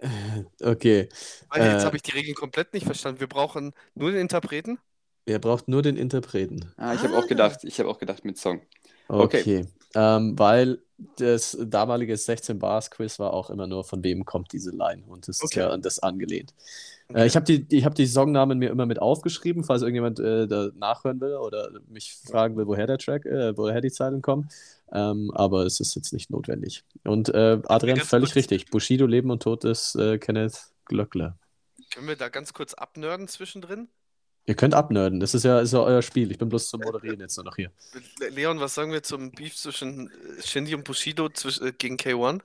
[0.62, 1.08] Okay,
[1.50, 1.86] Weil jetzt Äh.
[1.86, 3.20] habe ich die Regeln komplett nicht verstanden.
[3.20, 4.78] Wir brauchen nur den Interpreten.
[5.26, 6.72] ihr braucht nur den Interpreten.
[6.76, 8.62] Ah, ich habe auch gedacht, ich habe auch gedacht mit Song.
[9.08, 9.40] Okay.
[9.42, 9.66] Okay.
[9.94, 10.78] Ähm, weil
[11.16, 15.02] das damalige 16-Bars-Quiz war auch immer nur, von wem kommt diese Line.
[15.06, 15.60] Und das ist Okay.
[15.60, 16.54] ja an das angelehnt.
[17.14, 17.26] Äh, Okay.
[17.26, 20.70] ich habe die, ich hab die Songnamen mir immer mit aufgeschrieben, falls irgendjemand äh, da
[20.74, 24.48] nachhören will oder mich fragen will, woher der Track, äh, woher die Zeilen kommen.
[24.92, 26.84] Ähm, aber es ist jetzt nicht notwendig.
[27.04, 28.66] Und äh, Adrian, völlig richtig.
[28.70, 31.38] Bushido, Leben und Tod des äh, Kenneth Glöckler.
[31.92, 33.88] Können wir da ganz kurz abnörden zwischendrin?
[34.44, 36.30] Ihr könnt abnörden, das ist ja, ist ja euer Spiel.
[36.32, 37.70] Ich bin bloß zum Moderieren jetzt nur noch hier.
[38.18, 41.96] Le- Leon, was sagen wir zum Beef zwischen äh, Shindy und Bushido zwisch, äh, gegen
[41.96, 42.40] K1?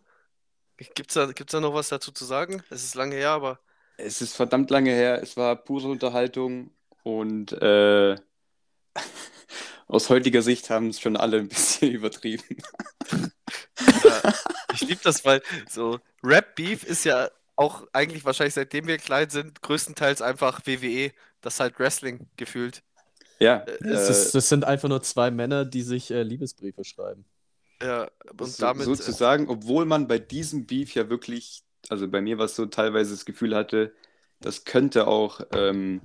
[0.93, 2.61] Gibt's da, gibt's da noch was dazu zu sagen?
[2.69, 3.59] Es ist lange her, aber
[3.97, 6.71] Es ist verdammt lange her, es war pure Unterhaltung
[7.03, 8.15] und äh,
[9.87, 12.57] aus heutiger Sicht haben es schon alle ein bisschen übertrieben.
[13.79, 14.31] äh,
[14.73, 19.61] ich liebe das, weil so Rap-Beef ist ja auch eigentlich wahrscheinlich seitdem wir klein sind,
[19.61, 22.83] größtenteils einfach WWE, das ist halt Wrestling gefühlt.
[23.39, 27.25] Ja, Das, äh, ist, das sind einfach nur zwei Männer, die sich äh, Liebesbriefe schreiben.
[27.81, 28.83] Ja, und so, damit.
[28.83, 32.65] äh, sozusagen, obwohl man bei diesem Beef ja wirklich, also bei mir war es so
[32.65, 33.93] teilweise das Gefühl hatte,
[34.41, 36.01] das könnte auch, ähm,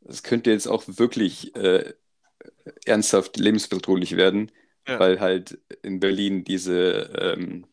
[0.00, 1.94] das könnte jetzt auch wirklich äh,
[2.84, 4.50] ernsthaft lebensbedrohlich werden,
[4.86, 4.98] Ja.
[4.98, 7.66] weil halt in Berlin diese, ähm,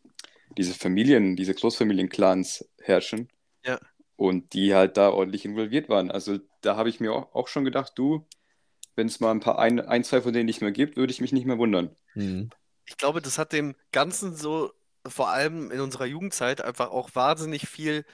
[0.57, 3.29] diese Familien, diese Großfamilienclans herrschen
[3.65, 3.79] Ja.
[4.15, 6.11] und die halt da ordentlich involviert waren.
[6.11, 8.25] Also da habe ich mir auch, auch schon gedacht, du,
[8.95, 11.21] wenn es mal ein paar, ein, ein, zwei von denen nicht mehr gibt, würde ich
[11.21, 11.95] mich nicht mehr wundern.
[12.15, 12.49] Mhm.
[12.85, 14.71] ich glaube, das hat dem Ganzen so,
[15.07, 18.05] vor allem in unserer Jugendzeit, einfach auch wahnsinnig viel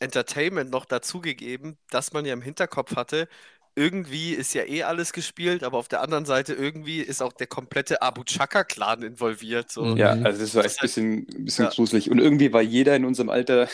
[0.00, 3.28] Entertainment noch dazugegeben, dass man ja im Hinterkopf hatte,
[3.74, 7.46] irgendwie ist ja eh alles gespielt, aber auf der anderen Seite irgendwie ist auch der
[7.46, 9.70] komplette Abu Chaka-Clan involviert.
[9.70, 9.84] So.
[9.84, 9.96] Mhm.
[9.96, 11.70] Ja, also das war echt ein bisschen, bisschen Ja.
[11.70, 12.10] gruselig.
[12.10, 13.68] Und irgendwie war jeder in unserem Alter,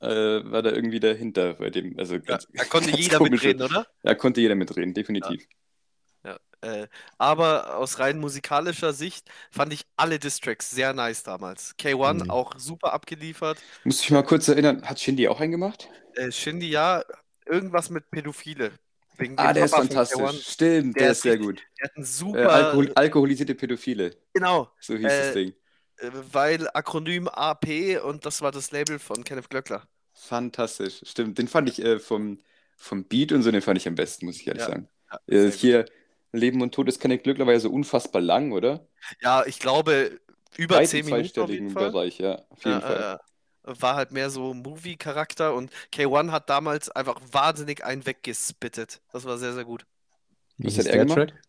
[0.00, 1.98] äh, war da irgendwie dahinter bei dem.
[1.98, 3.86] Also Ja, ganz, da konnte ganz jeder komische- mitreden, oder?
[4.02, 5.42] Da konnte jeder mitreden, definitiv.
[5.42, 5.46] Ja,
[6.62, 11.74] äh, aber aus rein musikalischer Sicht fand ich alle Distracks sehr nice damals.
[11.78, 12.30] K1 Mhm.
[12.30, 13.58] auch super abgeliefert.
[13.84, 15.88] Muss ich mal kurz erinnern, hat Shindy auch einen gemacht?
[16.16, 17.02] Äh, Shindy, ja,
[17.46, 18.72] irgendwas mit Pädophile.
[19.16, 20.18] Wegen Ah, der ist Papa von fantastisch.
[20.18, 20.52] K1.
[20.52, 21.62] Stimmt, Der der ist ist sehr richtig- gut.
[21.78, 25.54] Der hat einen Äh, super, Alkohol alkoholisierte Pädophile, genau, so hieß Äh, das Ding.
[25.98, 29.86] äh, weil Akronym AP und das war das Label von Kenneth Glöckler.
[30.14, 31.00] Fantastisch.
[31.04, 32.38] Stimmt, den fand ich äh, vom,
[32.76, 34.88] vom Beat und so, den fand ich am besten, muss ich ehrlich Ja, sagen.
[35.10, 35.92] Ja, Äh, sehr gut.
[36.32, 38.86] Leben und Tod ist keine Glück, aber ja so unfassbar lang, oder?
[39.22, 40.20] ja, ich glaube,
[40.56, 41.94] über Weit 10 im Minuten auf zweistelligen jeden Fall.
[41.94, 43.04] Bereich, ja, auf jeden Ja, Fall.
[43.04, 43.20] ja, ja.
[43.64, 49.02] War halt mehr so Movie-Charakter und K1 hat damals einfach wahnsinnig einen weggespittet.
[49.12, 49.86] Das war sehr, sehr gut.
[50.58, 51.34] Wie Was hat er der gemacht?
[51.34, 51.42] Track?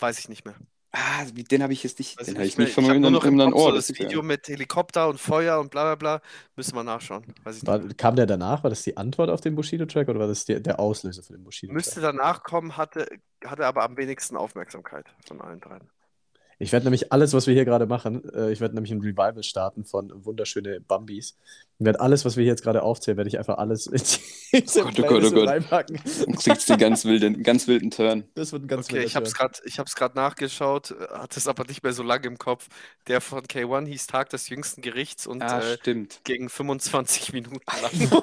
[0.00, 0.56] Weiß ich nicht mehr.
[0.92, 3.00] Ah, wie- den habe ich jetzt nicht, Weiß den ich habe ich nicht von meinem
[3.02, 3.72] nur noch im Kopf so Ohr.
[3.74, 6.20] das das ja- Video mit Helikopter und Feuer und bla bla bla.
[6.56, 7.24] Müssen wir nachschauen.
[7.44, 8.64] Weiß ich War, kam der danach?
[8.64, 11.44] War das die Antwort auf den Bushido-Track oder war das der, der Auslöser für den
[11.44, 11.74] Bushido-Track?
[11.76, 13.06] Müsste danach kommen, hatte,
[13.44, 15.88] hatte aber am wenigsten Aufmerksamkeit von allen dreien.
[16.62, 19.42] Ich werde nämlich alles, was wir hier gerade machen, äh, ich werde nämlich ein Revival
[19.42, 21.36] starten von Wunderschöne Bambis.
[21.78, 23.98] Und werde alles, was wir hier jetzt gerade aufzählen, werde ich einfach alles in
[24.62, 25.48] diese Oh Gott, oh Gott, oh Gott.
[25.48, 25.98] reinpacken.
[26.26, 28.24] Du kriegst den ganz wilden, ganz wilden Turn.
[28.34, 29.48] Das wird ein ganz Okay, wilder ich habe es Turn.
[29.52, 32.68] gerade ich hab's grad nachgeschaut, äh, hatte es aber nicht mehr so lange im Kopf.
[33.08, 36.20] Der von K1 hieß Tag des jüngsten Gerichts und Ah, äh, stimmt.
[36.24, 38.22] ging 25 Minuten lang.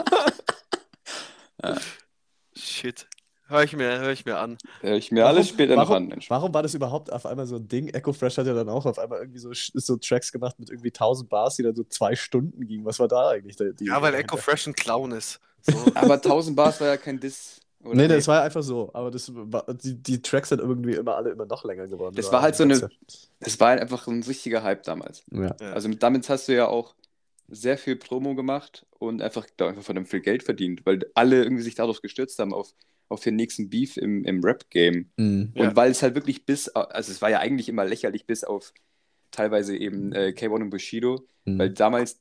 [1.63, 1.75] Ja.
[2.55, 3.07] Shit.
[3.49, 4.57] Hör ich mir, hör ich mir an.
[4.81, 6.29] Hör ich mir alles später warum, an, Mensch.
[6.29, 7.87] Warum war das überhaupt auf einmal so ein Ding?
[7.89, 10.89] Echo Fresh hat ja dann auch auf einmal irgendwie so, so Tracks gemacht mit irgendwie
[10.89, 12.83] 1000 Bars, die dann so zwei Stunden gingen.
[12.85, 13.55] Was war da eigentlich?
[13.55, 14.35] Die, die Ja, weil Echo?
[14.37, 15.39] Fresh ein Clown ist.
[15.61, 15.73] So.
[15.95, 17.61] Aber 1000 Bars war ja kein Diss.
[17.83, 17.95] Oder?
[17.95, 18.89] Nee, nee, das war ja einfach so.
[18.93, 22.15] Aber das war, die, die Tracks sind irgendwie immer alle immer noch länger geworden.
[22.15, 22.89] Das war halt so eine-
[23.39, 25.23] Das war halt einfach ein richtiger Hype damals.
[25.31, 25.55] Ja.
[25.61, 25.71] Ja.
[25.71, 26.95] Also mit- damit hast du ja auch
[27.47, 31.63] sehr viel Promo gemacht und einfach, einfach von dem viel Geld verdient, weil alle irgendwie
[31.63, 32.73] sich darauf gestürzt haben, auf,
[33.09, 35.09] auf den nächsten Beef im, im Rap-Game.
[35.17, 35.51] Mhm.
[35.55, 35.69] Ja.
[35.69, 38.73] Und weil es halt wirklich bis, also es war ja eigentlich immer lächerlich, bis auf
[39.31, 41.59] teilweise eben äh, K1 und Bushido, Mhm.
[41.59, 42.19] weil damals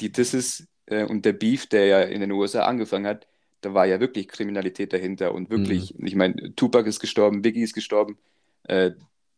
[0.00, 3.26] die Disses äh, und der Beef, der ja in den USA angefangen hat,
[3.60, 7.74] da war ja wirklich Kriminalität dahinter und wirklich, ich meine, Tupac ist gestorben, Biggie ist
[7.74, 8.18] gestorben,
[8.64, 8.92] äh,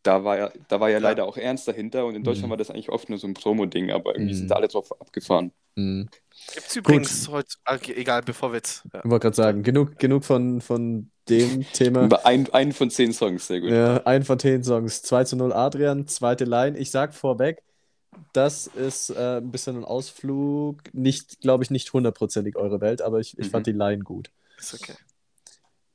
[0.05, 1.11] da war ja, da war ja Klar.
[1.11, 2.51] leider auch Ernst dahinter und in Deutschland Mhm.
[2.51, 4.39] war das eigentlich oft nur so ein Promo-Ding, aber irgendwie Mhm.
[4.39, 5.51] sind da alle drauf abgefahren.
[5.75, 6.09] Mhm.
[6.55, 8.85] Gibt es übrigens heute, ah, okay, egal, bevor wir jetzt.
[8.93, 9.01] Ja.
[9.03, 12.05] Ich wollte gerade sagen, genug, genug von, von dem Thema.
[12.05, 13.71] Über ein, einen von zehn Songs, sehr gut.
[13.71, 15.03] Ja, ein von zehn Songs.
[15.03, 16.79] 2 zu 0 Adrian, zweite Line.
[16.79, 17.63] Ich sag vorweg,
[18.35, 20.83] das ist äh, ein bisschen ein Ausflug.
[20.93, 23.51] Nicht, glaube ich, nicht hundertprozentig eure Welt, aber ich, ich Mhm.
[23.51, 24.31] fand die Line gut.
[24.59, 24.95] Ist okay.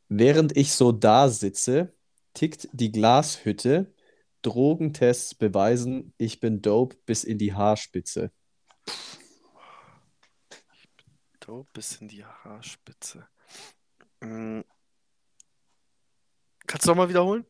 [0.09, 1.93] Während ich so da sitze,
[2.33, 3.85] tickt die Glashütte.
[4.41, 8.31] Drogentests beweisen, ich bin dope bis in die Haarspitze.
[11.39, 13.27] Dope bis in die Haarspitze.
[14.21, 14.61] Mm.
[16.67, 17.45] Kannst du nochmal wiederholen?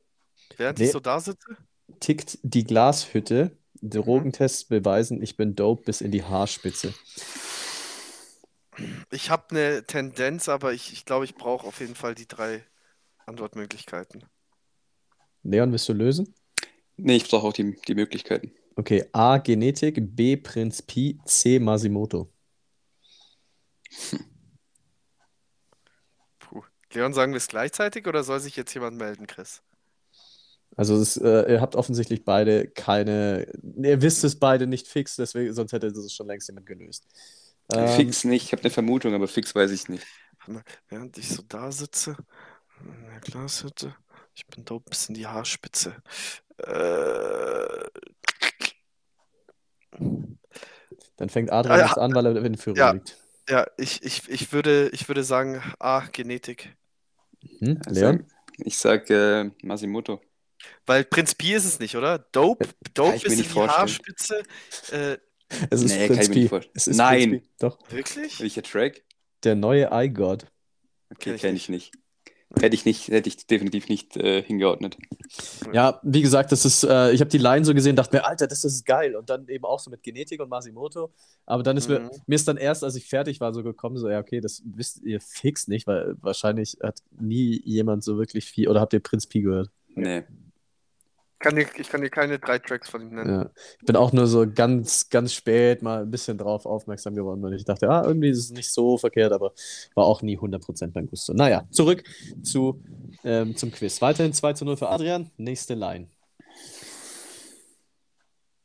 [0.57, 0.85] Während Nee.
[0.85, 1.57] ich so da sitze?
[1.99, 3.57] Tickt die Glashütte.
[3.81, 6.93] Drogentests beweisen, ich bin dope bis in die Haarspitze.
[9.11, 12.63] Ich habe eine Tendenz, aber ich, ich glaube, ich brauche auf jeden Fall die drei
[13.25, 14.25] Antwortmöglichkeiten.
[15.43, 16.33] Leon, willst du lösen?
[17.01, 18.51] Nee, ich brauche auch die, die Möglichkeiten.
[18.75, 19.37] Okay, A.
[19.37, 20.37] Genetik, B.
[20.37, 21.59] Prinz Pi, C.
[21.59, 22.31] Masimoto.
[26.39, 26.63] Puh.
[26.93, 29.61] Leon, sagen wir es gleichzeitig oder soll sich jetzt jemand melden, Chris?
[30.75, 35.53] Also es, äh, ihr habt offensichtlich beide keine, ihr wisst es beide nicht fix, deswegen,
[35.53, 37.05] sonst hätte es schon längst jemand gelöst.
[37.73, 40.05] Ähm, Fix nicht, ich habe eine Vermutung, aber fix weiß ich nicht.
[40.87, 42.15] Während ich so da sitze,
[42.83, 43.95] in der Glashütte,
[44.33, 46.01] ich bin dope bis in die Haarspitze.
[46.65, 47.89] Äh,
[51.17, 51.87] Dann fängt Adrian Ah, ja.
[51.87, 52.91] jetzt an, weil er in Führung Ja.
[52.91, 53.17] liegt.
[53.49, 56.75] ja, ich, ich, ich, würde, ich würde sagen, A, Genetik.
[57.59, 57.79] Hm?
[57.87, 58.25] Leon?
[58.57, 60.21] Ich sag äh, Masimoto.
[60.85, 62.19] Weil Prinz Pi ist es nicht, oder?
[62.19, 63.79] Dope, Dope bis in nicht die vorstellen.
[63.87, 64.43] Haarspitze.
[64.91, 65.17] Äh,
[65.69, 66.47] Es ist Nee, kann Prinz ich mir nicht Pi.
[66.49, 66.73] vorstellen.
[66.75, 67.47] Es ist Nein.
[67.59, 67.77] Doch.
[67.89, 68.39] wirklich?
[68.41, 69.03] Welcher Track?
[69.43, 70.43] Der neue iGod.
[71.11, 71.93] Okay, Kenn ich kenne ich nicht.
[72.57, 74.97] Hätte ich nicht, hätte ich definitiv nicht äh, hingeordnet.
[75.71, 78.47] Ja, wie gesagt, das ist, äh, ich habe die Line so gesehen, dachte mir, Alter,
[78.47, 79.15] das ist geil.
[79.15, 81.11] Und dann eben auch so mit Genetik und Masimoto.
[81.45, 82.09] Aber dann ist mir, Mhm.
[82.25, 85.03] mir ist dann erst, als ich fertig war, so gekommen, so, ja, okay, das wisst
[85.03, 89.27] ihr fix nicht, weil wahrscheinlich hat nie jemand so wirklich viel, oder habt ihr Prinz
[89.27, 89.69] Pi gehört?
[89.93, 90.23] Nee.
[91.39, 93.29] Kann dir, ich kann dir keine drei Tracks von ihm nennen.
[93.29, 93.49] Ja.
[93.79, 97.53] Ich bin auch nur so ganz, ganz spät mal ein bisschen drauf aufmerksam geworden, weil
[97.53, 99.53] ich dachte, ah, irgendwie ist es nicht so verkehrt, aber
[99.95, 101.33] war auch nie 100% mein Gusto.
[101.33, 102.03] Naja, zurück
[102.43, 102.83] zu,
[103.23, 104.01] ähm, zum Quiz.
[104.01, 105.31] Weiterhin 2 zu 0 für Adrian.
[105.37, 106.07] Nächste Line.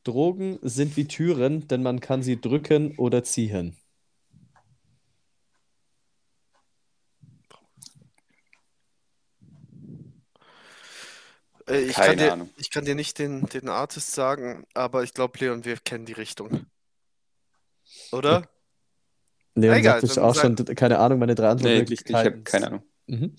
[0.02, 3.76] Drogen sind wie Türen, denn man kann sie drücken oder ziehen.
[11.68, 12.50] Äh, ich, Keine kann dir, Ahnung.
[12.56, 16.12] ich kann dir nicht den, den Artist sagen, aber ich glaube, Leon, wir kennen die
[16.12, 16.66] Richtung.
[18.12, 18.48] Oder?
[19.54, 22.32] Leon Egal, sagt dann auch schon, keine Ahnung, meine drei Nee, ich Antwortmöglichkeiten.
[22.32, 22.82] habe keine Ahnung.
[23.06, 23.36] Mhm.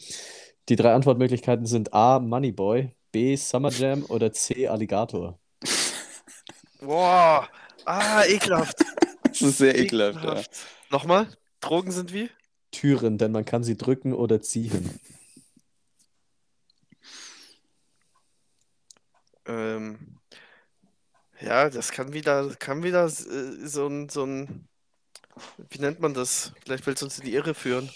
[0.70, 2.20] Die drei Antwortmöglichkeiten sind A.
[2.20, 3.36] Moneyboy, B.
[3.36, 4.68] Summer Jam oder C.
[4.68, 5.40] Alligator.
[6.80, 7.48] Boah,
[7.86, 8.78] ah, ekelhaft.
[9.28, 10.24] Das ist sehr ekelhaft.
[10.24, 10.62] Ja.
[10.92, 11.28] Nochmal?
[11.60, 12.30] Drogen sind wie?
[12.72, 14.98] Türen, denn man kann sie drücken oder ziehen.
[19.46, 20.18] Ähm,
[21.46, 24.68] ja, das kann wieder, kann wieder äh, so ein, so ein,
[25.70, 26.52] wie nennt man das?
[26.64, 27.90] Vielleicht willst du uns in die Irre führen.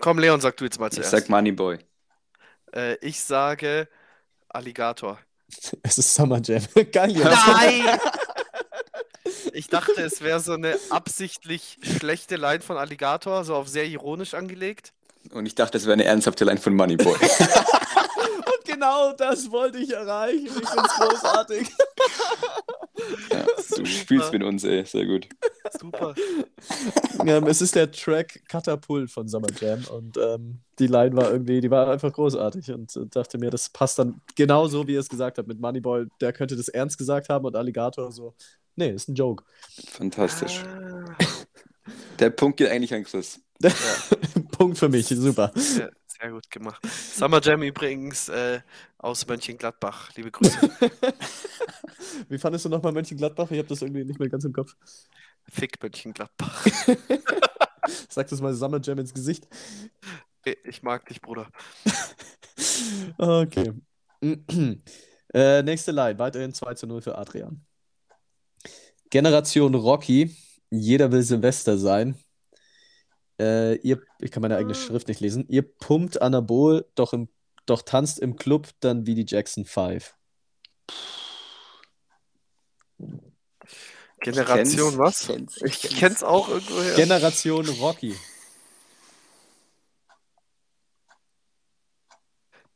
[0.00, 1.10] Komm, Leon, sag du jetzt mal Ich zuerst.
[1.10, 1.78] sag Moneyboy.
[2.74, 3.88] Äh, ich sage
[4.48, 5.18] Alligator.
[5.82, 6.62] Es ist Summer Jam.
[6.92, 7.46] Geil, Jungs.
[7.46, 7.98] Nein!
[9.52, 14.34] Ich dachte, es wäre so eine absichtlich schlechte Line von Alligator, so auf sehr ironisch
[14.34, 14.92] angelegt.
[15.32, 17.16] Und ich dachte, das wäre eine ernsthafte Line von Moneyboy.
[18.60, 20.46] Und genau das wollte ich erreichen.
[20.46, 21.68] Ich finde es großartig.
[23.30, 23.46] ja,
[23.76, 24.84] du spielst mit uns, ey.
[24.84, 25.28] Sehr gut.
[25.78, 26.14] Super.
[27.24, 31.60] ähm, es ist der Track Katapult von Summer Jam und ähm, die Line war irgendwie,
[31.60, 35.08] die war einfach großartig und äh, dachte mir, das passt dann genauso, wie ihr es
[35.08, 36.06] gesagt habt mit Moneyboy.
[36.20, 38.34] Der könnte das ernst gesagt haben und Alligator so.
[38.76, 39.44] Nee, ist ein Joke.
[39.90, 40.62] Fantastisch.
[40.64, 41.04] Ah,
[42.18, 43.40] Der Punkt geht eigentlich an Chris.
[44.52, 45.52] Punkt für mich, super.
[45.54, 45.90] sehr,
[46.20, 46.82] sehr gut gemacht.
[46.86, 48.60] Summer Jam übrigens äh,
[48.98, 50.14] aus Mönchengladbach.
[50.16, 50.58] Liebe Grüße.
[52.28, 53.50] Wie fandest du nochmal Mönchengladbach?
[53.50, 54.76] Ich habe das irgendwie nicht mehr ganz im Kopf.
[55.48, 56.66] Fick Mönchengladbach.
[58.08, 59.48] Sag das mal Summer Jam ins Gesicht.
[60.64, 61.48] Ich mag dich, Bruder.
[63.16, 63.72] Okay.
[65.32, 67.64] äh, nächste Line, weiterhin 2 zu 0 für Adrian.
[69.08, 70.36] Generation Rocky,
[70.68, 72.16] jeder will Silvester sein.
[73.40, 75.46] Äh, ihr, ich kann meine eigene Schrift nicht lesen.
[75.48, 77.30] Ihr pumpt Anabol, doch, im,
[77.64, 80.14] doch tanzt im Club dann wie die Jackson 5.
[84.20, 85.20] Generation kenn's, was?
[85.22, 85.98] ich kenn's, ich Ich kenn's.
[85.98, 86.94] kenn's auch irgendwoher.
[86.96, 88.14] Generation Rocky.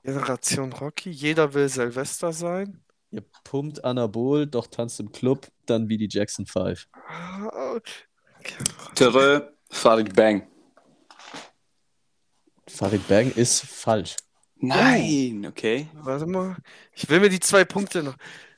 [0.02, 2.82] Generation Rocky, jeder will Silvester sein.
[3.10, 6.88] Ihr pumpt Anabol, doch tanzt im Club dann wie die Jackson 5.
[6.92, 7.78] Ah,
[8.94, 10.48] Terrö, Farid Bang.
[12.74, 14.16] Farid Bang ist falsch.
[14.56, 15.88] Nein, okay.
[15.94, 16.56] Warte mal.
[16.92, 18.16] Ich will mir die zwei Punkte noch.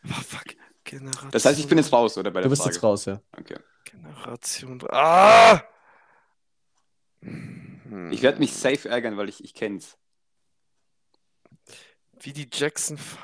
[0.09, 0.44] Oh, fuck.
[0.84, 1.30] Generation.
[1.32, 2.30] Das heißt, ich bin jetzt raus, oder?
[2.30, 2.74] Bei Du der bist Frage.
[2.74, 3.20] jetzt raus, ja.
[3.36, 3.59] Okay.
[3.84, 4.82] Generation.
[4.90, 5.62] Ah!
[7.22, 8.10] Hm.
[8.12, 9.97] Ich werde mich safe ärgern, weil ich, ich kenn's.
[12.20, 13.18] Wie die Jackson 5.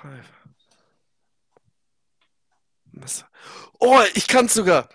[2.92, 3.28] Messer.
[3.78, 4.88] Oh, ich kann's sogar.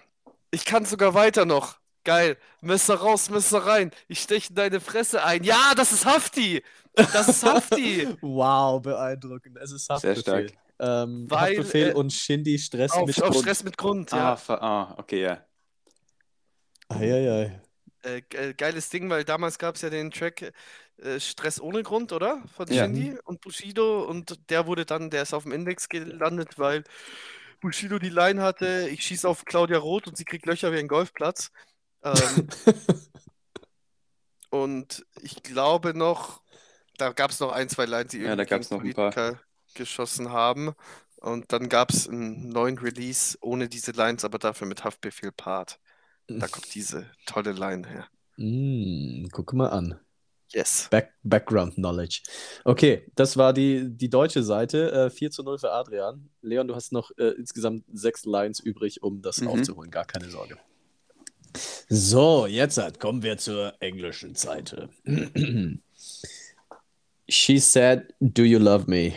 [0.51, 1.79] Ich kann sogar weiter noch.
[2.07, 2.37] Geil.
[2.61, 3.91] Messer raus, Messer rein.
[4.07, 5.43] Ich steche in deine Fresse ein.
[5.43, 6.63] Ja, das ist Hafti.
[6.95, 8.07] Das ist Hafti.
[8.21, 9.57] Wow, beeindruckend.
[9.57, 10.21] Es ist Sehr Haftbefehl.
[10.21, 10.53] stark.
[10.79, 13.41] Ähm, Weil, Haftbefehl äh, und Shindy Stress auf, mit auf Grund.
[13.41, 14.35] Stress mit Grund, Ah, ja.
[14.37, 15.45] fa- ah, okay, ja.
[16.87, 17.61] Eieiei.
[18.03, 20.53] Äh, ge- geiles Ding, weil damals gab es ja den Track
[21.01, 22.41] äh, Stress ohne Grund, oder?
[22.55, 22.83] Von Ja.
[22.85, 24.03] Shindy und Bushido.
[24.03, 26.85] Und der wurde dann, der ist auf dem Index gelandet, weil
[27.59, 30.87] Bushido die Line hatte, ich schieße auf Claudia Roth und sie kriegt Löcher wie ein
[30.87, 31.51] Golfplatz.
[32.15, 32.47] Ähm,
[34.49, 36.41] und ich glaube noch,
[36.97, 39.11] da gab es noch ein, zwei Lines, die Ja, da irgendwie paar.
[39.11, 39.41] Politiker
[39.75, 40.73] geschossen haben.
[41.17, 45.79] Und dann gab es einen neuen Release ohne diese Lines, aber dafür mit Haftbefehl Part.
[46.27, 48.07] Da kommt diese tolle Line her.
[48.37, 49.99] Mm, guck mal an.
[50.53, 50.87] Yes.
[50.91, 52.21] Back Background Knowledge.
[52.63, 54.91] Okay, das war die, die deutsche Seite.
[54.91, 56.29] Äh, 4 zu 0 für Adrian.
[56.41, 59.47] Leon, du hast noch äh, insgesamt sechs Lines übrig, um das Mhm.
[59.49, 59.91] aufzuholen.
[59.91, 60.57] Gar keine Sorge.
[61.89, 64.89] So, jetzt halt, kommen wir zur englischen Seite.
[67.29, 69.13] She said, Do you love me?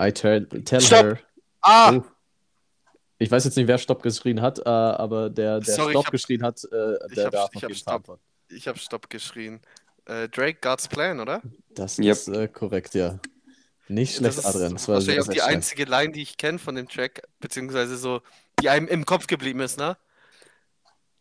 [0.00, 1.04] I tell, tell Stopp!
[1.04, 1.18] her.
[1.62, 1.94] Ah!
[1.96, 2.04] Oh.
[3.18, 6.12] Ich weiß jetzt nicht, wer Stopp geschrien hat, äh, aber der, der Sorry, Stopp hab-
[6.12, 8.20] geschrien hat, äh, ich der hab- darf ich auf jeden Fall Stopp.
[8.50, 9.60] Ich habe Stopp geschrien.
[10.04, 11.40] Äh, Drake, God's Plan, oder?
[11.70, 12.12] Das Yep.
[12.12, 13.18] ist äh, korrekt, ja.
[13.88, 14.74] Nicht schlecht, das ist Adrian.
[14.74, 18.20] Das war wahrscheinlich auch die einzige Line, die ich kenne von dem Track, beziehungsweise so,
[18.60, 19.96] die einem im Kopf geblieben ist, ne?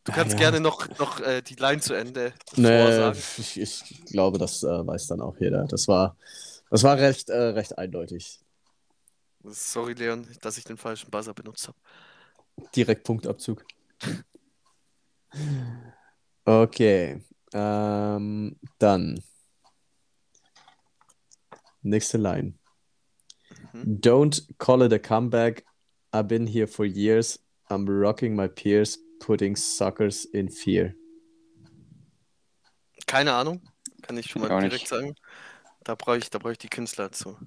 [0.05, 0.37] Du Ah, kannst ja.
[0.39, 3.19] gerne noch, noch äh, die Line zu Ende Nee, vorsagen.
[3.39, 5.65] ich, ich glaube, das äh, weiß dann auch jeder.
[5.65, 6.15] Das war,
[6.69, 8.39] das war recht, äh, recht eindeutig.
[9.43, 11.77] Sorry, Leon, dass ich den falschen Buzzer benutzt habe.
[12.75, 13.65] Direkt Punktabzug.
[16.45, 17.21] Okay.
[17.53, 19.21] Ähm, dann.
[21.81, 22.53] Nächste Line.
[23.73, 24.01] Mhm.
[24.01, 25.63] Don't call it a comeback.
[26.13, 27.39] I've been here for years.
[27.69, 30.93] I'm rocking my peers, putting suckers in fear.
[33.07, 33.61] Keine Ahnung,
[34.03, 34.87] kann ich schon mal direkt nicht.
[34.87, 35.15] sagen.
[35.83, 37.37] Da brauche ich, da brauche ich die Künstler zu.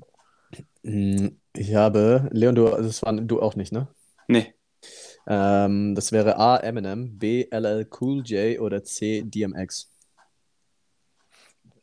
[0.83, 3.89] Hm, Ich habe, Leon, du, das war du auch nicht, ne?
[4.27, 4.55] Nee.
[5.27, 6.57] Ähm, das wäre A.
[6.57, 7.47] Eminem, B.
[7.51, 9.23] LL Cool J oder C.
[9.25, 9.91] DMX.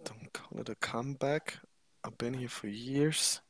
[0.03, 1.61] Don't call it a comeback.
[2.03, 3.41] I've been here for years.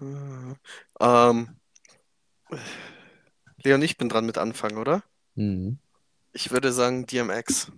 [0.00, 0.54] Äh,
[1.00, 1.56] Ähm,
[3.66, 5.02] Leon, ich bin dran mit Anfang, oder?
[5.34, 5.78] Mhm.
[6.32, 7.72] Ich würde sagen DMX.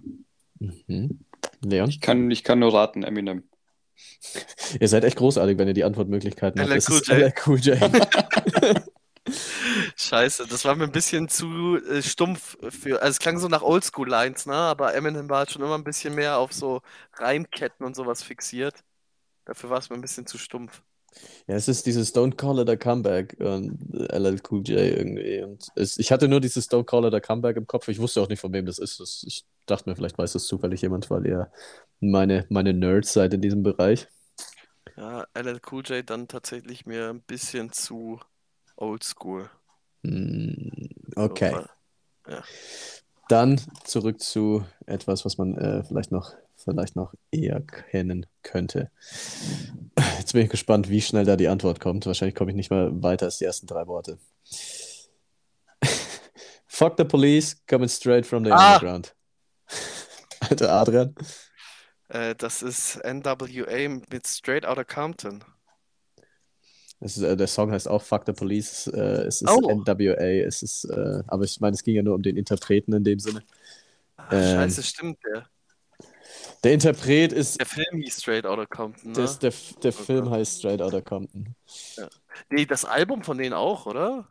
[0.58, 1.20] Mhm.
[1.62, 1.88] Leon?
[1.88, 3.48] Ich kann, ich kann nur raten, Eminem.
[4.80, 6.70] Ihr seid echt großartig, wenn ihr die Antwortmöglichkeiten habt.
[6.70, 7.08] Es ist.
[7.08, 7.78] LL Cool J.
[9.96, 13.00] Scheiße, das war mir ein bisschen zu äh, stumpf für.
[13.00, 14.54] Also es klang so nach Oldschool-Lines, ne?
[14.54, 16.82] Aber Eminem war halt schon immer ein bisschen mehr auf so
[17.14, 18.84] Reimketten und sowas fixiert.
[19.46, 20.82] Dafür war es mir ein bisschen zu stumpf.
[21.46, 23.78] Ja, es ist dieses Don't Call It a Comeback und
[24.12, 25.42] LL Cool J irgendwie.
[25.42, 27.88] Und es, ich hatte nur dieses Don't Call It a Comeback im Kopf.
[27.88, 29.00] Ich wusste auch nicht, von wem das ist.
[29.00, 31.50] Das, ich dachte mir, vielleicht weiß das zufällig jemand, weil ihr
[32.00, 34.06] meine, meine Nerds seid in diesem Bereich.
[34.96, 38.20] Ja, LL Cool J dann tatsächlich mir ein bisschen zu
[38.76, 39.48] oldschool.
[40.04, 41.52] Hm, So, okay.
[42.26, 42.42] weil-
[43.28, 46.32] Dann zurück zu etwas, was man äh, vielleicht noch,
[46.62, 48.90] vielleicht noch eher kennen könnte.
[50.18, 52.06] Jetzt bin ich gespannt, wie schnell da die Antwort kommt.
[52.06, 54.18] Wahrscheinlich komme ich nicht mal weiter als die ersten drei Worte.
[56.66, 58.74] Fuck the police, coming straight from the Ah!
[58.76, 59.14] underground.
[60.40, 61.14] Alter Adrian.
[62.08, 65.44] Äh, das ist NWA mit Straight Outta Compton.
[67.00, 68.86] Es ist, äh, der Song heißt auch Fuck the Police.
[68.88, 69.70] Äh, es ist Oh.
[69.70, 70.44] NWA.
[70.46, 73.18] Es ist, äh, aber ich meine, es ging ja nur um den Interpreten in dem
[73.18, 73.42] Sinne.
[74.16, 74.56] Ah, Ähm.
[74.56, 75.18] Scheiße, stimmt.
[75.24, 75.46] Der,
[76.64, 79.16] Der Interpret ist, der Film hieß Straight Outta Compton, ne?
[79.16, 79.52] das, der,
[79.82, 81.54] der Oh Film heißt Straight Outta Compton.
[82.50, 84.28] Nee, das Album von denen auch, oder?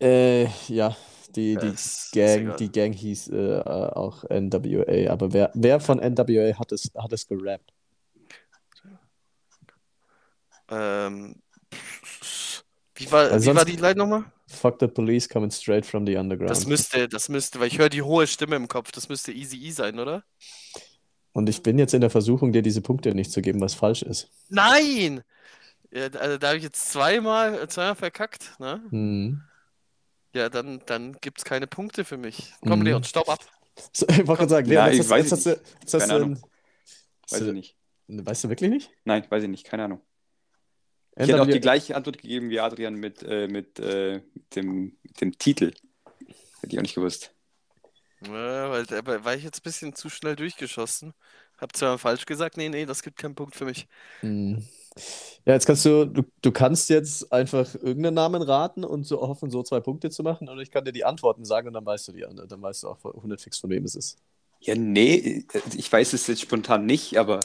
[0.00, 0.96] Äh, ja,
[1.34, 1.74] die, Ja, die
[2.12, 7.12] Gang, die Gang hieß äh, auch NWA, aber wer, wer von NWA hat es, hat
[7.12, 7.72] es gerappt?
[10.70, 11.42] Ähm,
[12.94, 14.24] wie war, Weil wie war die Line nochmal?
[14.48, 16.66] Fuck the police coming straight from the Das underground.
[16.66, 19.70] müsste, das müsste, weil ich höre die hohe Stimme im Kopf, das müsste Easy E
[19.70, 20.24] sein, oder?
[21.32, 24.02] Und ich bin jetzt in der Versuchung, dir diese Punkte nicht zu geben, was falsch
[24.02, 24.28] ist.
[24.48, 25.22] Nein!
[25.90, 28.82] Ja, also da habe ich jetzt zweimal, zweimal verkackt, ne?
[28.90, 29.42] Hm.
[30.34, 32.52] Ja, dann, dann gibt es keine Punkte für mich.
[32.62, 32.84] Komm, Mhm.
[32.86, 33.40] Leon, stopp ab.
[33.92, 35.94] So, ich wollte gerade sagen, Ja, Leon, ich jetzt, weiß hast, jetzt, hast, du, jetzt
[35.94, 36.36] hast Keine du Ahnung.
[36.36, 37.76] ein, Weiß ich nicht.
[38.08, 38.90] Weißt du wirklich nicht?
[39.04, 40.00] Nein, weiß ich nicht, keine Ahnung.
[41.16, 44.96] Ich hätte auch die gleiche Antwort gegeben wie Adrian mit, äh, mit, äh, mit, dem,
[45.02, 45.72] mit dem Titel.
[46.60, 47.34] Hätte ich auch nicht gewusst.
[48.26, 51.14] Ja, weil da war ich jetzt ein bisschen zu schnell durchgeschossen.
[51.58, 53.86] Hab zwar falsch gesagt, nee, nee, das gibt keinen Punkt für mich.
[54.20, 54.66] Hm.
[55.44, 59.50] Ja, jetzt kannst du, du, du kannst jetzt einfach irgendeinen Namen raten und so hoffen,
[59.50, 60.48] so zwei Punkte zu machen.
[60.48, 62.88] Und ich kann dir die Antworten sagen und dann weißt du die, dann weißt du
[62.88, 64.18] auch 100 fix, von wem es ist.
[64.60, 67.40] Ja, nee, äh, ich weiß es jetzt spontan nicht, aber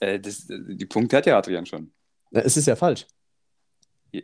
[0.00, 1.92] äh, das, äh, die Punkte hat ja Adrian schon.
[2.30, 3.06] Na, Es ist ja falsch.
[4.12, 4.20] Ja.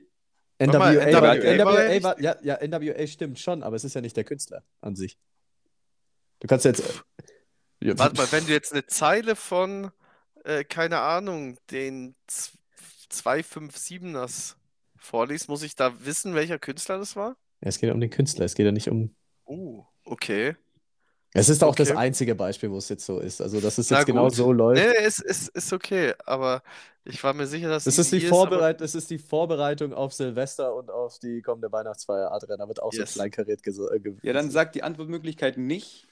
[0.58, 3.84] NWA, mal, war, NWA ja NWA, nicht- war, ja, ja, NWA stimmt schon, aber es
[3.84, 5.16] ist ja nicht der Künstler an sich.
[6.44, 7.02] Du kannst jetzt.
[7.80, 9.90] Ja, Warte mal, wenn du jetzt eine Zeile von,
[10.44, 12.52] äh, keine Ahnung, den Z-
[13.10, 14.54] 257ers
[14.98, 17.30] vorliest, muss ich da wissen, welcher Künstler das war?
[17.62, 19.14] Ja, es geht ja um den Künstler, es geht ja nicht um.
[19.46, 20.54] Oh, okay.
[21.32, 21.98] Es ist auch das Okay.
[21.98, 23.40] einzige Beispiel, wo es jetzt so ist.
[23.40, 24.82] Also, dass es jetzt genau so läuft.
[24.82, 26.62] Nee, nee, ist, ist, ist okay, aber
[27.06, 30.12] ich war mir sicher, dass Das ist, die Easy aber- das ist die Vorbereitung auf
[30.12, 32.30] Silvester und auf die kommende Weihnachtsfeier.
[32.32, 33.14] Adrian, da wird auch Yes.
[33.14, 36.06] so kleinkariert ges- äh, Ja, dann sag die Antwortmöglichkeit nicht.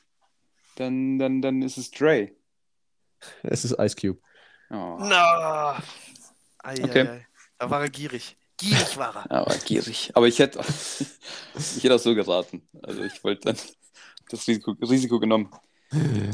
[0.77, 2.31] Dann, dann, dann ist es Dre.
[3.43, 4.21] Es ist Ice Cube.
[4.71, 5.83] Oh, Na!
[6.63, 7.07] Ei, Okay.
[7.07, 7.27] ei, ei.
[7.59, 8.37] Da war er gierig.
[8.57, 9.31] Gierig war er.
[9.31, 10.11] aber gierig.
[10.15, 10.61] Aber ich hätte,
[11.55, 12.69] ich hätte auch so geraten.
[12.83, 13.57] Also ich wollte dann
[14.31, 15.51] das Risiko, Risiko genommen,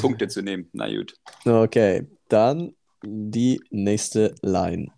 [0.00, 0.68] Punkte zu nehmen.
[0.72, 1.14] Na gut.
[1.44, 4.92] Okay, dann die nächste Line.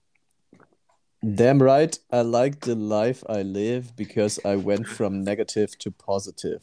[1.23, 6.61] Damn right, I like the life I live because I went from negative to positive.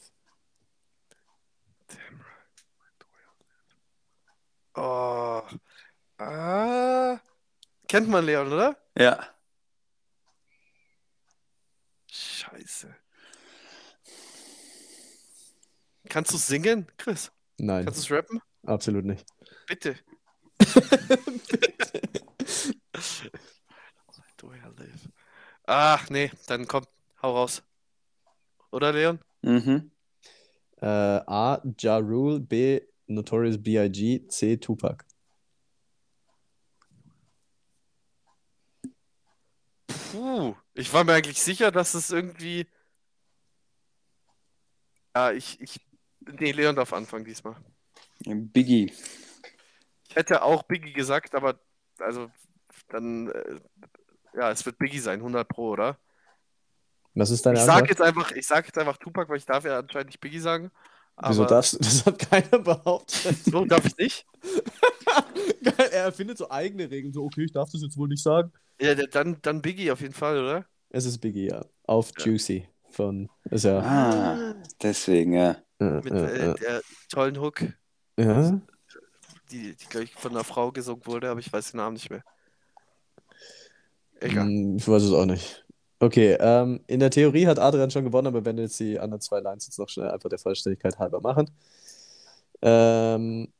[4.78, 5.42] Oh.
[6.20, 7.20] Ah.
[7.88, 8.78] Kennt man Leon, oder?
[8.98, 9.26] Ja.
[12.12, 12.96] Scheiße.
[16.10, 17.32] Kannst du singen, Chris?
[17.58, 18.42] Nein, Kannst du es rappen?
[18.66, 19.26] absolut nicht.
[19.68, 19.96] Bitte.
[24.38, 25.10] Do I live?
[25.66, 26.86] Ach, nee, dann komm,
[27.22, 27.64] hau raus.
[28.72, 29.20] Oder, Leon?
[29.42, 29.92] Mhm.
[30.82, 31.62] Äh, A.
[31.80, 32.82] Ja Rule, B.
[33.08, 34.58] Notorious B.I.G., C.
[34.58, 35.06] Tupac.
[40.12, 42.68] Puh, ich war mir eigentlich sicher, dass es irgendwie.
[45.16, 45.80] Ja, ich, ich.
[46.20, 47.56] Nee, Leon darf anfangen diesmal.
[48.26, 48.92] Biggie.
[50.10, 51.60] Ich hätte auch Biggie gesagt, aber
[52.00, 52.30] also
[52.90, 53.30] dann.
[53.30, 53.60] Äh,
[54.34, 55.98] ja, es wird Biggie sein, 100 Pro, oder?
[57.16, 57.90] Was ist deine Ich sag Antwort?
[57.90, 60.72] jetzt einfach, ich sag jetzt einfach Tupac, weil ich darf ja anscheinend nicht Biggie sagen.
[61.20, 61.78] Wieso Aber darfst du?
[61.80, 63.38] Das hat keiner behauptet.
[63.46, 64.26] so darf ich nicht.
[65.64, 67.12] Geil, er erfindet so eigene Regeln.
[67.14, 68.52] So, okay, ich darf das jetzt wohl nicht sagen.
[68.80, 70.66] Ja, der- dann, dann Biggie auf jeden Fall, oder?
[70.90, 71.66] Es ist Biggie, ja.
[71.84, 72.26] Auf Ja.
[72.26, 73.30] Juicy von.
[73.50, 73.80] Ist ja.
[73.80, 75.58] Ah, deswegen, ja.
[75.80, 77.62] Mit äh, äh, der tollen Hook,
[78.20, 78.62] ja.
[79.52, 82.10] die, die glaube ich, von einer Frau gesungen wurde, aber ich weiß den Namen nicht
[82.10, 82.24] mehr.
[84.20, 84.46] Egal.
[84.46, 85.66] Hm, Ich weiß es auch nicht.
[86.00, 89.22] Okay, ähm, in der Theorie hat Adrian schon gewonnen, aber wenn wir jetzt die anderen
[89.22, 91.50] zwei Lines jetzt noch schnell einfach der Vollständigkeit halber machen.
[92.62, 93.52] Ähm,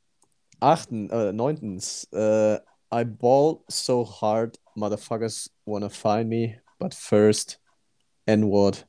[0.60, 2.60] achten, äh, neuntens, äh,
[2.94, 7.60] I ball so hard, motherfuckers wanna find me, but first,
[8.28, 8.88] N-word,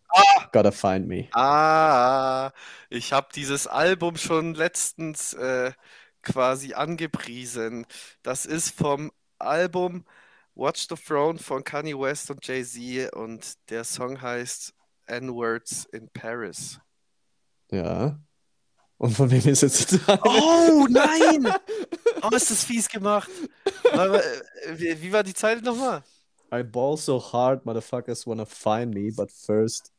[0.53, 1.29] gotta find me.
[1.33, 2.53] Ah,
[2.91, 5.73] ich habe dieses Album schon letztens äh,
[6.23, 7.87] quasi angepriesen.
[8.23, 10.05] Das ist vom Album
[10.59, 14.73] Watch the Throne von Kanye West und Jay-Z und der Song heißt
[15.07, 16.81] N-Words in Paris.
[17.71, 18.19] Ja.
[18.97, 20.01] Und von wem ist jetzt?
[20.25, 21.55] Oh nein!
[22.23, 23.31] Oh, ist das fies gemacht.
[23.85, 24.21] Äh,
[24.73, 26.03] wie, wie war die Zeile nochmal?
[26.53, 29.93] I ball so hard, motherfuckers wanna find me, but first,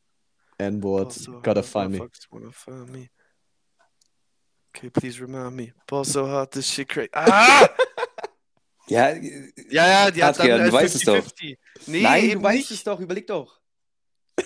[0.58, 2.10] N-word, Also, gotta find me.
[2.32, 3.10] wanna find me.
[4.76, 5.72] Okay, please remind me.
[5.88, 7.10] Ball so hard, this shit crazy.
[7.14, 7.70] Ah!
[8.90, 9.10] Ja,
[9.70, 11.16] Ja, ja, die hat dann Adrian, äh, du weißt es doch.
[11.16, 11.58] 50-50.
[11.88, 12.72] Nee, nein, du weißt nicht.
[12.72, 13.60] es doch, überleg doch.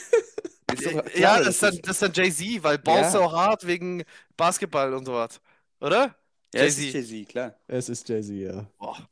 [0.73, 3.11] Ist doch Ja, klar, das ist dann, das ist dann Jay-Z, weil Ball Ja.
[3.11, 4.03] so hart wegen
[4.35, 5.39] Basketball und so was.
[5.79, 6.15] Oder?
[6.53, 7.09] Ja, es ist Jay-Z.
[7.11, 7.55] Jay-Z, klar.
[7.67, 8.65] Es ist Jay-Z, ja.
[8.79, 9.07] Boah.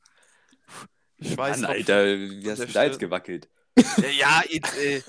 [1.22, 3.48] Schweiß Mann, auf- Alter, wie hast du da jetzt gewackelt?
[3.78, 5.02] Ja, ja, jetzt, äh,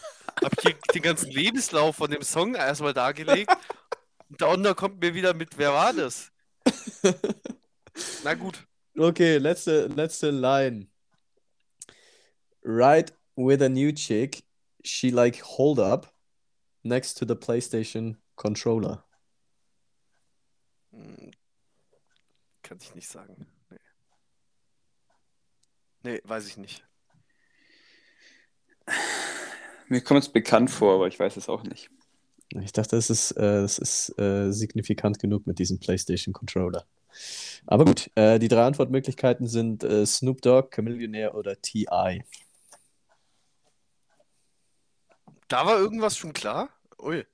[0.42, 3.50] hab hier den ganzen Lebenslauf von dem Song erstmal dargelegt.
[4.28, 6.30] Und der Onder kommt mir wieder mit, wer war das?
[8.24, 8.66] Na gut.
[8.96, 10.88] Okay, letzte, letzte Line.
[12.62, 14.44] Right with a new chick,
[14.84, 16.12] she like hold up
[16.84, 19.02] next to the PlayStation controller.
[20.92, 21.32] Hm,
[22.62, 23.46] Kann ich nicht sagen.
[23.70, 23.78] Nee.
[26.04, 26.84] Nee, weiß ich nicht.
[29.88, 31.90] Mir kommt es bekannt vor, aber ich weiß es auch nicht.
[32.60, 36.86] Ich dachte, es ist, äh, es ist äh, signifikant genug mit diesem PlayStation Controller.
[37.66, 42.24] Aber gut, äh, die drei Antwortmöglichkeiten sind äh, Snoop Dogg, Chamillionaire oder T.I.
[45.48, 46.70] Da war irgendwas schon klar?
[46.98, 47.26] Ui.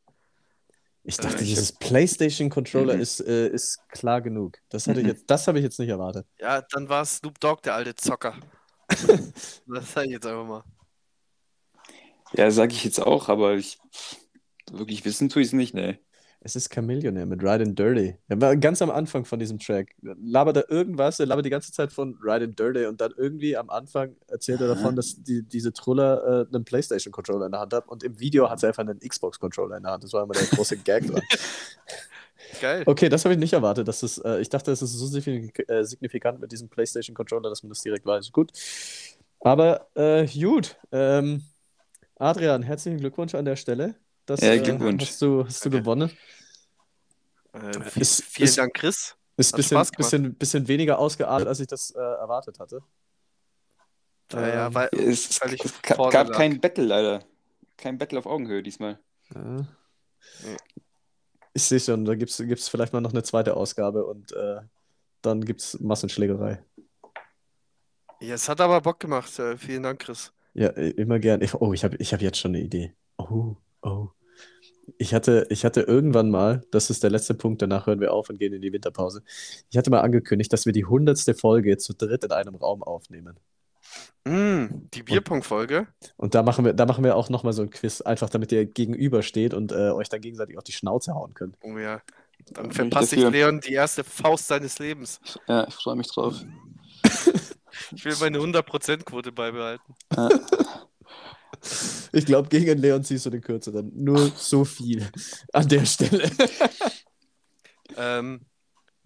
[1.05, 3.01] Ich Äh, dachte, ich dieses PlayStation Controller Mhm.
[3.01, 4.59] ist, äh, ist klar genug.
[4.69, 5.13] Das hätte ich Mhm.
[5.13, 6.27] jetzt, das habe ich jetzt nicht erwartet.
[6.39, 8.35] Ja, dann war es Snoop Dogg, der alte Zocker.
[9.67, 10.65] das sag ich jetzt einfach mal.
[12.35, 13.79] Ja, sage ich jetzt auch, aber ich
[14.71, 15.99] wirklich wissen tue ich es nicht, ne.
[16.41, 18.15] Es ist Chamillionaire mit Ride and Dirty.
[18.29, 19.95] Er war ganz am Anfang von diesem Track.
[20.03, 23.57] Labert er irgendwas, er labert die ganze Zeit von Ride and Dirty und dann irgendwie
[23.57, 27.73] am Anfang erzählt er davon, dass die, diese Truller äh, einen PlayStation-Controller in der Hand
[27.73, 30.05] hat und im Video hat sie einfach einen Xbox-Controller in der Hand.
[30.05, 31.23] Das war immer der große Gag dran.
[32.61, 32.85] Geil.
[32.87, 33.89] Okay, das habe ich nicht erwartet.
[33.89, 37.71] Dass das, äh, ich dachte, es ist so äh, signifikant mit diesem PlayStation-Controller, dass man
[37.71, 38.33] das direkt weiß.
[38.33, 38.53] Gut.
[39.41, 40.77] Aber äh, gut.
[40.93, 41.43] Ähm,
[42.17, 43.97] Adrian, herzlichen Glückwunsch an der Stelle.
[44.29, 45.03] Das, Ja, äh, Glückwunsch.
[45.07, 46.11] hast du, hast du gewonnen.
[47.55, 49.17] Äh, Ist- vielen ist- Dank, Chris.
[49.39, 52.83] Ist ein bisschen, bisschen, bisschen weniger ausgeartet, als ich das äh, erwartet hatte.
[54.33, 56.31] Ja, ja, Ähm, weil, Es, weil ich es gab lag.
[56.33, 57.25] kein Battle leider.
[57.79, 58.99] Kein Battle auf Augenhöhe diesmal.
[59.35, 59.67] Ja.
[61.55, 64.61] Ich sehe schon, da gibt es vielleicht mal noch eine zweite Ausgabe und äh,
[65.23, 66.63] dann gibt es Massenschlägerei.
[68.21, 69.39] Ja, es hat aber Bock gemacht.
[69.39, 70.33] Äh, vielen Dank, Chris.
[70.55, 71.41] Ja, immer gern.
[71.41, 72.95] Ich, oh, ich habe ich hab jetzt schon eine Idee.
[73.17, 74.09] Oh, oh.
[74.97, 78.31] Ich hatte, ich hatte irgendwann mal, das ist der letzte Punkt, danach hören wir auf
[78.31, 79.23] und gehen in die Winterpause.
[79.71, 83.39] Ich hatte mal angekündigt, dass wir die hundertste Folge zu dritt in einem Raum aufnehmen.
[84.25, 85.89] Mm, die Bierpong-Folge.
[86.17, 88.67] Und da machen wir, da machen wir auch nochmal so ein Quiz, einfach damit ihr
[88.67, 91.57] gegenüber steht und äh, euch dann gegenseitig auf die Schnauze hauen könnt.
[91.63, 92.03] Oh ja.
[92.53, 93.29] Dann verpasse ich.
[93.29, 95.21] Leon die erste Faust seines Lebens.
[95.47, 96.35] Ja, ich freue mich drauf.
[97.95, 99.95] Ich will meine 100%-Quote beibehalten.
[100.15, 100.29] Ja.
[102.13, 103.93] Ich glaube, gegen Leon ziehst du den kürzeren.
[103.95, 105.07] Nur so viel
[105.53, 106.31] an der Stelle.
[107.97, 108.41] Ähm,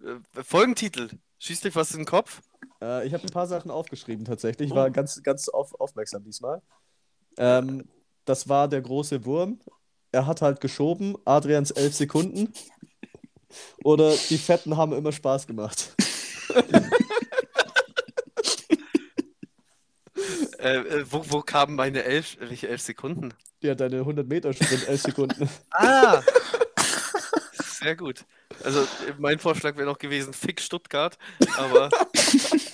[0.02, 1.08] äh, Folgentitel.
[1.38, 2.42] Schießt euch was in den Kopf?
[2.80, 4.70] Äh, ich habe ein paar Sachen aufgeschrieben tatsächlich.
[4.70, 6.62] Ich war ganz, ganz auf, aufmerksam diesmal.
[7.38, 7.88] Ähm,
[8.24, 9.60] das war der große Wurm.
[10.12, 11.16] Er hat halt geschoben.
[11.24, 12.52] Adrians elf Sekunden.
[13.82, 15.94] Oder die Fetten haben immer Spaß gemacht.
[20.58, 23.34] Äh, äh, wo, wo kamen meine elf, welche elf Sekunden?
[23.64, 25.48] Hat deine 100 Meter Sprint elf Sekunden.
[25.70, 26.22] Ah!
[27.52, 28.24] Sehr gut.
[28.62, 28.86] Also,
[29.18, 31.18] mein Vorschlag wäre noch gewesen, Fick Stuttgart,
[31.56, 31.88] aber,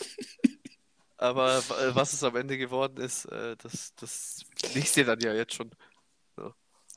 [1.17, 4.43] aber äh, was es am Ende geworden ist, äh, das, das
[4.75, 5.71] liest ihr dann ja jetzt schon.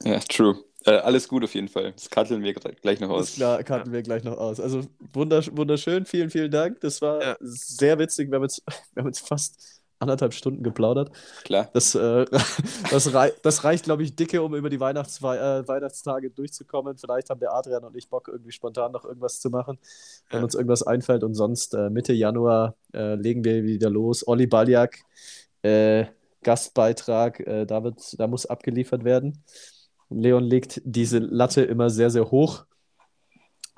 [0.04, 0.64] Ja, true.
[0.86, 1.92] Äh, alles gut auf jeden Fall.
[1.94, 3.36] Das karteln wir gleich noch Ist aus.
[3.36, 4.60] klar, karten wir gleich noch aus.
[4.60, 4.82] Also
[5.14, 6.80] wundersch wunderschön, vielen, vielen Dank.
[6.82, 7.38] Das war Ja.
[7.40, 8.30] sehr witzig.
[8.32, 8.64] Wir haben jetzt,
[8.94, 11.12] wir haben jetzt fast anderthalb Stunden geplaudert.
[11.44, 11.70] Klar.
[11.74, 12.26] Das, äh,
[12.92, 16.98] das, rei das reicht, glaube ich, dicke, um über die Weihnachts äh, Weihnachtstage durchzukommen.
[16.98, 19.78] Vielleicht haben der Adrian und ich Bock, irgendwie spontan noch irgendwas zu machen,
[20.30, 20.44] wenn Ja.
[20.44, 21.24] uns irgendwas einfällt.
[21.24, 24.28] Und sonst äh, Mitte Januar äh, legen wir wieder los.
[24.28, 25.00] Olli Baljak,
[25.62, 26.06] äh,
[26.44, 29.44] Gastbeitrag, äh, da, wird, da muss abgeliefert werden.
[30.10, 32.66] Leon legt diese Latte immer sehr, sehr hoch.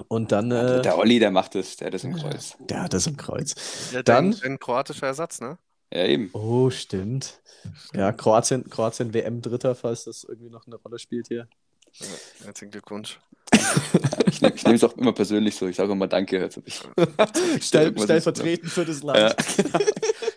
[0.08, 2.58] Und dann, Der, äh, der Olli, der macht das, der hat das im Kreuz.
[2.60, 3.54] der hat das im Kreuz.
[3.92, 5.58] Ja, Dann- dein kroatischer Ersatz, ne?
[5.94, 6.32] Ja, eben.
[6.34, 7.40] Oh, stimmt.
[7.94, 11.48] Ja, Kroatien, Kroatien WM Dritter, falls das irgendwie noch eine Rolle spielt hier.
[11.94, 12.08] Ja,
[12.46, 13.20] herzlichen Glückwunsch.
[14.26, 15.68] Ich nehme ich nehme es auch immer persönlich so.
[15.68, 16.42] Ich sage immer Danke.
[16.42, 16.82] Also ich,
[17.62, 19.36] Stell, irgendwas ist- stellvertretend für das ja, Land.
[19.58, 19.80] genau.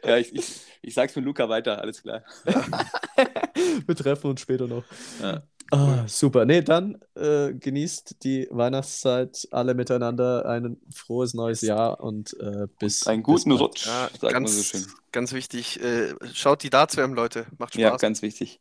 [0.04, 0.44] ja, ich, ich,
[0.82, 2.22] ich sag's mit Luca weiter, alles klar.
[3.86, 4.84] Wir treffen uns später noch.
[5.22, 5.42] Ja.
[5.72, 6.44] Ah, super.
[6.44, 10.46] Nee, dann äh, genießt die Weihnachtszeit alle miteinander.
[10.46, 13.06] Ein frohes neues Jahr und äh, bis.
[13.06, 13.60] Einen bis guten bald.
[13.62, 14.86] Rutsch, Ja, sagt man so ganz, schön.
[15.12, 15.80] ganz wichtig.
[15.82, 17.46] Äh, schaut die Darts-WM, Leute.
[17.58, 18.00] Macht Ja, Spaß.
[18.00, 18.60] ganz wichtig.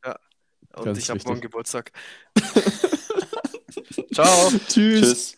[0.76, 1.92] Und ganz ich habe morgen Geburtstag.
[4.14, 4.52] Ciao.
[4.68, 4.68] Tschüss.
[4.68, 5.38] Tschüss.